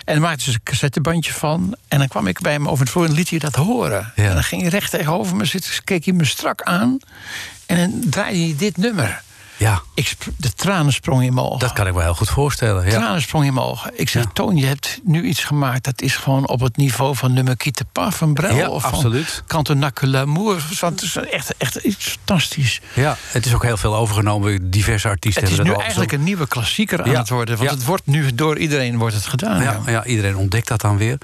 En 0.06 0.14
dan 0.14 0.24
maakten 0.24 0.42
ze 0.42 0.52
een 0.52 0.64
cassettebandje 0.64 1.34
van. 1.34 1.76
En 1.88 1.98
dan 1.98 2.08
kwam 2.08 2.28
ik 2.28 2.42
bij 2.42 2.52
hem 2.52 2.68
over 2.68 2.86
de 2.86 2.92
vloer 2.92 3.06
en 3.06 3.12
liet 3.12 3.30
hij 3.30 3.40
dat 3.40 3.56
horen. 3.56 4.14
Ja. 4.16 4.24
En 4.24 4.34
dan 4.34 4.44
ging 4.44 4.62
hij 4.62 4.70
recht 4.70 4.92
tegenover 4.92 5.36
me 5.36 5.46
zitten. 5.46 5.84
Keek 5.84 6.06
hij 6.06 6.14
me 6.14 6.26
strak 6.26 6.62
aan. 6.62 6.98
En 7.66 7.78
dan 7.78 8.10
draaide 8.10 8.40
hij 8.40 8.56
dit 8.58 8.78
nummer. 8.78 9.22
Ja, 9.60 9.82
Ik 9.94 10.16
de 10.38 10.54
tranen 10.54 10.94
sprongen 10.94 11.26
in 11.26 11.34
mijn 11.34 11.46
ogen. 11.46 11.60
dat 11.60 11.74
kan 11.74 11.88
ik 11.88 11.94
me 11.94 12.02
heel 12.02 12.16
goed 12.16 12.30
voorstellen. 12.30 12.86
Ja. 12.86 12.90
Tranen 12.92 13.22
sprongen 13.22 13.48
in 13.48 13.54
mijn 13.54 13.66
ogen. 13.66 13.92
Ik 13.96 14.10
zeg, 14.10 14.24
Ja. 14.24 14.30
Toon, 14.34 14.56
je 14.56 14.66
hebt 14.66 15.00
nu 15.04 15.24
iets 15.24 15.44
gemaakt... 15.44 15.84
dat 15.84 16.02
is 16.02 16.16
gewoon 16.16 16.48
op 16.48 16.60
het 16.60 16.78
niveau 16.78 17.16
van 17.16 17.34
nummer 17.34 17.58
Quitte 17.58 17.86
Pas 17.92 18.16
van 18.16 18.34
Brel... 18.34 18.56
Ja, 18.56 18.70
of 18.70 18.84
absoluut. 18.84 19.32
van 19.32 19.44
Cantonac 19.48 20.02
l'amour. 20.02 20.64
Het 20.80 21.02
is 21.02 21.16
echt, 21.16 21.58
echt 21.58 21.76
iets 21.76 22.06
fantastisch. 22.06 22.82
Ja, 22.94 23.18
het 23.32 23.46
is 23.46 23.54
ook 23.54 23.64
heel 23.64 23.78
veel 23.78 23.96
overgenomen. 23.96 24.70
Diverse 24.70 25.08
artiesten 25.08 25.44
Het 25.44 25.52
is 25.52 25.58
nu 25.58 25.64
dat 25.64 25.80
eigenlijk 25.80 26.12
een 26.12 26.24
nieuwe 26.24 26.48
klassieker 26.48 27.04
aan 27.04 27.12
Ja, 27.12 27.20
het 27.20 27.30
worden. 27.30 27.58
Want 27.58 27.70
het 27.70 27.86
wordt 27.86 28.06
nu 28.06 28.36
door 28.36 28.58
iedereen 28.58 28.98
wordt 28.98 29.16
het 29.16 29.26
gedaan. 29.26 29.62
Ja, 29.62 29.80
ja, 29.86 30.06
iedereen 30.06 30.36
ontdekt 30.38 30.68
dat 30.68 30.82
dan 30.82 30.98
weer. 30.98 31.18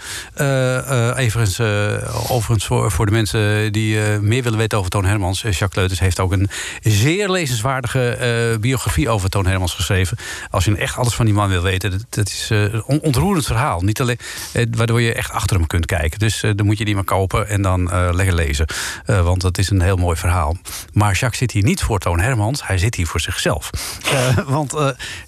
Everigens, 1.15 1.59
eh, 1.59 2.31
overigens 2.31 2.65
voor, 2.65 2.91
voor 2.91 3.05
de 3.05 3.11
mensen 3.11 3.71
die 3.71 3.97
meer 3.99 4.43
willen 4.43 4.57
weten 4.59 4.77
over 4.77 4.89
Toon 4.89 5.05
Hermans. 5.05 5.41
Jacques 5.41 5.75
Leuters 5.75 5.99
heeft 5.99 6.19
ook 6.19 6.31
een 6.31 6.49
zeer 6.81 7.29
lezenswaardige 7.29 8.15
eh, 8.25 8.57
biografie 8.59 9.09
over 9.09 9.29
Toon 9.29 9.45
Hermans 9.45 9.73
geschreven. 9.73 10.17
Als 10.49 10.65
je 10.65 10.75
echt 10.77 10.97
alles 10.97 11.13
van 11.13 11.25
die 11.25 11.33
man 11.33 11.49
wil 11.49 11.61
weten, 11.61 12.05
dat, 12.09 12.27
is 12.27 12.47
eh, 12.51 12.61
een 12.61 12.83
on- 12.83 13.01
ontroerend 13.01 13.45
verhaal. 13.45 13.81
Niet 13.81 14.01
alleen, 14.01 14.17
eh, 14.53 14.65
waardoor 14.71 15.01
je 15.01 15.13
echt 15.13 15.31
achter 15.31 15.57
hem 15.57 15.67
kunt 15.67 15.85
kijken. 15.85 16.19
Dus 16.19 16.39
dan 16.55 16.65
moet 16.65 16.77
je 16.77 16.85
die 16.85 16.95
maar 16.95 17.03
kopen 17.03 17.47
en 17.47 17.61
dan 17.61 17.83
lekker 18.15 18.35
lezen. 18.35 18.65
Want 19.05 19.41
dat 19.41 19.57
is 19.57 19.69
een 19.69 19.81
heel 19.81 19.95
mooi 19.97 20.17
verhaal. 20.17 20.57
Maar 20.93 21.11
Jacques 21.13 21.37
zit 21.37 21.51
hier 21.51 21.63
niet 21.63 21.81
voor 21.81 21.99
Toon 21.99 22.19
Hermans, 22.19 22.67
hij 22.67 22.77
zit 22.77 22.95
hier 22.95 23.07
voor 23.07 23.19
zichzelf. 23.19 23.69
Want 24.47 24.73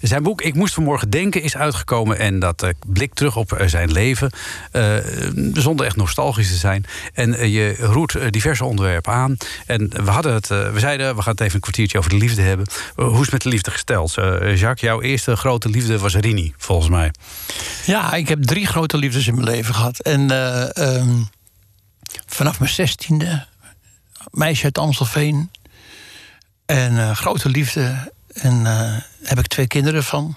zijn 0.00 0.22
boek 0.22 0.42
Ik 0.42 0.54
moest 0.54 0.74
vanmorgen 0.74 1.10
denken 1.10 1.42
is 1.42 1.56
uitgekomen. 1.56 2.18
En 2.18 2.38
dat 2.38 2.66
blikt 2.86 3.16
terug 3.16 3.36
op 3.36 3.62
zijn 3.66 3.92
leven. 3.92 4.30
zonder 5.52 5.86
echt 5.86 5.96
nostalgisch 5.96 6.48
te 6.48 6.56
zijn. 6.56 6.84
En 7.14 7.50
je 7.50 7.76
roert 7.78 8.32
diverse 8.32 8.64
onderwerpen 8.64 9.12
aan. 9.12 9.36
En 9.66 9.88
we 10.04 10.10
hadden 10.10 10.34
het, 10.34 10.48
we 10.48 10.72
zeiden, 10.76 11.16
we 11.16 11.22
gaan 11.22 11.32
het 11.32 11.40
even 11.40 11.54
een 11.54 11.60
kwartiertje 11.60 11.98
over 11.98 12.10
de 12.10 12.16
liefde 12.16 12.42
hebben. 12.42 12.66
Eh, 12.96 13.04
hoe 13.04 13.14
is 13.14 13.20
het 13.20 13.30
met 13.30 13.42
de 13.42 13.48
liefde 13.48 13.70
gesteld? 13.70 14.16
Eh, 14.16 14.56
Jacques, 14.56 14.80
jouw 14.80 15.00
eerste 15.00 15.36
grote 15.36 15.68
liefde 15.68 15.98
was 15.98 16.14
Rini, 16.14 16.54
volgens 16.56 16.88
mij. 16.88 17.12
Ja, 17.86 18.12
ik 18.12 18.28
heb 18.28 18.42
drie 18.42 18.66
grote 18.66 18.96
liefdes 18.96 19.26
in 19.26 19.34
mijn 19.34 19.46
leven 19.46 19.74
gehad. 19.74 19.98
En 19.98 20.30
eh, 20.30 20.76
ehm, 20.76 21.22
vanaf 22.26 22.58
mijn 22.58 22.70
zestiende, 22.70 23.46
meisje 24.30 24.64
uit 24.64 24.78
Amstelveen. 24.78 25.50
En 26.66 27.16
grote 27.16 27.48
liefde. 27.48 28.12
En 28.32 28.66
eh 28.66 28.96
heb 29.22 29.38
ik 29.38 29.46
twee 29.46 29.66
kinderen 29.66 30.04
van. 30.04 30.36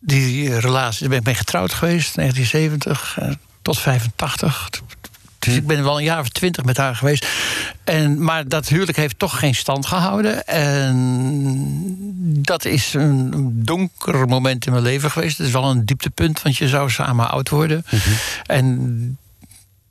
Die 0.00 0.58
relatie, 0.58 1.00
daar 1.00 1.08
ben 1.08 1.18
ik 1.18 1.24
mee 1.24 1.34
getrouwd 1.34 1.72
geweest, 1.72 2.14
1970 2.14 3.18
eh, 3.18 3.30
tot 3.62 3.78
85. 3.78 4.68
Dus 5.38 5.54
ik 5.54 5.66
ben 5.66 5.82
wel 5.84 5.98
een 5.98 6.04
jaar 6.04 6.20
of 6.20 6.28
twintig 6.28 6.64
met 6.64 6.76
haar 6.76 6.96
geweest. 6.96 7.26
En, 7.84 8.22
maar 8.24 8.48
dat 8.48 8.68
huwelijk 8.68 8.96
heeft 8.96 9.18
toch 9.18 9.38
geen 9.38 9.54
stand 9.54 9.86
gehouden. 9.86 10.46
En 10.46 10.94
dat 12.42 12.64
is 12.64 12.94
een 12.94 13.30
donker 13.64 14.28
moment 14.28 14.66
in 14.66 14.72
mijn 14.72 14.84
leven 14.84 15.10
geweest. 15.10 15.38
Het 15.38 15.46
is 15.46 15.52
wel 15.52 15.64
een 15.70 15.84
dieptepunt, 15.84 16.42
want 16.42 16.56
je 16.56 16.68
zou 16.68 16.90
samen 16.90 17.30
oud 17.30 17.48
worden. 17.48 17.84
En 18.46 19.18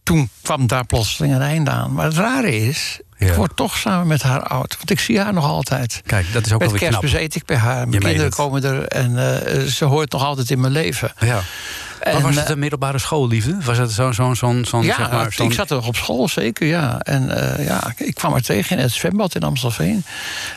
toen 0.03 0.29
kwam 0.41 0.67
daar 0.67 0.85
plotseling 0.85 1.33
een 1.35 1.41
einde 1.41 1.71
aan. 1.71 1.93
Maar 1.93 2.05
het 2.05 2.17
rare 2.17 2.55
is, 2.67 2.99
Ja. 3.17 3.27
ik 3.27 3.33
word 3.33 3.55
toch 3.55 3.77
samen 3.77 4.07
met 4.07 4.21
haar 4.21 4.43
oud. 4.43 4.75
Want 4.77 4.89
ik 4.89 4.99
zie 4.99 5.19
haar 5.19 5.33
nog 5.33 5.45
altijd. 5.45 6.01
Kijk, 6.05 6.33
dat 6.33 6.45
is 6.45 6.51
ook 6.53 6.59
Met 6.59 6.71
wel 6.71 6.79
weer 6.79 6.89
knap. 6.89 7.01
kerstmis 7.01 7.23
eet 7.23 7.35
ik 7.35 7.45
bij 7.45 7.57
haar. 7.57 7.87
Mijn 7.87 7.91
Je 8.01 8.07
kinderen 8.07 8.31
komen 8.31 8.63
er 8.63 8.87
en 8.87 9.41
eh, 9.45 9.61
ze 9.63 9.85
hoort 9.85 10.11
nog 10.11 10.23
altijd 10.23 10.49
in 10.49 10.59
mijn 10.59 10.73
leven. 10.73 11.11
Ja. 11.19 11.41
Maar 12.03 12.21
was 12.21 12.35
het 12.35 12.45
eh, 12.45 12.49
een 12.49 12.59
middelbare 12.59 12.97
schoolliefde? 12.97 13.57
Was 13.63 13.77
het 13.77 13.91
zo'n 13.91 14.13
zo'n 14.13 14.35
zo'n 14.35 14.65
zo'n 14.65 14.83
ja, 14.83 14.95
zeg 14.95 15.11
maar, 15.11 15.33
ik 15.37 15.53
zat 15.53 15.69
er 15.69 15.75
nog 15.75 15.87
op 15.87 15.95
school, 15.95 16.27
zeker, 16.27 16.67
ja. 16.67 16.99
En 16.99 17.57
eh, 17.57 17.65
ja, 17.65 17.93
ik 17.97 18.15
kwam 18.15 18.31
haar 18.31 18.41
tegen 18.41 18.77
in 18.77 18.83
het 18.83 18.91
zwembad 18.91 19.35
in 19.35 19.43
Amstelveen. 19.43 20.03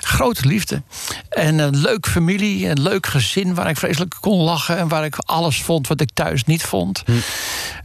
Grote 0.00 0.46
liefde. 0.46 0.82
En 1.28 1.58
een 1.58 1.76
leuk 1.76 2.06
familie, 2.06 2.68
een 2.68 2.82
leuk 2.82 3.06
gezin... 3.06 3.54
waar 3.54 3.68
ik 3.68 3.76
vreselijk 3.76 4.16
kon 4.20 4.40
lachen 4.40 4.78
en 4.78 4.88
waar 4.88 5.04
ik 5.04 5.16
alles 5.16 5.62
vond 5.62 5.88
wat 5.88 6.00
ik 6.00 6.10
thuis 6.14 6.44
niet 6.44 6.62
vond. 6.62 7.02
Hm. 7.06 7.12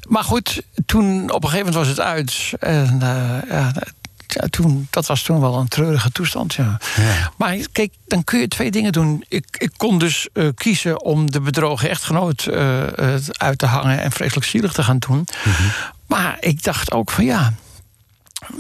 Maar 0.08 0.24
goed, 0.24 0.62
toen 0.86 1.32
op 1.32 1.44
een 1.44 1.50
gegeven 1.50 1.72
moment 1.72 1.76
was 1.76 1.88
het 1.88 2.00
uit. 2.00 2.54
En 2.60 2.98
eh, 3.02 3.50
ja, 3.50 3.72
ja, 4.28 4.48
toen, 4.50 4.88
dat 4.90 5.06
was 5.06 5.22
toen 5.22 5.40
wel 5.40 5.56
een 5.56 5.68
treurige 5.68 6.12
toestand, 6.12 6.54
ja. 6.54 6.80
Ja. 6.96 7.32
Maar 7.38 7.58
kijk, 7.72 7.94
dan 8.08 8.24
kun 8.24 8.40
je 8.40 8.48
twee 8.48 8.72
dingen 8.72 8.92
doen. 8.92 9.26
Ik, 9.28 9.46
ik 9.58 9.72
kon 9.78 10.00
dus 10.00 10.28
eh, 10.34 10.48
kiezen 10.56 11.02
om 11.02 11.32
de 11.32 11.42
bedrogen 11.42 11.90
echtgenoot 11.90 12.46
eh, 12.46 12.84
uit 13.32 13.58
te 13.58 13.66
hangen... 13.66 14.02
en 14.02 14.12
vreselijk 14.12 14.46
zielig 14.46 14.74
te 14.74 14.84
gaan 14.84 15.00
doen. 15.00 15.28
Maar 16.08 16.38
ik 16.40 16.64
dacht 16.64 16.92
ook 16.92 17.12
van 17.12 17.26
ja... 17.26 17.54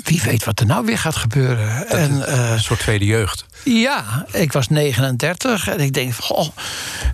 Wie 0.03 0.21
weet 0.21 0.43
wat 0.43 0.59
er 0.59 0.65
nou 0.65 0.85
weer 0.85 0.97
gaat 0.97 1.15
gebeuren. 1.15 1.87
En, 1.87 2.27
eh, 2.27 2.51
een 2.51 2.59
soort 2.59 2.79
tweede 2.79 3.05
jeugd. 3.05 3.45
ja, 3.63 4.25
ik 4.31 4.51
was 4.51 4.67
39 4.69 5.67
en 5.67 5.79
ik 5.79 5.93
denk, 5.93 6.15
goh. 6.15 6.47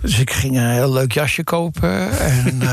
Dus 0.02 0.18
ik 0.18 0.30
ging 0.32 0.56
een 0.56 0.70
heel 0.70 0.92
leuk 0.92 1.12
jasje 1.12 1.44
kopen. 1.44 2.18
En 2.18 2.62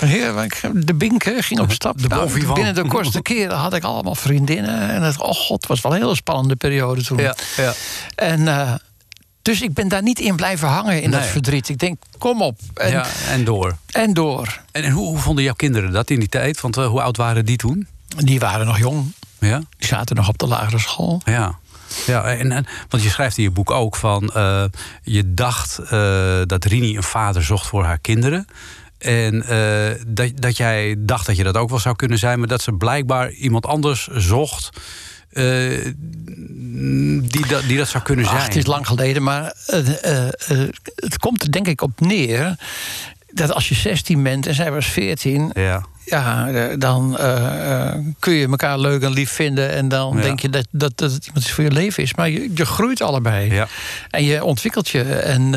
eh, 0.00 0.44
ik- 0.44 0.86
de 0.86 0.94
binken 0.94 1.42
ging 1.42 1.60
op 1.60 1.72
stap. 1.72 2.02
De 2.02 2.08
Nou, 2.08 2.30
binnen 2.54 2.74
de 2.74 2.86
kortste 2.86 3.22
keren 3.22 3.56
had 3.56 3.74
ik 3.74 3.82
allemaal 3.84 4.14
vriendinnen. 4.14 4.90
En 4.90 5.02
het, 5.02 5.20
oh 5.20 5.32
god, 5.34 5.56
het 5.60 5.66
was 5.66 5.80
wel 5.80 5.94
een 5.94 6.00
hele 6.00 6.14
spannende 6.14 6.56
periode 6.56 7.02
toen. 7.02 7.18
ja. 7.56 7.72
En 8.14 8.48
eh, 8.48 8.74
Dus 9.42 9.60
ik 9.62 9.74
ben 9.74 9.88
daar 9.88 10.02
niet 10.02 10.18
in 10.20 10.36
blijven 10.36 10.68
hangen 10.68 11.02
in 11.02 11.10
dat 11.10 11.26
verdriet. 11.26 11.68
Ik 11.68 11.78
denk, 11.78 12.02
kom 12.18 12.42
op. 12.42 12.58
En, 12.74 12.90
ja, 12.90 13.06
en 13.28 13.44
door. 13.44 13.76
en 13.92 14.12
door. 14.14 14.60
En, 14.72 14.82
en 14.82 14.90
hoe, 14.90 15.06
hoe 15.06 15.18
vonden 15.18 15.44
jouw 15.44 15.54
kinderen 15.54 15.92
dat 15.92 16.10
in 16.10 16.18
die 16.18 16.28
tijd? 16.28 16.60
Want 16.60 16.76
eh, 16.76 16.86
hoe 16.86 17.02
oud 17.02 17.16
waren 17.16 17.44
die 17.44 17.56
toen? 17.56 17.86
Die 18.16 18.40
waren 18.40 18.66
nog 18.66 18.78
jong. 18.78 19.12
Ja? 19.38 19.62
Die 19.78 19.88
zaten 19.88 20.16
nog 20.16 20.28
op 20.28 20.38
de 20.38 20.46
lagere 20.46 20.78
school. 20.78 21.20
Ja. 21.24 21.58
Ja, 22.06 22.24
en, 22.24 22.52
en, 22.52 22.66
want 22.88 23.02
je 23.02 23.08
schrijft 23.08 23.36
in 23.36 23.42
je 23.42 23.50
boek 23.50 23.70
ook 23.70 23.96
van... 23.96 24.30
eh, 24.34 24.64
je 25.02 25.34
dacht 25.34 25.78
eh, 25.78 26.40
dat 26.46 26.64
Rini 26.64 26.96
een 26.96 27.02
vader 27.02 27.44
zocht 27.44 27.66
voor 27.66 27.84
haar 27.84 27.98
kinderen. 27.98 28.46
En 28.98 29.42
eh, 29.42 30.00
dat, 30.06 30.30
dat 30.34 30.56
jij 30.56 30.94
dacht 30.98 31.26
dat 31.26 31.36
je 31.36 31.42
dat 31.42 31.56
ook 31.56 31.70
wel 31.70 31.78
zou 31.78 31.96
kunnen 31.96 32.18
zijn... 32.18 32.38
maar 32.38 32.48
dat 32.48 32.62
ze 32.62 32.72
blijkbaar 32.72 33.30
iemand 33.30 33.66
anders 33.66 34.06
zocht... 34.06 34.70
die, 35.30 37.46
dat, 37.48 37.62
die 37.62 37.76
dat 37.76 37.88
zou 37.88 38.04
kunnen 38.04 38.24
zijn. 38.24 38.36
Ach, 38.36 38.44
het 38.44 38.56
is 38.56 38.66
lang 38.66 38.86
geleden, 38.86 39.22
maar 39.22 39.54
het 40.94 41.18
komt 41.18 41.42
er 41.42 41.52
denk 41.52 41.66
ik 41.66 41.82
op 41.82 42.00
neer... 42.00 42.56
dat 43.32 43.52
als 43.52 43.68
je 43.68 43.74
16 43.74 44.22
bent 44.22 44.46
en 44.46 44.54
zij 44.54 44.72
was 44.72 44.86
14... 44.86 45.50
Ja. 45.54 45.84
Ja, 46.10 46.48
eh, 46.48 46.64
dan 46.78 47.18
eh, 47.18 47.86
eh, 47.88 47.94
kun 48.18 48.32
je 48.32 48.48
elkaar 48.48 48.78
leuk 48.78 49.02
en 49.02 49.10
lief 49.12 49.30
vinden. 49.30 49.70
En 49.70 49.88
dan 49.88 50.16
Ja. 50.16 50.22
denk 50.22 50.40
je 50.40 50.48
dat, 50.50 50.66
dat, 50.70 50.92
dat 50.98 51.12
het 51.12 51.26
iemand 51.26 51.44
is 51.44 51.52
voor 51.52 51.64
je 51.64 51.70
leven 51.70 52.02
is. 52.02 52.14
Maar 52.14 52.28
je, 52.30 52.50
je 52.54 52.64
groeit 52.66 53.02
allebei. 53.02 53.52
Ja. 53.52 53.66
En 54.10 54.24
je 54.24 54.44
ontwikkelt 54.44 54.88
je. 54.88 55.02
En, 55.02 55.54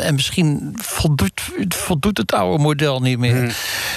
en 0.00 0.14
misschien 0.14 0.76
voldoet, 0.82 1.40
voldoet 1.68 2.18
het 2.18 2.32
oude 2.32 2.62
model 2.62 3.00
niet 3.00 3.18
meer. 3.18 3.36
Hmm. 3.36 3.50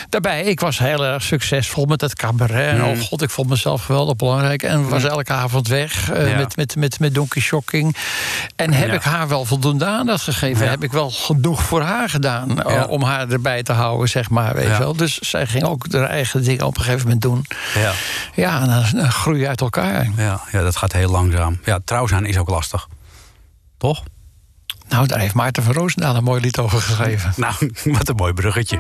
Daarbij, 0.10 0.44
ik 0.44 0.60
was 0.60 0.80
heel 0.80 1.06
erg 1.06 1.24
succesvol 1.24 1.86
met 1.86 2.02
het 2.02 2.16
cabaret. 2.16 2.78
Hmm. 2.78 2.90
oh 2.90 3.00
god, 3.00 3.22
ik 3.22 3.30
vond 3.30 3.50
mezelf 3.50 3.84
geweldig 3.86 4.16
belangrijk. 4.16 4.64
En 4.64 4.90
was 4.90 5.04
elke 5.04 5.34
avond 5.34 5.68
weg 5.68 6.08
Ja. 6.08 6.36
met, 6.38 6.56
met, 6.56 6.76
met, 6.76 7.00
met 7.00 7.14
Donkey 7.16 7.42
Shocking. 7.42 7.96
En 8.56 8.74
heb 8.74 8.94
ik 8.94 9.02
haar 9.02 9.28
wel 9.28 9.46
voldoende 9.46 9.86
aandacht 9.86 10.24
gegeven? 10.24 10.70
Heb 10.70 10.84
ik 10.84 10.92
wel 10.92 11.10
genoeg 11.10 11.64
voor 11.64 11.82
haar 11.82 12.10
gedaan? 12.10 12.68
Om 12.88 13.04
haar 13.04 13.30
erbij 13.30 13.64
te 13.64 13.74
houden, 13.74 14.10
zeg 14.10 14.30
maar. 14.30 14.56
Weet 14.56 14.78
wel? 14.78 14.96
Dus 14.96 15.18
zij 15.20 15.46
ging 15.48 15.64
ook 15.64 15.79
haar 15.90 16.10
eigen 16.10 16.44
dingen 16.44 16.66
op 16.66 16.78
een 16.78 16.84
gegeven 16.84 17.04
moment 17.04 17.22
doen. 17.22 17.46
Ja. 17.76 17.92
Ja, 18.36 18.62
en 18.62 18.68
dan, 18.68 19.02
dan 19.02 19.12
groei 19.12 19.40
je 19.40 19.48
uit 19.48 19.62
elkaar. 19.62 20.10
Ja, 20.18 20.42
ja, 20.52 20.62
dat 20.62 20.76
gaat 20.76 20.94
heel 20.94 21.12
langzaam. 21.12 21.60
Ja, 21.64 21.80
trouw 21.86 22.08
zijn 22.08 22.26
is 22.26 22.38
ook 22.38 22.50
lastig. 22.50 22.88
Toch? 23.78 24.04
Nou, 24.90 25.08
daar 25.08 25.20
heeft 25.20 25.34
Maarten 25.34 25.64
van 25.64 25.74
Roosendaal 25.74 26.16
een 26.16 26.24
mooi 26.24 26.42
lied 26.42 26.60
over 26.60 26.82
geschreven. 26.82 27.34
Nou, 27.36 27.54
wat 27.98 28.10
een 28.10 28.16
mooi 28.16 28.34
bruggetje. 28.34 28.80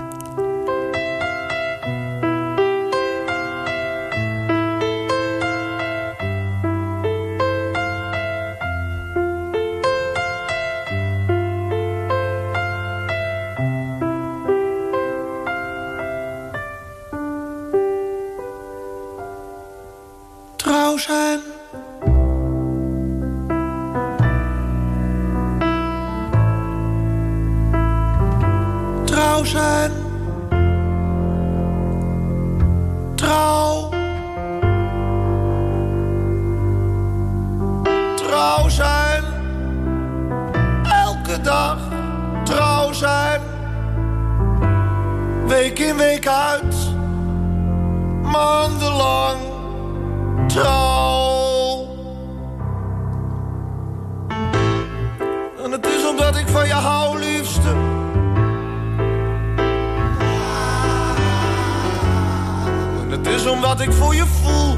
Omdat 63.69 63.87
ik 63.87 63.93
voor 63.93 64.15
je 64.15 64.25
voel. 64.25 64.77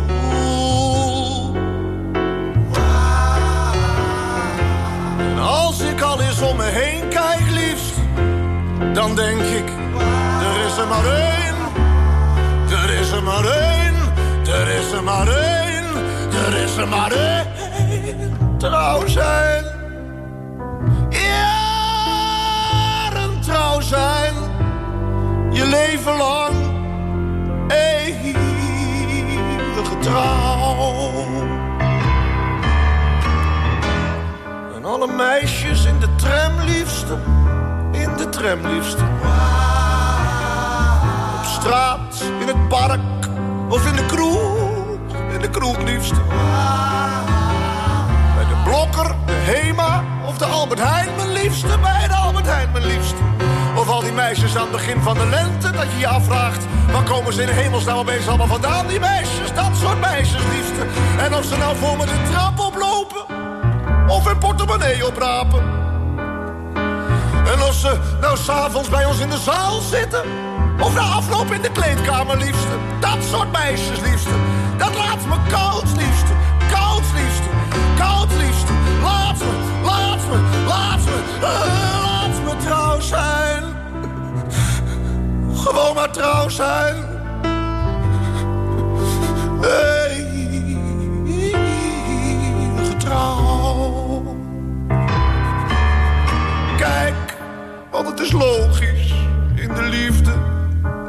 En 5.18 5.40
als 5.40 5.80
ik 5.80 6.02
al 6.02 6.22
eens 6.22 6.42
om 6.42 6.58
me 6.58 6.64
heen 6.64 7.08
kijk, 7.10 7.50
liefst, 7.50 7.94
dan 8.94 9.16
denk 9.16 9.42
ik, 9.42 9.70
er 10.42 10.66
is 10.66 10.78
er 10.78 10.88
maar 10.88 11.06
één. 11.06 11.40
Er 12.72 12.90
is 13.00 13.12
er 13.12 13.24
maar 13.24 13.46
één, 13.46 13.96
er 14.46 14.68
is 14.68 14.92
er 14.92 15.04
maar 15.04 15.28
één, 15.28 15.86
er 16.48 16.58
is 16.64 16.76
er 16.78 16.88
maar 16.88 17.12
één. 17.12 17.48
Trouw 18.58 19.08
zijn, 19.08 19.64
jaren 21.10 21.82
trouw 23.42 23.82
zijn, 23.82 24.34
je 25.52 25.66
leven 25.66 26.18
lang 26.18 26.61
trouw. 30.02 31.24
En 34.76 34.86
alle 34.86 35.08
meisjes 35.08 35.86
in 35.86 36.00
de 36.00 36.16
tram 36.16 36.60
liefste, 36.66 37.18
in 37.92 38.10
de 38.18 38.30
tram 38.30 38.68
liefste 38.68 39.04
op 41.42 41.48
straat, 41.48 42.24
in 42.40 42.48
het 42.48 42.68
park 42.68 43.00
of 43.70 43.86
in 43.86 43.96
de 43.96 44.06
kroeg. 44.06 44.70
In 45.34 45.42
de 45.42 45.50
kroeg 45.50 45.78
liefst. 45.78 46.14
Bij 48.36 48.46
de 48.46 48.62
Blokker, 48.64 49.16
de 49.26 49.34
Hema 49.34 50.04
of 50.26 50.38
de 50.38 50.46
Albert 50.46 50.80
Heijn 50.80 51.10
mijn 51.16 51.32
liefste. 51.32 51.80
Bij 51.82 52.08
de 52.08 52.14
Albert 52.14 52.46
Heijn 52.46 52.72
mijn 52.72 52.86
liefste. 52.86 53.16
Of 53.76 53.90
al 53.90 54.02
die 54.02 54.12
meisjes 54.12 54.56
aan 54.56 54.62
het 54.62 54.72
begin 54.72 55.02
van 55.02 55.18
de 55.18 55.26
lente 55.26 55.72
dat 55.72 55.86
je 55.92 56.00
je 56.00 56.08
afvraagt... 56.08 56.66
waar 56.92 57.04
komen 57.04 57.34
ze 57.34 57.42
in 57.42 57.48
de 57.48 57.54
hemelsnaam 57.54 57.98
opeens 57.98 58.28
allemaal 58.28 58.48
vandaan, 58.48 58.88
die 58.88 59.00
meisjes? 59.00 59.54
Dat 59.54 59.72
soort 59.82 60.00
meisjes 60.00 60.42
liefste. 60.52 60.86
En 61.18 61.36
of 61.36 61.46
ze 61.46 61.58
nou 61.58 61.76
voor 61.78 61.98
me 61.98 62.06
de 62.06 62.22
trap 62.32 62.60
oplopen 62.60 63.26
of 64.08 64.26
hun 64.26 64.38
portemonnee 64.38 65.08
oprapen. 65.08 65.62
En 67.46 67.62
of 67.62 67.74
ze 67.74 68.00
nou 68.22 68.38
s'avonds 68.38 68.90
bij 68.90 69.06
ons 69.06 69.20
in 69.20 69.30
de 69.30 69.38
zaal 69.38 69.80
zitten. 69.82 70.22
Of 70.80 70.94
na 70.94 71.02
afloop 71.02 71.52
in 71.52 71.62
de 71.62 71.72
kleedkamer, 71.72 72.38
liefste. 72.38 72.78
Dat 73.00 73.18
soort 73.32 73.52
meisjes, 73.52 74.00
liefste. 74.00 74.30
Dat 74.78 74.96
laat 74.96 75.26
me 75.26 75.36
koud, 75.50 75.84
liefste. 75.98 76.34
Koud, 76.72 77.04
liefste. 77.16 77.50
Koud, 77.98 78.30
liefste. 78.38 78.72
Laat 79.04 79.38
me, 79.38 79.84
laat 79.84 80.20
me, 80.30 80.66
laat 80.68 81.00
me. 81.06 81.46
eh, 81.46 82.04
laat 82.04 82.44
me 82.44 82.64
trouw 82.66 83.00
zijn. 83.00 83.71
Trouw 86.10 86.50
zijn. 86.50 86.96
Eeuwige 89.62 90.08
trouw. 92.98 94.36
Kijk, 96.78 97.38
want 97.92 98.08
het 98.08 98.20
is 98.20 98.32
logisch 98.32 99.14
in 99.56 99.74
de 99.74 99.82
liefde, 99.82 100.34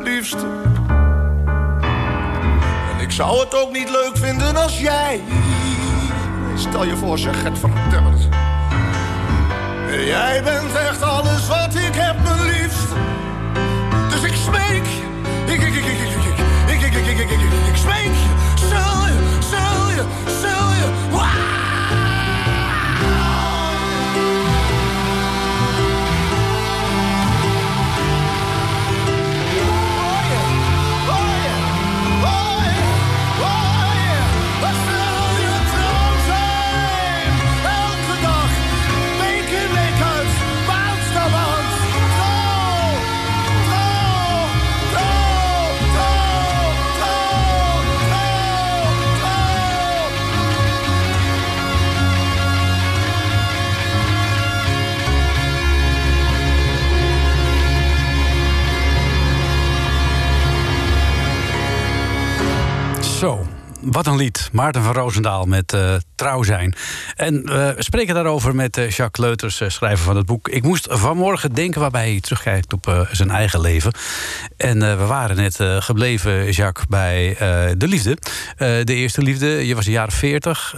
liefste. 0.01 0.47
En 2.93 3.01
ik 3.01 3.11
zou 3.11 3.41
het 3.41 3.63
ook 3.63 3.73
niet 3.73 3.91
leuk 3.91 4.17
vinden 4.17 4.57
als 4.57 4.81
jij. 4.81 5.21
Stel 6.55 6.85
je 6.85 6.97
voor, 6.97 7.19
zeg 7.19 7.43
het 7.43 7.59
verdammerd. 7.59 8.29
Jij 9.91 10.43
bent 10.43 10.75
echt 10.75 11.03
alles 11.03 11.49
wat 11.49 11.75
ik 11.75 11.95
heb, 11.95 12.23
mijn 12.23 12.43
liefste. 12.43 13.22
Ik, 17.19 17.31
ik, 17.31 17.31
ik, 17.31 18.42
wat 63.83 64.07
een 64.07 64.17
lied. 64.17 64.49
Maarten 64.53 64.83
van 64.83 64.93
Roosendaal 64.93 65.45
met 65.45 65.73
eh, 65.73 65.95
Trouw 66.15 66.43
zijn. 66.43 66.75
En 67.17 67.45
eh, 67.45 67.71
we 67.71 67.83
spreken 67.83 68.15
daarover 68.15 68.55
met 68.55 68.77
eh, 68.77 68.91
Jacques 68.91 69.27
Leuters, 69.27 69.63
schrijver 69.67 70.05
van 70.05 70.17
het 70.17 70.27
boek. 70.27 70.49
Ik 70.49 70.63
moest 70.63 70.87
vanmorgen 70.91 71.55
denken 71.55 71.81
waarbij 71.81 72.11
hij 72.11 72.21
terugkijkt 72.21 72.73
op 72.73 73.07
zijn 73.11 73.31
eigen 73.31 73.61
leven. 73.61 73.93
En 74.57 74.79
we 74.79 75.07
waren 75.07 75.37
net 75.37 75.59
gebleven, 75.79 76.51
Jacques, 76.51 76.87
bij 76.87 77.37
de 77.79 77.89
liefde. 77.89 78.17
De 78.57 78.95
eerste 78.95 79.23
liefde, 79.23 79.67
je 79.67 79.75
was 79.75 79.85
de 79.85 79.91
jaren 79.91 80.13
40. 80.13 80.75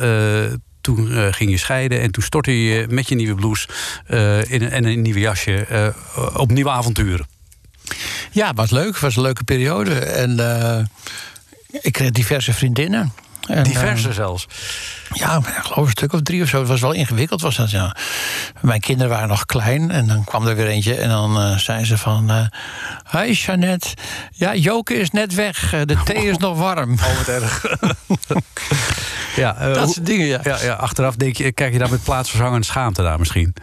toen 0.80 1.32
ging 1.32 1.50
je 1.50 1.56
scheiden 1.56 2.00
en 2.00 2.10
toen 2.10 2.22
stortte 2.22 2.64
je 2.64 2.86
met 2.90 3.08
je 3.08 3.14
nieuwe 3.14 3.34
blouse 3.34 3.68
in, 4.48 4.70
en 4.70 4.84
een 4.84 5.02
nieuwe 5.02 5.20
jasje 5.20 5.92
op 6.36 6.50
nieuwe 6.50 6.70
avonturen. 6.70 7.26
Ja, 8.30 8.52
was 8.52 8.70
leuk. 8.70 8.98
Was 8.98 9.16
een 9.16 9.22
leuke 9.22 9.44
periode. 9.44 9.94
En 9.94 10.36
ik 11.80 11.92
kreeg 11.92 12.10
diverse 12.10 12.52
vriendinnen. 12.52 13.12
En, 13.48 13.62
Diverse 13.62 14.08
eh, 14.08 14.14
zelfs. 14.14 14.46
ja, 15.12 15.36
ik 15.36 15.44
geloof 15.62 15.84
een 15.84 15.90
stuk 15.90 16.12
of 16.12 16.20
drie 16.22 16.42
of 16.42 16.48
zo. 16.48 16.58
Het 16.58 16.68
was 16.68 16.80
wel 16.80 16.92
ingewikkeld. 16.92 17.40
Was 17.40 17.56
dat, 17.56 17.70
ja. 17.70 17.96
Mijn 18.60 18.80
kinderen 18.80 19.12
waren 19.12 19.28
nog 19.28 19.46
klein. 19.46 19.90
En 19.90 20.06
dan 20.06 20.24
kwam 20.24 20.46
er 20.46 20.56
weer 20.56 20.66
eentje. 20.66 20.94
En 20.94 21.08
dan 21.08 21.40
eh, 21.40 21.56
zei 21.58 21.84
ze 21.84 21.98
van... 21.98 22.30
eh 22.30 22.46
Hi, 23.20 23.32
Jeannette. 23.32 23.88
Ja, 24.32 24.54
Joke 24.54 24.94
is 24.94 25.10
net 25.10 25.34
weg. 25.34 25.72
Eh, 25.72 25.80
De 25.84 26.02
thee 26.04 26.28
is 26.28 26.36
nog 26.46 26.58
warm. 26.58 26.92
Oh, 26.92 27.16
wat 27.16 27.28
erg. 27.28 27.64
ja, 29.36 29.56
eh, 29.56 29.74
Dat 29.74 29.92
soort 29.92 30.06
dingen, 30.06 30.26
ja. 30.26 30.40
Ja, 30.42 30.58
ja, 30.62 30.72
achteraf 30.74 31.14
denk 31.16 31.36
je, 31.36 31.52
kijk 31.52 31.72
je 31.72 31.78
daar 31.78 31.90
met 31.90 32.04
plaatsvervangende 32.04 32.66
schaamte 32.66 33.02
naar 33.02 33.18
misschien. 33.18 33.54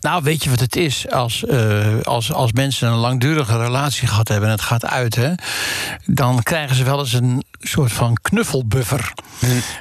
Nou, 0.00 0.22
weet 0.22 0.44
je 0.44 0.50
wat 0.50 0.60
het 0.60 0.76
is? 0.76 1.10
Als, 1.10 1.44
eh, 1.44 2.00
als, 2.02 2.32
als 2.32 2.52
mensen 2.52 2.88
een 2.88 2.98
langdurige 2.98 3.56
relatie 3.58 4.08
gehad 4.08 4.28
hebben 4.28 4.48
en 4.48 4.54
het 4.54 4.64
gaat 4.64 4.86
uit, 4.86 5.14
hè, 5.14 5.32
dan 6.06 6.42
krijgen 6.42 6.76
ze 6.76 6.84
wel 6.84 6.98
eens 6.98 7.12
een 7.12 7.44
soort 7.60 7.92
van 7.92 8.16
knuffelbuffer. 8.22 9.12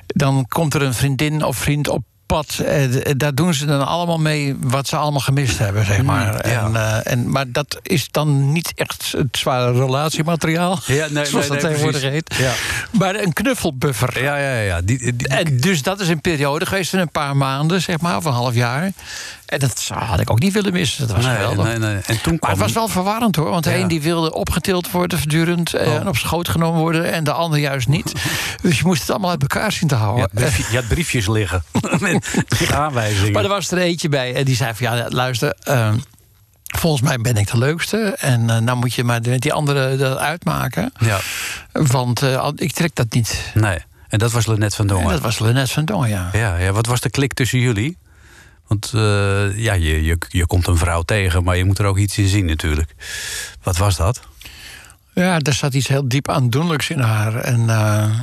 Dan 0.07 0.45
komt 0.47 0.74
er 0.74 0.82
een 0.82 0.93
vriendin 0.93 1.43
of 1.43 1.57
vriend 1.57 1.88
op 1.89 2.03
pad. 2.26 2.59
eh, 2.65 2.82
daar 3.18 3.36
doen 3.36 3.53
ze 3.53 3.65
dan 3.65 3.88
allemaal 3.88 4.18
mee 4.20 4.55
wat 4.59 4.88
ze 4.88 4.95
allemaal 4.95 5.20
gemist 5.20 5.57
hebben, 5.57 5.86
zeg 5.86 6.03
maar. 6.03 6.47
ja. 6.47 6.65
En, 6.65 6.76
eh, 6.76 7.11
en, 7.11 7.30
maar 7.30 7.51
dat 7.51 7.80
is 7.82 8.07
dan 8.11 8.51
niet 8.51 8.72
echt 8.76 9.13
het 9.18 9.38
zware 9.38 9.72
relatiemateriaal. 9.72 10.80
Ja, 10.86 11.07
nee, 11.09 11.26
zoals 11.26 11.47
nee, 11.47 11.59
dat 11.59 11.70
tegenwoordig 11.70 12.01
heet. 12.01 12.36
Ja. 12.38 12.51
Maar 12.91 13.15
een 13.15 13.34
knuffelbuffer. 13.34 14.24
Ja, 14.24 14.38
ja, 14.38 14.59
ja. 14.59 14.82
Die, 14.82 14.97
die, 14.97 15.15
die- 15.15 15.28
En 15.28 15.57
dus 15.57 15.82
dat 15.82 15.99
is 15.99 16.07
een 16.07 16.22
periode 16.22 16.65
geweest 16.65 16.89
van 16.89 16.99
een 16.99 17.11
paar 17.11 17.38
maanden, 17.38 17.82
zeg 17.82 17.99
maar, 17.99 18.18
of 18.18 18.26
een 18.26 18.32
half 18.34 18.53
jaar. 18.53 18.91
En 19.47 19.59
dat 19.59 19.79
zou- 19.79 19.99
had 20.03 20.19
ik 20.19 20.29
ook 20.31 20.39
niet 20.39 20.53
willen 20.53 20.73
missen. 20.73 21.07
Dat 21.07 21.15
was 21.15 21.25
nee, 21.25 21.35
geweldig. 21.35 21.65
nee, 21.65 21.77
nee. 21.77 22.01
En 22.05 22.21
toen 22.21 22.37
Maar 22.39 22.49
het 22.49 22.59
was 22.59 22.71
wel 22.71 22.87
verwarrend 22.87 23.35
hoor. 23.35 23.49
Want 23.49 23.63
de 23.63 23.69
Ja. 23.69 23.75
een 23.77 23.87
die 23.87 24.01
wilde 24.01 24.33
opgetild 24.33 24.91
worden 24.91 25.17
voortdurend 25.17 25.73
eh, 25.73 25.87
Oh. 25.87 25.95
en 25.95 26.07
op 26.07 26.17
schoot 26.17 26.49
genomen 26.49 26.79
worden. 26.79 27.11
En 27.11 27.23
de 27.23 27.31
ander 27.31 27.59
juist 27.59 27.87
niet. 27.87 28.11
dus 28.61 28.77
je 28.77 28.83
moest 28.85 29.01
het 29.01 29.09
allemaal 29.09 29.29
uit 29.29 29.41
elkaar 29.41 29.71
zien 29.71 29.87
te 29.87 29.95
je, 29.95 30.01
houden. 30.01 30.21
had 30.21 30.33
briefje- 30.33 30.65
je 30.71 30.75
had 30.77 30.87
briefjes 30.87 31.27
liggen. 31.27 31.63
met, 31.99 32.45
aanwijzingen. 32.73 33.31
maar 33.31 33.43
er 33.43 33.49
was 33.49 33.71
er 33.71 33.77
eentje 33.77 34.09
bij 34.09 34.33
en 34.35 34.45
die 34.45 34.55
zei 34.55 34.73
van 34.75 34.97
ja, 34.97 35.05
luister. 35.09 35.55
eh, 35.63 35.93
volgens 36.77 37.01
mij 37.01 37.17
ben 37.17 37.35
ik 37.37 37.51
de 37.51 37.57
leukste. 37.57 38.15
En 38.19 38.49
eh, 38.49 38.57
nou 38.57 38.77
moet 38.77 38.93
je 38.93 39.03
maar 39.03 39.21
met 39.21 39.41
die 39.41 39.53
andere 39.53 39.95
dat 39.97 40.17
uitmaken. 40.17 40.91
Ja, 40.99 41.19
Want 41.71 42.21
eh, 42.21 42.49
ik 42.55 42.71
trek 42.73 42.95
dat 42.95 43.13
niet. 43.13 43.51
nee. 43.53 43.77
En 44.07 44.19
dat 44.19 44.31
was 44.31 44.45
Lennet 44.45 44.75
van 44.75 44.87
En 44.87 44.93
Dongen. 44.95 45.09
dat 45.11 45.21
was 45.21 45.39
Lennet 45.39 45.71
van 45.71 45.85
Dongen, 45.85 46.09
ja. 46.09 46.29
Ja, 46.31 46.55
ja, 46.57 46.71
wat 46.71 46.85
was 46.85 46.99
de 46.99 47.09
klik 47.09 47.33
tussen 47.33 47.59
jullie? 47.59 47.97
Want 48.68 48.91
eh, 48.93 49.57
ja, 49.57 49.74
je, 49.74 50.03
je, 50.03 50.18
je 50.28 50.45
komt 50.45 50.68
een 50.68 50.78
vrouw 50.78 51.01
tegen, 51.01 51.43
maar 51.43 51.57
je 51.57 51.65
moet 51.65 51.80
er 51.80 51.86
ook 51.86 51.97
iets 51.97 52.18
in 52.18 52.28
zien 52.28 52.45
natuurlijk. 52.45 52.95
Wat 53.63 53.78
was 53.78 53.95
dat? 53.95 54.22
Ja, 55.13 55.39
er 55.39 55.53
zat 55.53 55.74
iets 55.74 55.88
heel 55.88 56.07
diep 56.07 56.30
aandoenlijks 56.30 56.89
in 56.89 56.99
haar. 56.99 57.36
En 57.36 57.70
eh, 57.70 58.20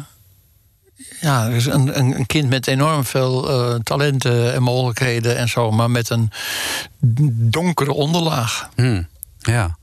ja, 1.20 1.48
dus 1.48 1.66
een, 1.66 1.98
een, 1.98 2.26
kind 2.26 2.48
met 2.48 2.66
enorm 2.66 3.04
veel 3.04 3.50
eh, 3.50 3.80
talenten 3.82 4.54
en 4.54 4.62
mogelijkheden 4.62 5.36
en 5.36 5.48
zo, 5.48 5.70
maar 5.70 5.90
met 5.90 6.10
een 6.10 6.30
donkere 7.50 7.92
onderlaag. 7.92 8.68
Hm, 8.74 9.02
ja. 9.38 9.76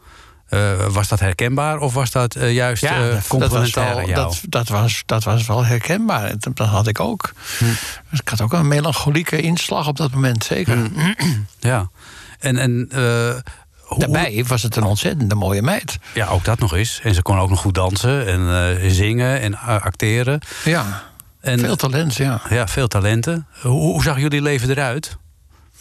Eh, 0.51 0.87
was 0.87 1.07
dat 1.07 1.19
herkenbaar 1.19 1.77
of 1.79 1.93
was 1.93 2.11
dat 2.11 2.35
eh, 2.35 2.53
juist 2.53 2.83
eh 2.83 2.89
dat, 3.29 3.39
dat, 3.39 3.51
was 3.51 3.73
wel, 3.73 4.07
dat, 4.13 4.41
dat, 4.49 4.67
was, 4.67 5.03
dat 5.05 5.23
was 5.23 5.45
wel 5.47 5.65
herkenbaar. 5.65 6.33
Dat, 6.39 6.67
had 6.67 6.87
ik 6.87 6.99
ook. 6.99 7.31
Dus 8.09 8.19
ik 8.19 8.29
had 8.29 8.41
ook 8.41 8.53
een 8.53 8.67
melancholieke 8.67 9.41
inslag 9.41 9.87
op 9.87 9.97
dat 9.97 10.11
moment, 10.11 10.43
zeker. 10.43 10.77
Ja. 11.59 11.89
En, 12.39 12.57
en 12.57 12.87
hoe- 13.81 13.99
Daarbij 13.99 14.45
was 14.47 14.63
het 14.63 14.75
een 14.75 14.83
ontzettende 14.83 15.35
mooie 15.35 15.61
meid. 15.61 15.97
Ja, 16.13 16.27
ook 16.27 16.43
dat 16.43 16.59
nog 16.59 16.73
eens. 16.73 16.99
En 17.03 17.13
ze 17.13 17.21
kon 17.21 17.37
ook 17.39 17.49
nog 17.49 17.59
goed 17.59 17.73
dansen 17.73 18.27
en 18.27 18.91
zingen 18.91 19.41
en 19.41 19.57
acteren. 19.59 20.39
Ja, 20.63 21.03
En, 21.41 21.59
veel 21.59 21.75
talent, 21.75 22.15
ja. 22.15 22.41
Ja, 22.49 22.67
veel 22.67 22.87
talenten. 22.87 23.47
Hoe, 23.61 23.71
hoe 23.71 24.03
zag 24.03 24.19
jullie 24.19 24.41
leven 24.41 24.69
eruit? 24.69 25.17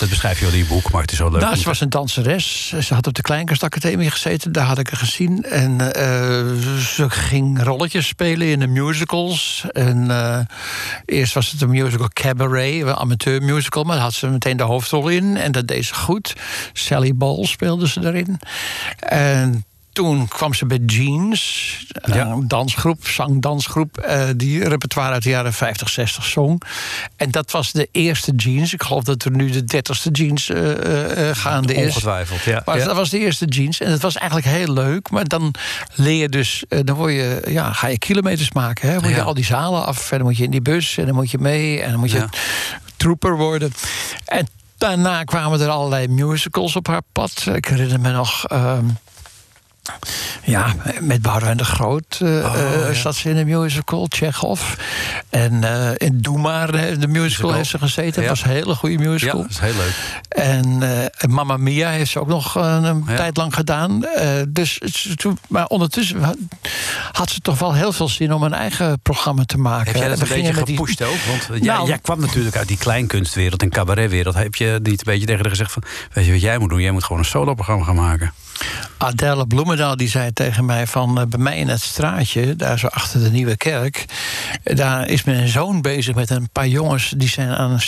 Dat 0.00 0.08
beschrijf 0.08 0.38
je 0.38 0.44
wel 0.44 0.54
in 0.54 0.60
je 0.60 0.64
boek, 0.64 0.90
maar 0.90 1.00
het 1.00 1.12
is 1.12 1.16
zo 1.16 1.30
leuk. 1.30 1.40
Nou, 1.40 1.56
ze 1.56 1.64
was 1.64 1.80
een 1.80 1.90
danseres. 1.90 2.74
Ze 2.80 2.94
had 2.94 3.06
op 3.06 3.14
de 3.14 3.22
Kleinkunstacademie 3.22 4.10
gezeten. 4.10 4.52
Daar 4.52 4.64
had 4.64 4.78
ik 4.78 4.88
haar 4.88 4.98
gezien. 4.98 5.42
En 5.42 5.94
eh, 5.94 6.02
ze 6.78 7.10
ging 7.10 7.62
rolletjes 7.62 8.06
spelen 8.06 8.46
in 8.46 8.58
de 8.58 8.66
musicals. 8.66 9.64
En 9.72 10.10
eh, 10.10 10.38
eerst 11.04 11.34
was 11.34 11.50
het 11.50 11.60
een 11.60 11.70
musical 11.70 12.08
Cabaret, 12.12 12.82
een 12.82 12.94
amateur 12.94 13.42
musical. 13.42 13.84
Maar 13.84 13.94
daar 13.94 14.04
had 14.04 14.14
ze 14.14 14.28
meteen 14.28 14.56
de 14.56 14.62
hoofdrol 14.62 15.08
in. 15.08 15.36
En 15.36 15.52
dat 15.52 15.66
deed 15.66 15.84
ze 15.84 15.94
goed. 15.94 16.34
Sally 16.72 17.14
Ball 17.14 17.44
speelde 17.44 17.88
ze 17.88 18.00
daarin. 18.00 18.40
En 18.98 19.64
toen 19.92 20.28
kwam 20.28 20.54
ze 20.54 20.66
bij 20.66 20.78
Jeans, 20.86 21.76
Ja. 22.12 22.26
een 22.26 22.48
dansgroep, 22.48 23.06
zangdansgroep, 23.06 23.98
eh, 23.98 24.28
die 24.36 24.68
repertoire 24.68 25.12
uit 25.12 25.22
de 25.22 25.28
jaren 25.30 25.52
50, 25.52 25.88
60 25.88 26.24
zong. 26.24 26.62
En 27.16 27.30
dat 27.30 27.50
was 27.50 27.72
de 27.72 27.88
eerste 27.92 28.32
Jeans. 28.34 28.72
Ik 28.72 28.82
geloof 28.82 29.02
dat 29.04 29.24
er 29.24 29.30
nu 29.30 29.50
de 29.50 29.64
dertigste 29.64 30.10
Jeans 30.10 30.48
eh, 30.48 30.70
eh, 30.70 31.28
eh, 31.30 31.36
gaande 31.36 31.74
is. 31.74 31.86
Ongetwijfeld, 31.86 32.42
ja. 32.42 32.62
Maar 32.64 32.78
ja. 32.78 32.84
dat 32.84 32.96
was 32.96 33.10
de 33.10 33.18
eerste 33.18 33.44
jeans. 33.46 33.80
En 33.80 33.90
dat 33.90 34.00
was 34.00 34.16
eigenlijk 34.16 34.46
heel 34.48 34.72
leuk. 34.72 35.10
Maar 35.10 35.24
dan 35.24 35.54
leer 35.94 36.20
je 36.20 36.28
dus, 36.28 36.64
eh, 36.68 36.78
dan 36.84 36.96
word 36.96 37.12
je, 37.12 37.42
ja, 37.46 37.72
ga 37.72 37.86
je 37.86 37.98
kilometers 37.98 38.52
maken. 38.52 38.88
Hè? 38.88 38.94
Moet 38.94 39.04
je 39.08 39.14
Ja. 39.14 39.22
al 39.22 39.34
die 39.34 39.44
zalen 39.44 39.86
af. 39.86 40.10
En 40.12 40.18
dan 40.18 40.26
moet 40.26 40.36
je 40.36 40.44
in 40.44 40.50
die 40.50 40.62
bus. 40.62 40.96
En 40.98 41.06
dan 41.06 41.14
moet 41.14 41.30
je 41.30 41.38
mee. 41.38 41.80
En 41.82 41.90
dan 41.90 42.00
moet 42.00 42.10
je 42.10 42.24
trooper 42.96 43.36
worden. 43.36 43.72
En 44.24 44.48
daarna 44.78 45.24
kwamen 45.24 45.60
er 45.60 45.68
allerlei 45.68 46.08
musicals 46.08 46.76
op 46.76 46.86
haar 46.86 47.02
pad. 47.12 47.46
Ik 47.54 47.64
herinner 47.66 48.00
me 48.00 48.10
nog. 48.12 48.44
Ja, 50.44 50.74
met 51.00 51.22
Boudewijn 51.22 51.56
de 51.56 51.64
Groot 51.64 52.18
eh, 52.22 52.28
Oh, 52.28 52.54
eh, 52.54 52.86
ja. 52.88 52.92
zat 52.92 53.14
ze 53.14 53.30
in 53.30 53.36
een 53.36 53.60
musical, 53.60 54.06
Chekhov. 54.08 54.60
En 55.30 55.64
eh, 55.64 55.90
in 56.08 56.18
Doe 56.20 56.38
Maar, 56.38 56.72
de 56.98 57.06
musical 57.08 57.52
heeft 57.52 57.68
ze 57.70 57.78
gezeten. 57.78 58.22
Ja. 58.22 58.28
Dat 58.28 58.38
was 58.38 58.44
een 58.48 58.56
hele 58.56 58.74
goede 58.74 58.98
ja, 59.02 59.08
musical. 59.10 59.40
dat 59.42 59.50
is 59.50 59.58
heel 59.58 59.74
leuk. 59.74 60.20
En 60.28 60.82
eh 60.82 61.28
Mamma 61.28 61.56
Mia 61.56 61.90
heeft 61.90 62.10
ze 62.10 62.20
ook 62.20 62.28
nog 62.28 62.54
een 62.54 63.04
Ja. 63.06 63.16
tijd 63.16 63.36
lang 63.36 63.54
gedaan. 63.54 64.04
Dus, 64.48 64.80
maar 65.48 65.66
ondertussen 65.66 66.22
had- 67.12 67.30
ze 67.30 67.40
toch 67.40 67.58
wel 67.58 67.74
heel 67.74 67.92
veel 67.92 68.08
zin 68.08 68.32
om 68.34 68.42
een 68.42 68.52
eigen 68.54 69.00
programma 69.02 69.42
te 69.44 69.58
maken. 69.58 69.86
Heb 69.86 69.96
jij 69.96 70.08
dat 70.08 70.20
een 70.20 70.28
beetje 70.28 70.64
die- 70.64 70.76
gepusht 70.76 71.02
ook? 71.02 71.16
Want 71.28 71.46
jij, 71.64 71.74
Nou- 71.74 71.88
jij 71.88 71.98
kwam 71.98 72.20
natuurlijk 72.20 72.56
uit 72.56 72.68
die 72.68 72.78
kleinkunstwereld 72.78 73.62
en 73.62 73.70
cabaretwereld. 73.70 74.34
Heb 74.34 74.54
je 74.54 74.78
niet 74.82 74.98
een 75.06 75.12
beetje 75.12 75.26
tegen 75.26 75.40
haar 75.40 75.50
gezegd 75.50 75.72
van... 75.72 75.82
weet 76.12 76.24
je 76.26 76.32
wat 76.32 76.40
jij 76.40 76.58
moet 76.58 76.68
doen? 76.70 76.80
Jij 76.80 76.90
moet 76.90 77.04
gewoon 77.04 77.18
een 77.18 77.28
soloprogramma 77.28 77.84
gaan 77.84 77.94
maken. 77.94 78.32
Adele 78.96 79.46
Bloemendaal 79.46 79.96
die 79.96 80.08
zei 80.08 80.32
tegen 80.32 80.64
mij 80.64 80.86
van... 80.86 81.20
eh, 81.20 81.26
bij 81.26 81.38
mij 81.38 81.56
in 81.58 81.68
het 81.68 81.80
straatje, 81.80 82.56
daar 82.56 82.78
zo 82.78 82.86
achter 82.86 83.22
de 83.22 83.30
Nieuwe 83.30 83.56
Kerk... 83.56 84.04
daar 84.62 85.08
is 85.08 85.24
mijn 85.24 85.48
zoon 85.48 85.80
bezig 85.82 86.14
met 86.14 86.30
een 86.30 86.48
paar 86.52 86.68
jongens... 86.68 87.14
die 87.16 87.28
zijn 87.28 87.54
aan 87.54 87.70
een 87.70 87.80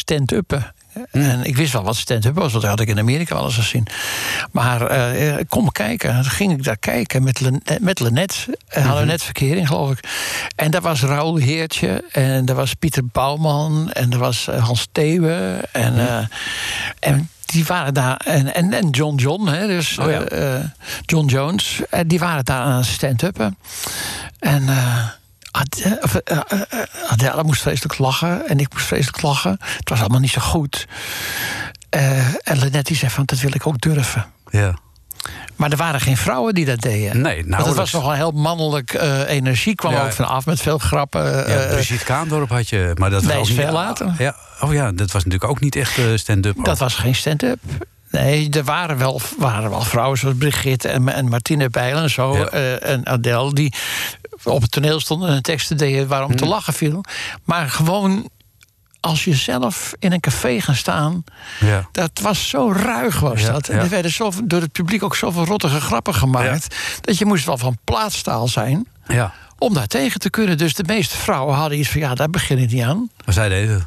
En 1.11 1.45
ik 1.45 1.57
wist 1.57 1.73
wel 1.73 1.83
wat 1.83 1.97
stand-up 1.97 2.35
was, 2.35 2.51
want 2.51 2.63
dat 2.63 2.71
had 2.71 2.81
ik 2.81 2.89
in 2.89 2.99
Amerika 2.99 3.35
wel 3.35 3.45
eens 3.45 3.55
gezien. 3.55 3.87
Maar 4.51 4.87
eh, 4.87 5.29
eh, 5.29 5.45
kom 5.49 5.73
kijken. 5.73 6.15
Dan 6.15 6.25
ging 6.25 6.53
ik 6.53 6.65
daar 6.65 6.77
kijken 6.77 7.23
met, 7.23 7.41
eh, 7.41 7.77
met 7.81 8.01
Lenet. 8.01 8.47
En 8.69 8.83
hadden 8.83 9.03
we 9.03 9.11
net 9.11 9.23
verkering, 9.23 9.67
geloof 9.67 9.91
ik. 9.91 10.09
En 10.57 10.71
daar 10.71 10.81
was 10.81 11.03
Raoul 11.03 11.37
Heertje. 11.37 12.05
En 12.13 12.45
daar 12.45 12.57
was 12.57 12.75
Pieter 12.75 13.07
Bouwman. 13.07 13.91
En 13.93 14.13
er 14.13 14.19
was 14.19 14.47
Hans 14.47 14.89
Theeuwen. 14.93 15.73
En, 15.73 15.99
eh, 16.09 16.27
en 16.99 17.29
die 17.45 17.65
waren 17.65 17.95
daar. 17.95 18.17
En, 18.17 18.55
en, 18.55 18.73
en 18.73 18.91
John 18.91 19.17
John, 19.17 19.47
hè, 19.47 19.67
dus 19.67 19.99
Oh 19.99 20.11
ja. 20.11 20.73
John 21.07 21.27
Jones. 21.27 21.81
En 21.91 22.09
die 22.09 22.19
waren 22.19 22.45
daar 22.45 22.63
aan 22.63 22.85
stand-uppen. 22.85 23.57
En. 24.39 24.65
Ad- 25.53 25.99
of, 26.01 26.15
eh, 26.15 26.37
eh, 26.37 26.61
eh, 26.71 26.79
Adele 27.09 27.43
moest 27.45 27.63
vreselijk 27.63 27.99
lachen 27.99 28.49
en 28.49 28.59
ik 28.59 28.73
moest 28.73 28.87
vreselijk 28.87 29.23
lachen. 29.23 29.57
Het 29.77 29.89
was 29.89 30.01
allemaal 30.01 30.21
niet 30.21 30.31
zo 30.31 30.41
goed. 30.41 30.87
Eh, 31.89 32.27
en 32.49 32.83
die 32.83 32.97
zei 32.97 33.11
van, 33.11 33.25
dat 33.25 33.41
wil 33.41 33.51
ik 33.55 33.67
ook 33.67 33.81
durven. 33.81 34.25
Ja. 34.51 34.75
Maar 35.57 35.71
er 35.71 35.77
waren 35.77 36.01
geen 36.01 36.17
vrouwen 36.17 36.55
die 36.55 36.65
dat 36.65 36.81
deden. 36.81 37.21
Nee, 37.21 37.45
Want 37.49 37.67
het 37.67 37.75
was 37.77 37.93
nogal 37.93 38.13
heel 38.13 38.31
mannelijk 38.31 38.93
energie. 39.27 39.75
kwam 39.75 39.93
Ja. 39.93 40.05
ook 40.05 40.13
vanaf 40.13 40.47
met 40.47 40.61
veel 40.61 40.79
grappen. 40.79 41.51
Ja, 41.51 41.67
Brigitte 41.67 42.05
Kaandorp 42.05 42.51
had 42.51 42.69
je. 42.69 42.91
Maar 42.95 43.11
dat 43.11 43.23
was 43.25 43.37
ook 43.37 43.47
niet- 43.49 43.57
veel 43.57 43.73
later. 43.73 44.15
Ja, 44.19 44.37
oh 44.61 44.73
ja, 44.73 44.93
dat 44.93 45.11
was 45.13 45.25
natuurlijk 45.25 45.51
ook 45.51 45.61
niet 45.61 45.77
echt 45.77 45.99
stand-up. 46.15 46.65
dat 46.65 46.79
was 46.79 46.95
geen 46.95 47.15
stand-up. 47.15 47.59
Nee, 48.13 48.51
er 48.51 48.65
waren 48.65 48.99
wel, 48.99 49.21
waren 49.39 49.71
wel 49.71 49.81
vrouwen 49.83 50.19
zoals 50.19 50.37
Brigitte 50.39 50.89
en, 50.89 51.09
en 51.09 51.29
Martine 51.29 51.71
Bijlen 51.71 52.03
en 52.03 52.11
zo. 52.11 52.37
Ja. 52.37 52.47
eh, 52.47 52.91
en 52.91 53.07
Adele, 53.07 53.53
die 53.53 53.75
op 54.45 54.63
het 54.63 54.71
toneel 54.71 55.01
stonden 55.01 55.29
en 55.29 55.43
teksten 55.43 55.77
deden 55.77 56.09
waarom 56.09 56.37
te 56.37 56.47
lachen 56.47 56.73
viel. 56.73 57.05
Maar 57.45 57.69
gewoon 57.71 58.31
als 59.01 59.25
je 59.25 59.35
zelf 59.35 59.93
in 59.99 60.13
een 60.13 60.21
café 60.21 60.61
gaan 60.61 60.75
staan. 60.75 61.25
Ja. 61.61 61.89
Dat 61.93 62.11
was 62.23 62.49
zo 62.49 62.73
ruig, 62.73 63.21
was 63.21 63.41
Ja, 63.41 63.53
dat. 63.53 63.69
En 63.69 63.79
er 63.79 63.89
werden 63.89 64.11
zo, 64.13 64.31
door 64.45 64.61
het 64.61 64.73
publiek 64.73 65.03
ook 65.03 65.17
zoveel 65.17 65.45
rottige 65.45 65.81
grappen 65.81 66.15
gemaakt. 66.15 66.77
Dat 67.01 67.19
je 67.19 67.25
moest 67.25 67.45
wel 67.45 67.59
van 67.59 67.77
plaatstaal 67.85 68.49
zijn 68.49 68.87
Ja, 69.07 69.33
om 69.59 69.75
daar 69.75 69.87
tegen 69.87 70.21
te 70.21 70.31
kunnen. 70.31 70.59
Dus 70.59 70.75
de 70.75 70.85
meeste 70.87 71.17
vrouwen 71.17 71.55
hadden 71.55 71.79
iets 71.79 71.89
van, 71.89 72.01
ja, 72.01 72.15
daar 72.15 72.31
begin 72.31 72.59
ik 72.59 72.71
niet 72.71 72.83
aan. 72.83 73.11
maar 73.25 73.35
zij 73.35 73.49
deden 73.49 73.75
het. 73.75 73.87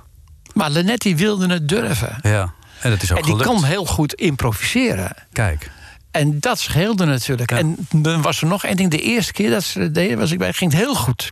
Maar 0.54 0.70
Lenetti 0.70 1.16
wilde 1.16 1.48
het 1.48 1.70
durven. 1.70 2.18
Ja, 2.22 2.54
en 2.82 2.90
dat 2.90 3.02
is 3.02 3.12
ook 3.12 3.18
En 3.18 3.24
die 3.24 3.32
gelukt. 3.36 3.50
kan 3.50 3.64
heel 3.64 3.86
goed 3.86 4.14
improviseren. 4.14 5.12
Kijk, 5.32 5.72
En 6.12 6.40
dat 6.40 6.60
scheelde 6.60 7.06
natuurlijk. 7.06 7.50
Ja. 7.52 7.58
En 7.58 7.76
dan 7.92 8.22
was 8.22 8.42
er 8.42 8.48
nog 8.48 8.64
één 8.64 8.76
ding. 8.76 8.92
De 8.92 9.02
eerste 9.02 9.34
keer 9.34 9.50
dat 9.50 9.64
ze 9.64 9.80
dat 9.80 9.94
deden, 9.94 10.18
was 10.18 10.32
ik 10.32 10.38
bij, 10.38 10.54
ging 10.54 10.72
het 10.72 10.82
heel 10.82 10.96
goed. 10.96 11.30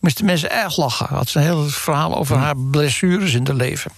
Moesten 0.00 0.24
mensen 0.24 0.50
erg 0.50 0.76
lachen. 0.76 1.06
Had 1.08 1.28
ze 1.28 1.38
een 1.38 1.44
heel 1.44 1.68
verhaal 1.68 2.16
over 2.16 2.36
haar 2.36 2.56
blessures 2.56 3.34
in 3.34 3.44
het 3.44 3.56
leven. 3.56 3.90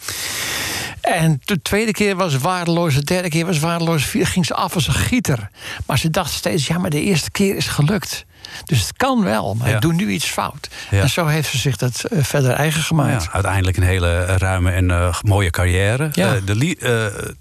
En 1.01 1.40
de 1.45 1.62
tweede 1.62 1.90
keer 1.93 2.16
was 2.16 2.36
waardeloos. 2.36 2.95
De 2.95 3.05
derde 3.05 3.28
keer 3.28 3.47
was 3.47 3.59
waardeloos. 3.59 4.05
Vier 4.05 4.26
ging 4.26 4.47
ze 4.47 4.55
af 4.55 4.74
als 4.74 4.86
een 4.86 4.95
gieter. 4.95 5.51
Maar 5.86 5.99
ze 5.99 6.11
dacht 6.11 6.32
steeds, 6.32 6.66
ja, 6.66 6.78
maar 6.78 6.90
de 6.90 7.01
eerste 7.03 7.30
keer 7.30 7.57
is 7.57 7.66
gelukt. 7.66 8.24
Dus 8.64 8.80
het 8.80 8.97
kan 8.97 9.24
wel, 9.24 9.55
maar 9.55 9.68
Ja. 9.68 9.74
ik 9.74 9.80
doe 9.80 9.93
nu 9.93 10.11
iets 10.11 10.26
fout. 10.30 10.68
Ja. 10.90 11.01
En 11.01 11.11
zo 11.11 11.26
heeft 11.26 11.51
ze 11.51 11.59
zich 11.59 11.76
dat 11.76 12.05
eh, 12.05 12.18
verder 12.24 12.51
eigen 12.51 12.82
gemaakt. 12.82 13.22
ja, 13.24 13.32
uiteindelijk 13.32 13.76
een 13.76 13.82
hele 13.82 14.24
ruime 14.24 14.70
en 14.70 14.90
eh, 14.90 15.14
mooie 15.22 15.51
carrière. 15.51 16.09
Ja. 16.12 16.34
Eh, 16.34 16.40
de, 16.45 16.76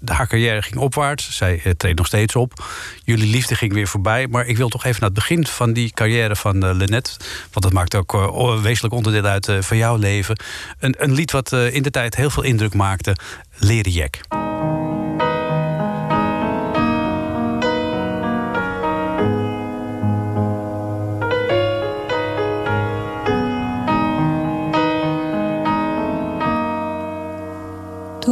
eh, 0.06 0.14
haar 0.16 0.26
carrière 0.28 0.62
ging 0.62 0.76
opwaarts. 0.76 1.36
Zij 1.36 1.60
eh, 1.64 1.72
treedt 1.76 1.98
nog 1.98 2.06
steeds 2.06 2.36
op. 2.36 2.64
Jullie 3.04 3.30
liefde 3.30 3.54
ging 3.54 3.72
weer 3.72 3.88
voorbij. 3.88 4.26
Maar 4.26 4.46
ik 4.46 4.56
wil 4.56 4.68
toch 4.68 4.84
even 4.84 5.00
naar 5.00 5.10
het 5.10 5.18
begin 5.18 5.46
van 5.46 5.72
die 5.72 5.90
carrière 5.92 6.36
van 6.36 6.62
eh 6.64 6.74
Lennet. 6.74 7.16
Want 7.40 7.62
dat 7.64 7.72
maakt 7.72 7.94
ook 7.94 8.14
eh, 8.14 8.60
wezenlijk 8.60 8.94
onderdeel 8.94 9.24
uit 9.24 9.48
eh, 9.48 9.56
van 9.60 9.76
jouw 9.76 9.96
leven. 9.96 10.38
Een, 10.78 10.94
een 10.98 11.12
lied 11.12 11.30
wat 11.30 11.52
eh, 11.52 11.74
in 11.74 11.82
de 11.82 11.90
tijd 11.90 12.16
heel 12.16 12.30
veel 12.30 12.42
indruk 12.42 12.74
maakte. 12.74 13.16
Leren 13.58 13.92
Jack. 13.92 14.20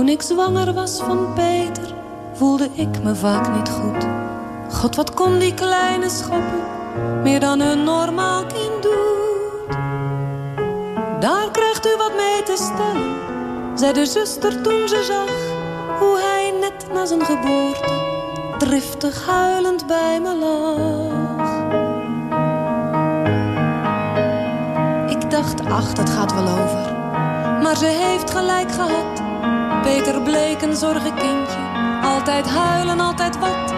Toen 0.01 0.09
ik 0.09 0.23
zwanger 0.23 0.73
was 0.73 1.01
van 1.01 1.35
Peter, 1.35 1.95
voelde 2.35 2.69
ik 2.73 3.03
me 3.03 3.15
vaak 3.15 3.57
niet 3.57 3.69
goed. 3.69 4.07
God, 4.71 4.97
wat 4.97 5.15
kon 5.15 5.39
die 5.39 5.55
kleine 5.55 6.09
schoppen 6.09 6.63
meer 7.23 7.41
dan 7.41 7.61
een 7.61 7.85
normaal 7.85 8.47
kind 8.47 8.83
doet? 8.83 9.77
Daar 11.21 11.51
krijgt 11.51 11.87
u 11.87 11.97
wat 11.99 12.13
mee 12.17 12.43
te 12.43 12.57
stellen, 12.57 13.17
zei 13.79 13.93
de 13.93 14.07
zuster 14.07 14.63
toen 14.63 14.89
ze 14.89 15.03
zag 15.03 15.31
hoe 15.99 16.19
hij 16.19 16.55
net 16.61 16.93
na 16.93 17.07
zijn 17.07 17.25
geboorte 17.25 18.19
driftig 18.59 19.27
huilend 19.27 19.87
bij 19.87 20.21
me 20.21 20.35
lag. 20.37 21.49
Ik 25.11 25.31
dacht, 25.31 25.67
ach, 25.67 25.93
dat 25.93 26.11
gaat 26.11 26.35
wel 26.35 26.49
over. 26.49 26.93
Maar 27.63 27.77
ze 27.77 27.87
heeft 27.87 28.31
gelijk 28.31 28.73
gehad. 28.73 29.30
Peter 29.91 30.23
bleek 30.23 30.63
een 30.63 30.77
zorgenkindje. 30.77 31.59
Altijd 32.03 32.47
huilen, 32.47 33.01
altijd 33.01 33.39
wat. 33.39 33.73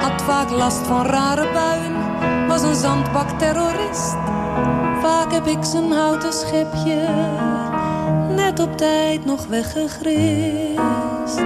Had 0.00 0.22
vaak 0.22 0.50
last 0.50 0.86
van 0.86 1.06
rare 1.06 1.52
buien. 1.52 2.46
Was 2.46 2.62
een 2.62 2.74
zandbakterrorist. 2.74 4.16
Vaak 5.02 5.32
heb 5.32 5.46
ik 5.46 5.64
zijn 5.64 5.92
houten 5.92 6.32
schepje 6.32 7.08
net 8.34 8.60
op 8.60 8.76
tijd 8.76 9.24
nog 9.24 9.46
weggegrist. 9.46 11.40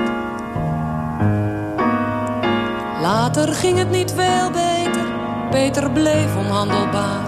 Later 3.03 3.53
ging 3.53 3.79
het 3.79 3.91
niet 3.91 4.13
veel 4.17 4.51
beter. 4.51 5.07
Peter 5.51 5.91
bleef 5.91 6.37
onhandelbaar. 6.37 7.25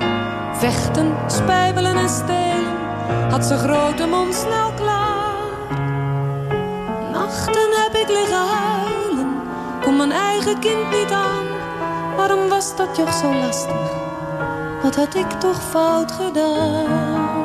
Vechten, 0.53 1.14
spijbelen 1.26 1.97
en 1.97 2.09
stelen. 2.09 2.76
Had 3.30 3.45
zijn 3.45 3.59
grote 3.59 4.07
mond 4.07 4.34
snel 4.34 4.72
klaar. 4.76 4.91
Nachten 7.23 7.70
heb 7.73 7.95
ik 7.95 8.09
liggen 8.09 8.47
huilen. 8.47 9.41
Kon 9.83 9.97
mijn 9.97 10.12
eigen 10.12 10.59
kind 10.59 10.91
niet 10.91 11.12
aan. 11.12 11.47
Waarom 12.16 12.49
was 12.49 12.77
dat 12.77 12.97
joch 12.97 13.12
zo 13.12 13.35
lastig? 13.35 13.91
Wat 14.83 14.97
had 14.97 15.14
ik 15.14 15.31
toch 15.31 15.62
fout 15.70 16.12
gedaan? 16.12 17.45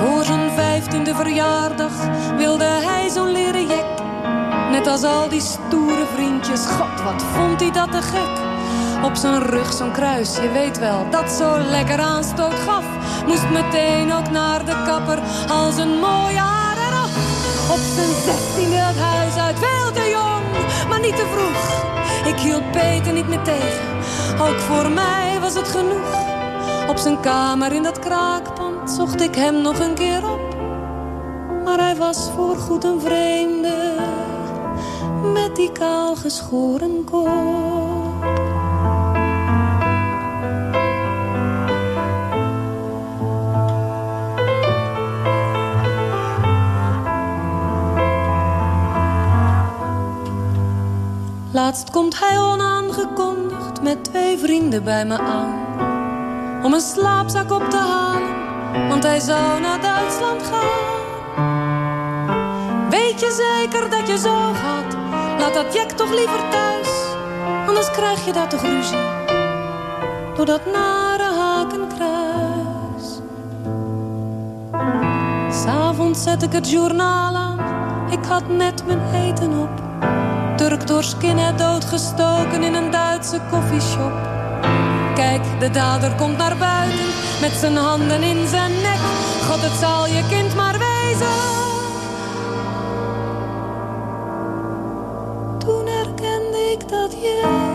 Voor 0.00 0.24
zijn 0.24 0.50
vijftiende 0.50 1.14
verjaardag 1.14 1.92
wilde 2.36 2.64
hij 2.64 3.08
zo'n 3.08 3.32
leren 3.32 3.66
jek. 3.66 3.86
Net 4.70 4.86
als 4.86 5.02
al 5.02 5.28
die 5.28 5.40
stoere 5.40 6.06
vriendjes. 6.14 6.66
God, 6.66 7.02
wat 7.04 7.22
vond 7.22 7.60
hij 7.60 7.70
dat 7.70 7.92
te 7.92 8.02
gek. 8.02 8.46
Op 9.04 9.16
zijn 9.16 9.42
rug 9.42 9.72
zo'n 9.72 9.92
kruis, 9.92 10.36
je 10.36 10.50
weet 10.50 10.78
wel, 10.78 11.10
dat 11.10 11.30
zo 11.30 11.58
lekker 11.58 12.00
aanstoot 12.00 12.54
gaf. 12.54 12.97
Moest 13.28 13.50
meteen 13.50 14.12
ook 14.12 14.30
naar 14.30 14.64
de 14.64 14.82
kapper, 14.86 15.18
al 15.48 15.72
zijn 15.72 15.88
mooie 15.88 16.38
haar 16.38 16.76
eraf. 16.88 17.10
Op 17.70 17.80
zijn 17.94 18.14
zestiende 18.24 18.76
het 18.76 18.98
huis 18.98 19.36
uit, 19.36 19.58
veel 19.58 19.92
te 19.92 20.08
jong, 20.10 20.44
maar 20.88 21.00
niet 21.00 21.16
te 21.16 21.26
vroeg. 21.32 21.86
Ik 22.34 22.40
hield 22.40 22.70
Peter 22.70 23.12
niet 23.12 23.28
meer 23.28 23.42
tegen, 23.42 23.88
ook 24.40 24.58
voor 24.58 24.90
mij 24.90 25.38
was 25.40 25.54
het 25.54 25.68
genoeg. 25.68 26.26
Op 26.88 26.96
zijn 26.96 27.20
kamer 27.20 27.72
in 27.72 27.82
dat 27.82 27.98
kraakpand 27.98 28.90
zocht 28.90 29.20
ik 29.20 29.34
hem 29.34 29.62
nog 29.62 29.78
een 29.78 29.94
keer 29.94 30.30
op. 30.30 30.56
Maar 31.64 31.78
hij 31.78 31.96
was 31.96 32.30
voorgoed 32.34 32.84
een 32.84 33.00
vreemde, 33.00 33.94
met 35.32 35.56
die 35.56 35.72
kaal 35.72 36.16
geschoren 36.16 37.04
kop. 37.04 37.87
Laatst 51.68 51.90
komt 51.90 52.20
hij 52.20 52.38
onaangekondigd 52.38 53.82
met 53.82 54.04
twee 54.04 54.38
vrienden 54.38 54.84
bij 54.84 55.04
me 55.06 55.18
aan. 55.18 55.54
Om 56.64 56.74
een 56.74 56.80
slaapzak 56.80 57.52
op 57.52 57.70
te 57.70 57.76
halen, 57.76 58.88
want 58.88 59.02
hij 59.02 59.20
zou 59.20 59.60
naar 59.60 59.80
Duitsland 59.80 60.42
gaan. 60.42 61.06
Weet 62.90 63.20
je 63.20 63.58
zeker 63.60 63.90
dat 63.90 64.08
je 64.08 64.18
zo 64.18 64.52
gaat? 64.52 64.96
Laat 65.38 65.54
dat 65.54 65.74
Jack 65.74 65.90
toch 65.90 66.10
liever 66.10 66.48
thuis, 66.50 66.88
anders 67.66 67.90
krijg 67.90 68.24
je 68.24 68.32
daar 68.32 68.48
toch 68.48 68.62
ruzie. 68.62 69.06
Door 70.36 70.46
dat 70.46 70.66
nare 70.72 71.34
hakenkruis. 71.40 73.20
S'avonds 75.62 76.22
zet 76.22 76.42
ik 76.42 76.52
het 76.52 76.70
journaal 76.70 77.34
aan, 77.34 77.58
ik 78.10 78.24
had 78.24 78.48
net 78.48 78.86
mijn 78.86 79.14
eten 79.14 79.52
op. 79.52 79.87
Turk 80.68 80.86
door 80.86 81.02
skinhead 81.02 81.58
doodgestoken 81.58 82.62
in 82.62 82.74
een 82.74 82.90
Duitse 82.90 83.40
koffieshop. 83.50 84.12
Kijk, 85.14 85.42
de 85.60 85.70
dader 85.70 86.14
komt 86.14 86.36
naar 86.36 86.56
buiten 86.56 87.06
met 87.40 87.52
zijn 87.52 87.76
handen 87.76 88.22
in 88.22 88.46
zijn 88.48 88.72
nek. 88.72 88.98
God, 89.48 89.62
het 89.62 89.78
zal 89.80 90.06
je 90.06 90.26
kind 90.28 90.54
maar 90.54 90.78
wezen. 90.78 91.26
Toen 95.58 95.86
herkende 95.86 96.70
ik 96.72 96.88
dat 96.88 97.12
je. 97.12 97.66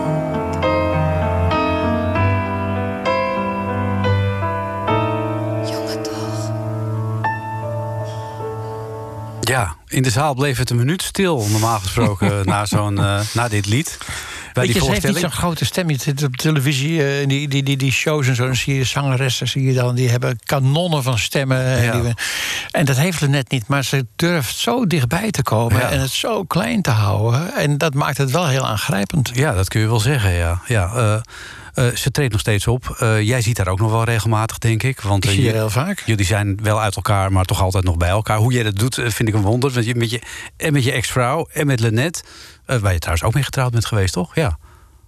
Ja, 9.40 9.73
in 9.94 10.02
de 10.02 10.10
zaal 10.10 10.34
bleef 10.34 10.58
het 10.58 10.70
een 10.70 10.76
minuut 10.76 11.02
stil, 11.02 11.46
normaal 11.50 11.78
gesproken, 11.78 12.32
na, 12.46 12.66
zo'n, 12.66 12.98
eh, 12.98 13.20
na 13.32 13.48
dit 13.48 13.66
lied. 13.66 13.98
Bij 14.52 14.62
Weet 14.64 14.72
je, 14.74 14.78
die 14.80 14.82
ze 14.88 14.90
heeft 14.94 15.06
niet 15.06 15.18
zo'n 15.18 15.30
grote 15.32 15.64
stem. 15.64 15.90
Je 15.90 15.98
zit 16.00 16.22
op 16.22 16.36
televisie, 16.36 17.02
eh, 17.02 17.20
in 17.20 17.28
die, 17.28 17.48
die, 17.48 17.62
die, 17.62 17.76
die 17.76 17.92
shows 17.92 18.26
en 18.26 18.34
zo, 18.34 18.44
dan 18.46 18.56
zie 18.56 18.74
je 18.74 18.84
zangeressen, 18.84 19.48
zie 19.48 19.62
je 19.62 19.72
dan, 19.74 19.94
die 19.94 20.10
hebben 20.10 20.38
kanonnen 20.44 21.02
van 21.02 21.18
stemmen. 21.18 21.64
En, 21.64 21.82
Ja. 21.84 22.00
die 22.00 22.12
en 22.70 22.84
dat 22.84 22.96
heeft 22.96 23.18
ze 23.18 23.26
net 23.28 23.50
niet, 23.50 23.66
maar 23.66 23.84
ze 23.84 24.06
durft 24.16 24.56
zo 24.56 24.86
dichtbij 24.86 25.30
te 25.30 25.42
komen 25.42 25.80
Ja. 25.80 25.90
en 25.90 26.00
het 26.00 26.10
zo 26.10 26.44
klein 26.44 26.82
te 26.82 26.90
houden. 26.90 27.54
En 27.54 27.78
dat 27.78 27.94
maakt 27.94 28.18
het 28.18 28.30
wel 28.30 28.46
heel 28.46 28.66
aangrijpend. 28.66 29.30
Ja, 29.34 29.52
dat 29.52 29.68
kun 29.68 29.80
je 29.80 29.86
wel 29.86 30.00
zeggen, 30.00 30.32
ja. 30.32 30.60
ja 30.66 30.92
eh, 30.94 31.12
Eh, 31.14 31.20
ze 31.74 32.10
treedt 32.10 32.32
nog 32.32 32.40
steeds 32.40 32.66
op. 32.66 32.96
Eh, 32.98 33.20
jij 33.22 33.40
ziet 33.40 33.58
haar 33.58 33.68
ook 33.68 33.78
nog 33.80 33.90
wel 33.90 34.04
regelmatig, 34.04 34.58
denk 34.58 34.82
ik. 34.82 35.00
Want 35.00 35.24
Ik 35.24 35.30
eh, 35.30 35.36
zie 35.36 35.44
je- 35.44 35.50
heel 35.52 35.70
vaak. 35.70 36.02
Jullie 36.06 36.24
zijn 36.26 36.58
wel 36.62 36.80
uit 36.80 36.96
elkaar, 36.96 37.32
maar 37.32 37.44
toch 37.44 37.62
altijd 37.62 37.84
nog 37.84 37.96
bij 37.96 38.08
elkaar. 38.08 38.36
Hoe 38.38 38.52
jij 38.52 38.62
dat 38.62 38.76
doet, 38.76 38.98
eh, 38.98 39.08
vind 39.10 39.28
ik 39.28 39.34
een 39.34 39.40
wonder. 39.42 39.70
Want 39.70 39.86
je, 39.86 39.94
met 39.94 40.10
je, 40.10 40.20
en 40.56 40.72
met 40.72 40.84
je 40.84 40.92
ex-vrouw 40.92 41.48
en 41.52 41.66
met 41.66 41.80
Lennet... 41.80 42.24
eh, 42.66 42.76
waar 42.78 42.92
je 42.92 42.98
trouwens 42.98 43.26
ook 43.26 43.34
mee 43.34 43.42
getrouwd 43.42 43.72
bent 43.72 43.86
geweest, 43.86 44.12
toch? 44.12 44.34
Ja. 44.34 44.58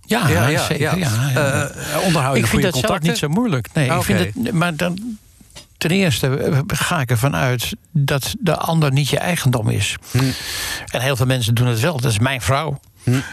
Ja, 0.08 0.26
zeker. 0.58 0.78
Ja, 0.78 0.94
ja. 0.94 1.30
Eh, 1.34 2.02
onderhoud 2.04 2.36
je 2.36 2.42
ik 2.42 2.46
vind 2.48 2.62
dat 2.62 2.72
zelf 2.72 2.84
contacten? 2.84 3.08
niet 3.10 3.18
zo 3.18 3.28
moeilijk. 3.28 3.68
Nee, 3.74 3.90
Ah, 3.92 3.96
ik 3.98 4.02
vind 4.04 4.18
het, 4.18 4.52
maar 4.52 4.76
dan, 4.76 5.18
ten 5.78 5.90
eerste 5.90 6.36
eh, 6.38 6.58
ga 6.66 7.00
ik 7.00 7.10
ervan 7.10 7.36
uit 7.36 7.72
dat 7.92 8.34
de 8.38 8.56
ander 8.56 8.92
niet 8.92 9.08
je 9.08 9.18
eigendom 9.18 9.68
is. 9.68 9.96
Hm. 10.10 10.18
En 10.86 11.00
heel 11.00 11.16
veel 11.16 11.26
mensen 11.26 11.54
doen 11.54 11.66
het 11.66 11.80
wel. 11.80 12.00
Dat 12.00 12.10
is 12.10 12.18
mijn 12.18 12.40
vrouw. 12.40 12.80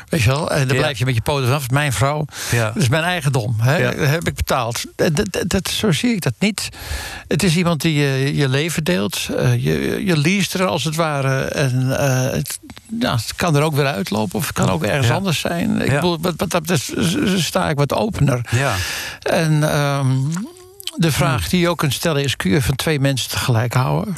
Weet 0.10 0.22
je 0.22 0.30
wel? 0.30 0.52
En 0.52 0.58
dan 0.58 0.68
Hm. 0.68 0.74
Ja. 0.74 0.80
blijf 0.80 0.98
je 0.98 1.06
met 1.06 1.16
je 1.16 1.22
poten 1.22 1.46
vanaf. 1.46 1.70
Mijn 1.70 1.94
vrouw. 1.94 2.26
Ja. 2.52 2.66
Dat 2.72 2.82
is 2.82 2.90
mijn 2.90 3.04
eigendom. 3.04 3.56
Hè? 3.60 3.78
Ja. 3.78 3.92
Dat 3.92 4.08
heb 4.08 4.28
ik 4.28 4.36
betaald. 4.36 4.84
Dat, 4.96 5.16
dat, 5.16 5.44
dat- 5.48 5.68
zo 5.68 5.92
zie 5.92 6.14
ik 6.14 6.22
dat 6.22 6.34
niet. 6.40 6.70
Het 7.28 7.44
is 7.44 7.56
iemand 7.56 7.82
die 7.82 7.94
je, 7.94 8.36
je 8.36 8.50
leven 8.50 8.84
deelt. 8.84 9.28
Eh, 9.38 9.64
je, 9.64 10.06
je 10.06 10.18
leest 10.18 10.54
er 10.54 10.66
als 10.66 10.84
het 10.84 10.96
ware. 10.96 11.42
En 11.44 11.98
eh, 12.00 12.32
het, 12.32 12.60
ja, 13.00 13.16
het 13.16 13.36
kan 13.36 13.56
er 13.56 13.62
ook 13.62 13.76
weer 13.76 13.86
uitlopen. 13.86 14.40
Of 14.40 14.46
het 14.48 14.56
kan 14.56 14.70
ook 14.70 14.84
ergens 14.84 15.10
anders 15.12 15.40
zijn. 15.40 15.82
Ik 15.82 15.92
bedoel, 15.92 16.18
wat, 16.22 16.34
wat 16.38 16.52
dat 16.68 16.82
sta 17.36 17.70
ik 17.70 17.78
wat 17.78 17.94
opener. 17.94 18.42
Ja. 18.52 18.74
En 19.20 19.72
ehm, 19.72 20.12
de 20.96 21.12
vraag 21.12 21.50
die 21.50 21.60
je 21.60 21.70
ook 21.70 21.78
kunt 21.78 21.94
stellen 21.94 22.24
is: 22.24 22.36
kun 22.36 22.52
je 22.52 22.62
van 22.62 22.76
twee 22.76 23.00
mensen 23.00 23.30
tegelijk 23.30 23.74
houden? 23.74 24.16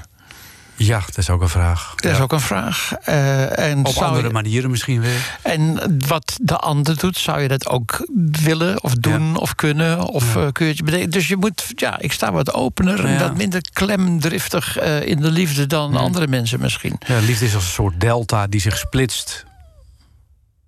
Ja, 0.78 0.99
dat 1.05 1.17
is 1.17 1.30
ook 1.30 1.41
een 1.41 1.49
vraag. 1.49 1.93
Dat 1.95 2.11
is 2.11 2.19
ook 2.19 2.32
een 2.32 2.39
vraag. 2.39 2.93
Eh, 2.93 3.59
en 3.59 3.86
Op 3.86 3.95
andere 3.97 4.28
je- 4.28 4.34
manieren 4.34 4.69
misschien 4.69 5.01
weer. 5.01 5.38
En 5.41 5.80
wat 6.07 6.38
de 6.41 6.57
ander 6.57 6.97
doet, 6.97 7.17
zou 7.17 7.41
je 7.41 7.47
dat 7.47 7.67
ook 7.67 8.07
willen 8.43 8.84
of 8.84 8.93
doen 8.93 9.36
of 9.38 9.55
kunnen? 9.55 9.99
Of 10.03 10.36
eh, 10.36 10.47
kun 10.51 10.65
je 10.65 10.71
het 10.73 10.86
bedenken? 10.86 11.09
Dus 11.09 11.28
je 11.28 11.38
moet, 11.38 11.63
ja, 11.76 11.99
ik 11.99 12.11
sta 12.11 12.32
wat 12.32 12.53
opener 12.53 13.05
en 13.05 13.19
wat 13.19 13.36
minder 13.38 13.61
klemdriftig 13.73 14.78
eh, 14.78 15.01
in 15.07 15.21
de 15.21 15.32
liefde 15.32 15.67
dan 15.67 15.95
andere 15.95 16.28
mensen 16.28 16.59
misschien. 16.59 16.95
Ja, 17.07 17.19
liefde 17.19 17.45
is 17.45 17.55
als 17.55 17.63
een 17.65 17.71
soort 17.71 17.99
delta 17.99 18.47
die 18.47 18.61
zich 18.61 18.78
splitst. 18.78 19.45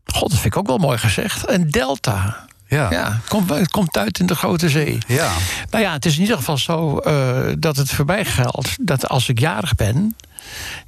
God, 0.06 0.30
dat 0.32 0.40
vind 0.40 0.54
ik 0.54 0.58
ook 0.58 0.68
wel 0.68 0.78
mooi 0.78 0.98
gezegd. 0.98 1.50
Een 1.50 1.72
delta. 1.72 2.47
Ja. 2.68 2.92
Ja, 2.92 3.12
het 3.14 3.28
komt, 3.28 3.50
het 3.50 3.72
komt 3.72 3.98
uit 3.98 4.20
in 4.20 4.26
de 4.26 4.36
grote 4.36 4.70
zee. 4.70 4.98
Ja. 5.08 5.32
Nou 5.70 5.84
ja, 5.84 5.94
het 5.94 6.06
is 6.06 6.16
in 6.16 6.22
ieder 6.22 6.38
geval 6.38 6.58
zo 6.58 6.98
eh, 6.98 7.54
dat 7.60 7.78
het 7.78 7.92
voor 7.92 8.06
mij 8.06 8.26
geldt 8.26 8.76
dat 8.80 9.08
als 9.08 9.30
ik 9.30 9.40
jarig 9.40 9.76
ben, 9.76 10.16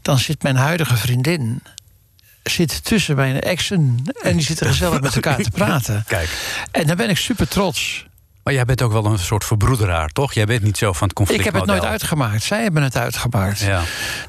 dan 0.02 0.20
zit 0.20 0.44
mijn 0.44 0.56
huidige 0.56 0.98
vriendin 0.98 1.62
zit 2.44 2.84
tussen 2.84 3.16
mijn 3.16 3.42
exen 3.42 4.04
en 4.22 4.36
die 4.36 4.46
zitten 4.46 4.68
gezellig 4.68 5.02
met 5.02 5.16
elkaar 5.16 5.42
te 5.42 5.52
praten. 5.64 6.04
Kijk. 6.08 6.30
En 6.72 6.88
daar 6.88 6.96
ben 6.96 7.10
ik 7.10 7.18
super 7.18 7.48
trots. 7.48 8.06
Maar 8.44 8.54
jij 8.54 8.66
bent 8.66 8.82
ook 8.82 8.92
wel 8.92 9.06
een 9.06 9.20
soort 9.20 9.44
verbroederaar, 9.44 10.10
toch? 10.10 10.34
Jij 10.34 10.46
bent 10.46 10.64
niet 10.64 10.78
zo 10.78 10.94
van 10.94 11.08
het 11.08 11.16
conflict. 11.16 11.40
Ik 11.40 11.46
heb 11.46 11.56
het 11.56 11.66
nooit 11.66 11.86
uitgemaakt. 11.86 12.44
Zij 12.44 12.62
hebben 12.62 12.84
het 12.84 12.98
uitgemaakt. 12.98 13.60
Ja. 13.60 13.82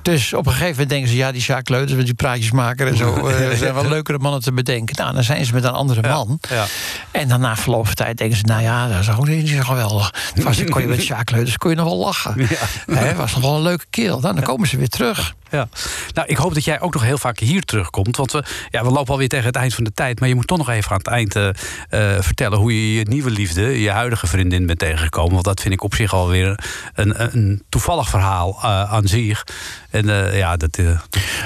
Dus 0.03 0.33
op 0.33 0.47
een 0.47 0.53
gegeven 0.53 0.71
moment 0.71 0.89
denken 0.89 1.09
ze... 1.09 1.17
ja, 1.17 1.33
die 1.33 1.43
Jacques 1.43 1.77
Leuters 1.77 1.97
met 1.97 2.07
die 2.07 2.15
praatjes 2.15 2.51
maken 2.51 2.87
en 2.87 2.97
zo... 2.97 3.15
eh, 3.27 3.51
zijn 3.51 3.75
wel 3.75 3.89
leukere 3.89 4.19
mannen 4.19 4.41
te 4.41 4.53
bedenken. 4.53 4.97
Nou, 4.97 5.15
dan 5.15 5.25
zijn 5.25 5.45
ze 5.45 5.53
met 5.53 5.65
een 5.65 5.71
andere 5.71 6.09
man. 6.09 6.39
Ja. 6.49 6.65
En 7.11 7.29
dan 7.29 7.41
na 7.41 7.57
verloop 7.57 7.87
van 7.87 7.95
tijd 7.95 8.19
denken 8.19 8.37
ze... 8.37 8.45
nou 8.47 8.63
ja, 8.63 8.89
dat 8.89 9.01
is 9.01 9.11
ook 9.11 9.29
niet 9.29 9.49
zo 9.49 9.61
geweldig. 9.61 10.15
Was, 10.35 10.65
kon 10.71 10.83
je 10.83 10.89
met 10.89 11.07
Jacques 11.07 11.37
Leuters 11.37 11.57
kon 11.57 11.71
je 11.71 11.77
nog 11.77 11.87
wel 11.87 11.99
lachen. 11.99 12.49
Hè, 12.87 13.15
was 13.15 13.33
nog 13.33 13.43
wel 13.43 13.55
een 13.55 13.63
leuke 13.63 13.87
keel. 13.91 14.21
Nou, 14.21 14.35
dan 14.35 14.45
komen 14.45 14.69
ze 14.69 14.77
weer 14.77 14.89
terug. 14.89 15.35
Ja. 15.51 15.69
Nou, 16.15 16.29
ik 16.29 16.37
hoop 16.37 16.55
dat 16.55 16.65
jij 16.65 16.81
ook 16.81 16.93
nog 16.93 17.03
heel 17.03 17.19
vaak 17.19 17.39
hier 17.39 17.63
terugkomt. 17.63 18.17
Want 18.17 18.33
we, 18.33 18.45
ja, 18.71 18.85
we 18.85 18.91
lopen 18.91 19.13
alweer 19.13 19.29
tegen 19.29 19.47
het 19.47 19.57
eind 19.57 19.75
van 19.75 19.85
de 19.85 19.93
tijd. 19.93 20.21
Maar 20.21 20.29
je 20.29 20.35
moet 20.35 20.47
toch 20.47 20.59
nog 20.59 20.69
even 20.69 20.91
aan 20.91 20.97
het 20.97 21.07
eind 21.07 21.37
eh, 21.37 21.49
eh, 21.49 22.23
vertellen 22.23 22.59
hoe 22.59 22.75
je 22.75 22.99
je 22.99 23.05
nieuwe 23.09 23.31
liefde, 23.31 23.81
je 23.81 23.91
huidige 24.01 24.27
vriendin, 24.27 24.67
bent 24.67 24.79
tegengekomen. 24.79 25.33
Want 25.33 25.45
dat 25.45 25.61
vind 25.61 25.75
ik 25.75 25.83
op 25.83 25.95
zich 25.95 26.15
alweer 26.15 26.65
een, 26.95 27.23
een, 27.23 27.37
een 27.37 27.63
toevallig 27.69 28.09
verhaal 28.09 28.59
eh, 28.63 28.93
aan 28.93 29.07
zich. 29.07 29.47
En 29.91 30.09
eh, 30.09 30.39
ja, 30.39 30.57
dat. 30.57 30.77
eh, 30.77 30.99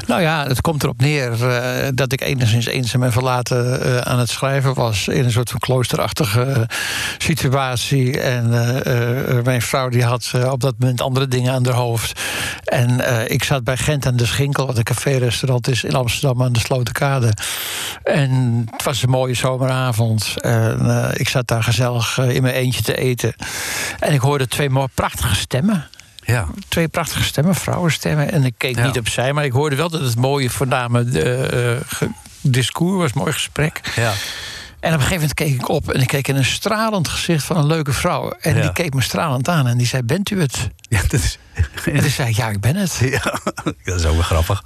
Nou 0.07 0.20
ja, 0.22 0.47
het 0.47 0.61
komt 0.61 0.82
erop 0.82 1.01
neer 1.01 1.49
eh, 1.49 1.88
dat 1.95 2.12
ik 2.12 2.20
enigszins 2.20 2.66
eenzaam 2.66 3.03
en 3.03 3.12
verlaten 3.12 4.05
aan 4.07 4.18
het 4.18 4.28
schrijven 4.28 4.74
was. 4.74 5.09
In 5.09 5.24
een 5.24 5.30
soort 5.30 5.51
van 5.51 5.59
kloosterachtige 5.59 6.68
situatie. 7.18 8.20
En 8.20 8.49
mijn 9.45 9.62
vrouw 9.62 9.88
die 9.88 10.05
had 10.05 10.30
op 10.51 10.61
dat 10.61 10.74
moment 10.78 11.01
andere 11.01 11.28
dingen 11.28 11.53
aan 11.53 11.66
haar 11.66 11.74
hoofd. 11.74 12.20
En 12.64 13.01
ik 13.30 13.45
zat 13.45 13.64
bij 13.64 13.76
Gent 13.76 14.07
aan 14.07 14.16
de 14.16 14.26
Schinkel, 14.26 14.66
wat 14.66 14.76
een 14.76 14.82
café-restaurant 14.82 15.68
is 15.68 15.84
in 15.84 15.95
Amsterdam 15.95 16.42
aan 16.42 16.53
de 16.53 16.59
Slotenkade. 16.59 17.32
En 18.03 18.62
het 18.70 18.82
was 18.82 19.03
een 19.03 19.11
mooie 19.11 19.34
zomeravond. 19.34 20.34
En 20.40 21.11
ik 21.14 21.28
zat 21.28 21.47
daar 21.47 21.62
gezellig 21.62 22.18
in 22.18 22.42
mijn 22.42 22.55
eentje 22.55 22.82
te 22.82 22.97
eten. 22.97 23.34
En 23.99 24.12
ik 24.12 24.20
hoorde 24.20 24.49
twee 24.49 24.70
prachtige 24.95 25.34
stemmen 25.34 25.86
ja. 26.27 26.47
twee 26.68 26.89
prachtige 26.89 27.22
stemmen, 27.25 27.55
vrouwenstemmen. 27.55 28.33
En 28.33 28.45
ik 28.45 28.55
keek 28.57 28.77
Ja. 28.77 28.87
niet 28.87 28.99
opzij, 28.99 29.33
maar 29.33 29.45
ik 29.45 29.53
hoorde 29.53 29.77
wel 29.77 29.91
dat 29.91 30.01
het 30.01 30.16
mooie, 30.16 30.51
voorname 30.51 31.05
eh, 31.12 31.72
eh, 31.75 31.81
ge- 31.87 32.11
discours 32.41 32.99
was, 33.03 33.12
mooi 33.12 33.33
gesprek. 33.33 33.81
Ja. 33.97 34.12
En 34.85 34.91
op 34.95 35.01
een 35.01 35.07
gegeven 35.07 35.14
moment 35.28 35.35
keek 35.35 35.55
ik 35.55 35.68
op 35.68 35.91
en 35.93 36.01
ik 36.01 36.07
keek 36.07 36.28
in 36.28 36.37
een 36.37 36.45
stralend 36.45 37.09
gezicht 37.09 37.45
van 37.45 37.57
een 37.57 37.66
leuke 37.66 37.93
vrouw. 37.93 38.30
En 38.41 38.55
Ja. 38.57 38.61
die 38.62 38.72
keek 38.72 38.95
me 38.95 39.03
stralend 39.03 39.49
aan 39.49 39.66
en 39.66 39.76
die 39.78 39.87
zei: 39.87 40.03
Bent 40.03 40.30
u 40.30 40.41
het? 40.41 40.68
Ja, 40.89 41.01
dat 41.01 41.12
is. 41.12 41.39
En 41.85 42.01
toen 42.01 42.11
zei 42.11 42.28
ik: 42.28 42.37
Ja, 42.37 42.49
ik 42.49 42.61
ben 42.61 42.76
het. 42.76 42.97
Ja, 43.01 43.39
dat 43.85 43.99
is 44.01 44.05
ook 44.05 44.12
wel 44.14 44.22
grappig. 44.22 44.62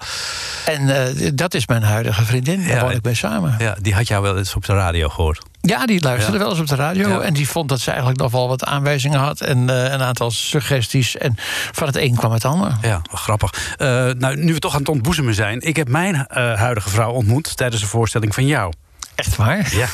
En 0.66 0.88
eh, 1.16 1.30
dat 1.34 1.54
is 1.54 1.66
mijn 1.66 1.82
huidige 1.82 2.24
vriendin, 2.24 2.58
daar 2.66 2.76
Ja, 2.76 2.80
woon 2.82 2.90
ik 2.90 3.02
mee 3.02 3.14
samen. 3.14 3.54
Ja, 3.58 3.76
die 3.80 3.94
had 3.94 4.08
jou 4.08 4.22
wel 4.22 4.38
eens 4.38 4.54
op 4.54 4.64
de 4.64 4.72
radio 4.72 5.08
gehoord. 5.08 5.42
Ja, 5.60 5.86
die 5.86 6.00
luisterde 6.02 6.38
Ja. 6.38 6.42
wel 6.42 6.50
eens 6.52 6.60
op 6.60 6.66
de 6.66 6.74
radio. 6.74 7.08
Ja. 7.08 7.20
En 7.20 7.34
die 7.34 7.48
vond 7.48 7.68
dat 7.68 7.80
ze 7.80 7.88
eigenlijk 7.90 8.20
nog 8.20 8.30
wel 8.32 8.48
wat 8.48 8.64
aanwijzingen 8.64 9.18
had. 9.20 9.40
En 9.40 9.70
eh, 9.70 9.92
een 9.92 10.02
aantal 10.02 10.30
suggesties. 10.30 11.16
En 11.16 11.34
van 11.72 11.86
het 11.86 11.96
een 11.96 12.14
kwam 12.16 12.32
het 12.32 12.44
ander. 12.44 12.76
Ja, 12.82 13.02
grappig. 13.12 13.74
Eh, 13.76 13.86
nou, 14.18 14.36
nu 14.36 14.52
we 14.52 14.58
toch 14.58 14.72
aan 14.74 14.80
het 14.80 14.88
ontboezemen 14.88 15.34
zijn. 15.34 15.60
Ik 15.60 15.76
heb 15.76 15.88
mijn 15.88 16.26
huidige 16.34 16.88
vrouw 16.90 17.10
ontmoet 17.12 17.56
tijdens 17.56 17.82
een 17.82 17.88
voorstelling 17.88 18.34
van 18.34 18.46
jou. 18.46 18.72
Echt 19.18 19.36
waar? 19.36 19.68
Ja, 19.74 19.88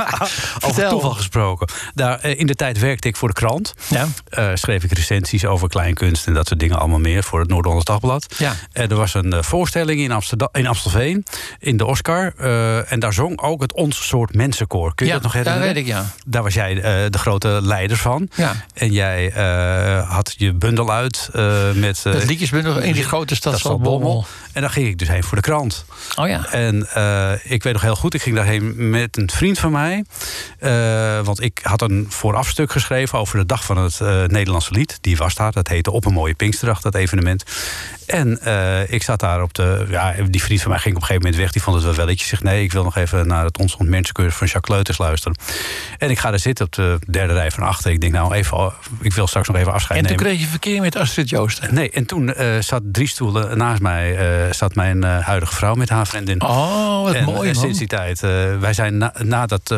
over 0.66 0.88
toeval 0.88 1.10
gesproken. 1.10 1.68
Daar, 1.94 2.18
eh, 2.20 2.38
in 2.38 2.46
de 2.46 2.54
tijd 2.54 2.78
werkte 2.78 3.08
ik 3.08 3.16
voor 3.16 3.28
de 3.28 3.34
krant. 3.34 3.74
Ja. 3.88 4.06
Eh, 4.28 4.50
schreef 4.54 4.84
ik 4.84 4.92
recensies 4.92 5.44
over 5.44 5.68
kleinkunst 5.68 6.26
en 6.26 6.34
dat 6.34 6.46
soort 6.48 6.60
dingen 6.60 6.78
allemaal 6.78 6.98
meer 6.98 7.22
voor 7.24 7.40
het 7.40 7.48
Noord-Hollands 7.48 7.84
Dagblad. 7.86 8.34
Ja. 8.38 8.52
En 8.72 8.88
er 8.90 8.96
was 8.96 9.14
een 9.14 9.32
eh, 9.32 9.42
voorstelling 9.42 10.00
in, 10.00 10.12
Amsterdam, 10.12 10.48
in 10.52 10.66
Amstelveen, 10.66 11.24
in 11.58 11.76
de 11.76 11.84
Oscar. 11.86 12.32
eh, 12.38 12.92
en 12.92 13.00
daar 13.00 13.12
zong 13.12 13.40
ook 13.40 13.62
het 13.62 13.72
Ons 13.72 14.06
Soort 14.06 14.34
Mensenkoor. 14.34 14.94
Kun 14.94 15.06
je 15.06 15.12
Ja, 15.12 15.18
dat 15.18 15.22
nog 15.26 15.32
herinneren? 15.32 15.66
weet 15.74 15.76
ik, 15.76 15.86
ja. 15.86 16.04
Daar 16.26 16.42
was 16.42 16.54
jij 16.54 16.74
eh, 16.76 16.82
de 17.10 17.18
grote 17.18 17.58
leider 17.62 17.96
van. 17.96 18.28
Ja. 18.34 18.52
En 18.74 18.92
jij 18.92 19.32
eh, 19.32 20.10
had 20.10 20.34
je 20.36 20.52
bundel 20.54 20.92
uit 20.92 21.28
eh, 21.32 21.72
met... 21.72 22.00
eh, 22.06 22.12
Het 22.12 22.26
liedjesbundel 22.26 22.78
in 22.78 22.92
die 22.92 23.04
grote 23.04 23.34
stad 23.34 23.58
Zaltbommel. 23.58 24.26
En 24.56 24.62
daar 24.62 24.70
ging 24.70 24.88
ik 24.88 24.98
dus 24.98 25.08
heen 25.08 25.22
voor 25.22 25.36
de 25.36 25.42
krant. 25.42 25.84
Oh 26.14 26.28
ja. 26.28 26.46
En 26.50 26.88
eh, 26.94 27.52
ik 27.52 27.62
weet 27.62 27.72
nog 27.72 27.82
heel 27.82 27.96
goed, 27.96 28.14
ik 28.14 28.22
ging 28.22 28.36
daarheen 28.36 28.90
met 28.90 29.16
een 29.16 29.30
vriend 29.30 29.58
van 29.58 29.72
mij. 29.72 30.04
Eh, 30.58 31.20
want 31.20 31.42
ik 31.42 31.60
had 31.62 31.82
een 31.82 32.06
voorafstuk 32.08 32.70
geschreven 32.70 33.18
over 33.18 33.38
de 33.38 33.46
dag 33.46 33.64
van 33.64 33.76
het 33.76 34.00
eh, 34.00 34.24
Nederlandse 34.24 34.72
lied. 34.72 34.98
Die 35.00 35.16
was 35.16 35.34
daar, 35.34 35.52
dat 35.52 35.68
heette 35.68 35.90
Op 35.90 36.04
een 36.04 36.12
mooie 36.12 36.34
Pinksterdag, 36.34 36.80
dat 36.80 36.94
evenement. 36.94 37.44
En 38.06 38.40
eh, 38.40 38.92
ik 38.92 39.02
zat 39.02 39.20
daar 39.20 39.42
op 39.42 39.54
de... 39.54 39.86
Ja, 39.90 40.14
die 40.30 40.42
vriend 40.42 40.60
van 40.62 40.70
mij 40.70 40.80
ging 40.80 40.94
op 40.94 41.00
een 41.00 41.06
gegeven 41.06 41.22
moment 41.22 41.42
weg. 41.42 41.52
Die 41.52 41.62
vond 41.62 41.76
het 41.76 41.84
wel 41.84 41.94
wel. 41.94 42.08
Ik 42.08 42.20
zeg, 42.20 42.42
nee, 42.42 42.62
ik 42.62 42.72
wil 42.72 42.84
nog 42.84 42.96
even 42.96 43.26
naar 43.26 43.44
het 43.44 43.58
Ons 43.58 43.76
Mensenkeur 43.78 44.32
van 44.32 44.46
Jacques 44.46 44.74
Leuters 44.74 44.98
luisteren. 44.98 45.38
En 45.98 46.10
ik 46.10 46.18
ga 46.18 46.30
daar 46.30 46.38
zitten 46.38 46.64
op 46.64 46.72
de 46.72 46.98
derde 47.10 47.32
rij 47.32 47.50
van 47.50 47.62
achter. 47.62 47.90
Ik 47.90 48.00
denk, 48.00 48.12
nou, 48.12 48.34
even, 48.34 48.72
ik 49.00 49.12
wil 49.12 49.26
straks 49.26 49.48
nog 49.48 49.56
even 49.56 49.72
afscheid 49.72 50.00
En 50.00 50.06
toen 50.06 50.16
nemen. 50.16 50.30
kreeg 50.30 50.44
je 50.44 50.50
verkeer 50.50 50.80
met 50.80 50.96
Astrid 50.96 51.28
Joosten. 51.28 51.74
Nee, 51.74 51.90
en 51.90 52.06
toen 52.06 52.34
eh, 52.34 52.46
zat 52.60 52.82
drie 52.84 53.08
stoelen 53.08 53.58
naast 53.58 53.80
mij 53.80 54.16
eh, 54.16 54.52
zat 54.52 54.74
mijn 54.74 55.02
huidige 55.02 55.54
vrouw 55.54 55.74
met 55.74 55.88
haar 55.88 56.06
vriendin. 56.06 56.42
Oh, 56.42 57.02
wat 57.02 57.14
en, 57.14 57.24
mooi, 57.24 57.48
en 57.48 57.54
sinds 57.54 57.78
die 57.78 57.88
tijd, 57.88 58.20
wij 58.60 58.72
zijn 58.72 58.98
na, 58.98 59.12
na, 59.22 59.46
dat, 59.46 59.74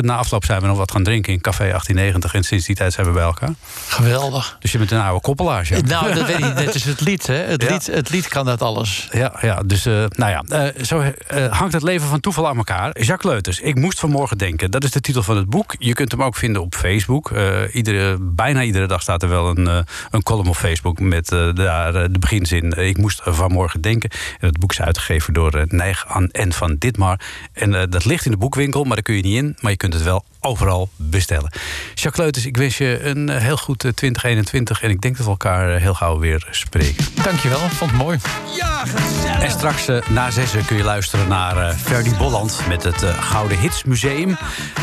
na 0.00 0.16
afloop 0.16 0.44
zijn 0.44 0.60
we 0.60 0.66
nog 0.66 0.76
wat 0.76 0.90
gaan 0.90 1.02
drinken 1.02 1.32
in 1.32 1.40
Café 1.40 1.64
1890. 1.64 2.34
En 2.34 2.44
sinds 2.44 2.66
die 2.66 2.76
tijd 2.76 2.92
zijn 2.92 3.06
we 3.06 3.12
bij 3.12 3.22
elkaar. 3.22 3.54
Geweldig. 3.88 4.56
Dus 4.60 4.72
je 4.72 4.78
bent 4.78 4.90
een 4.90 5.00
oude 5.00 5.20
koppelaar. 5.20 5.66
ja. 5.68 5.80
Nou, 5.80 6.14
dat 6.14 6.26
weet 6.26 6.38
ik. 6.38 6.64
Dat 6.64 6.74
is 6.74 6.84
het 6.84 7.00
lied, 7.00 7.26
hè? 7.26 7.56
Het, 7.60 7.68
Ja. 7.68 7.74
lied, 7.74 7.86
het 7.86 8.10
lied 8.10 8.28
kan 8.28 8.44
dat 8.44 8.62
alles. 8.62 9.08
Ja, 9.12 9.32
ja 9.40 9.62
dus 9.66 9.86
eh, 9.86 10.04
nou 10.08 10.30
ja, 10.30 10.42
eh, 10.48 10.84
zo 10.84 11.00
eh, 11.00 11.58
hangt 11.58 11.72
het 11.72 11.82
leven 11.82 12.08
van 12.08 12.20
toeval 12.20 12.48
aan 12.48 12.56
elkaar. 12.56 13.00
Jacques 13.00 13.32
Leuters, 13.32 13.60
ik 13.60 13.74
moest 13.74 14.00
vanmorgen 14.00 14.38
denken. 14.38 14.70
Dat 14.70 14.84
is 14.84 14.90
de 14.90 15.00
titel 15.00 15.22
van 15.22 15.36
het 15.36 15.50
boek. 15.50 15.74
Je 15.78 15.92
kunt 15.92 16.10
hem 16.10 16.22
ook 16.22 16.36
vinden 16.36 16.62
op 16.62 16.74
Facebook. 16.74 17.30
Iedere, 17.72 18.16
bijna 18.20 18.62
iedere 18.62 18.86
dag 18.86 19.02
staat 19.02 19.22
er 19.22 19.28
wel 19.28 19.48
een, 19.48 19.84
een 20.10 20.22
column 20.22 20.48
op 20.48 20.56
Facebook 20.56 21.00
met 21.00 21.28
daar 21.54 21.92
de 22.12 22.18
beginzin. 22.18 22.72
ik 22.72 22.96
moest 22.96 23.20
vanmorgen 23.24 23.80
denken. 23.80 24.10
En 24.40 24.46
het 24.46 24.58
boek 24.58 24.70
is 24.70 24.80
uitgegeven 24.80 25.32
door 25.32 25.64
Nijg 25.66 26.06
aan 26.06 26.28
en 26.30 26.52
van 26.52 26.76
Ditmar. 26.78 27.20
En 27.52 27.90
dat 27.90 28.04
ligt 28.04 28.24
in 28.24 28.30
de 28.30 28.36
boekwinkel, 28.36 28.84
maar 28.84 28.94
daar 28.94 29.02
kun 29.02 29.14
je 29.14 29.22
niet 29.22 29.36
in. 29.36 29.56
Maar 29.60 29.70
je 29.70 29.76
kunt 29.76 29.94
het 29.94 30.02
wel 30.02 30.24
overal 30.40 30.88
bestellen. 30.96 31.52
Jacques 31.94 32.16
Leuters, 32.16 32.46
ik 32.46 32.56
wens 32.56 32.78
je 32.78 33.04
een 33.04 33.28
eh, 33.28 33.40
heel 33.40 33.56
goed 33.56 33.84
eh, 33.84 33.92
2021 33.92 34.82
en 34.82 34.90
ik 34.90 35.00
denk 35.00 35.16
dat 35.16 35.24
we 35.24 35.30
elkaar 35.30 35.74
eh, 35.74 35.80
heel 35.80 35.94
gauw 35.94 36.18
weer 36.18 36.46
spreken. 36.50 37.04
Dankjewel, 37.22 37.58
vond 37.58 37.90
het 37.90 38.00
mooi. 38.00 38.18
Ja, 38.56 38.84
gezellig. 38.84 39.42
En 39.42 39.50
straks 39.50 39.88
eh, 39.88 40.08
na 40.08 40.30
zessen 40.30 40.64
kun 40.64 40.76
je 40.76 40.84
luisteren 40.84 41.28
naar 41.28 41.56
eh 41.56 41.76
Ferdy 41.76 42.14
Bolland 42.16 42.60
met 42.68 42.82
het 42.82 43.02
eh, 43.02 43.22
Gouden 43.22 43.58
Hits 43.58 43.84
Museum. 43.84 44.36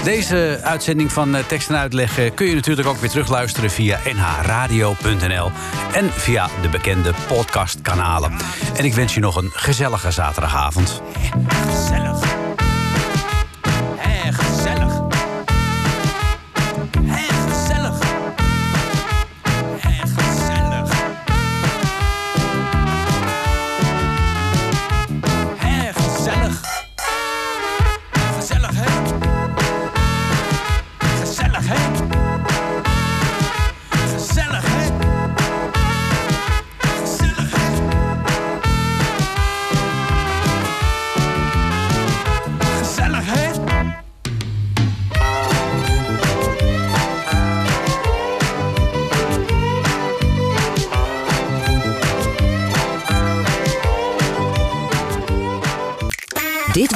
Deze 0.04 0.60
uitzending 0.64 1.12
van 1.12 1.36
eh, 1.36 1.44
Tekst 1.48 1.70
en 1.70 1.76
Uitleg 1.76 2.20
eh, 2.20 2.32
kun 2.34 2.48
je 2.48 2.56
natuurlijk 2.56 2.88
ook 2.88 2.98
weer 2.98 3.10
terugluisteren 3.10 3.72
via 3.72 4.00
nhradio.nl 4.14 5.52
en 5.94 6.12
via 6.12 6.50
de 6.62 6.70
bekende 6.70 7.14
podcastkanalen. 7.28 8.38
En 8.78 8.86
ik 8.86 8.94
wens 8.94 9.14
je 9.14 9.20
nog 9.20 9.36
een 9.36 9.52
gezellige 9.54 10.12
zaterdagavond. 10.12 11.02
Gezellig. 11.48 12.37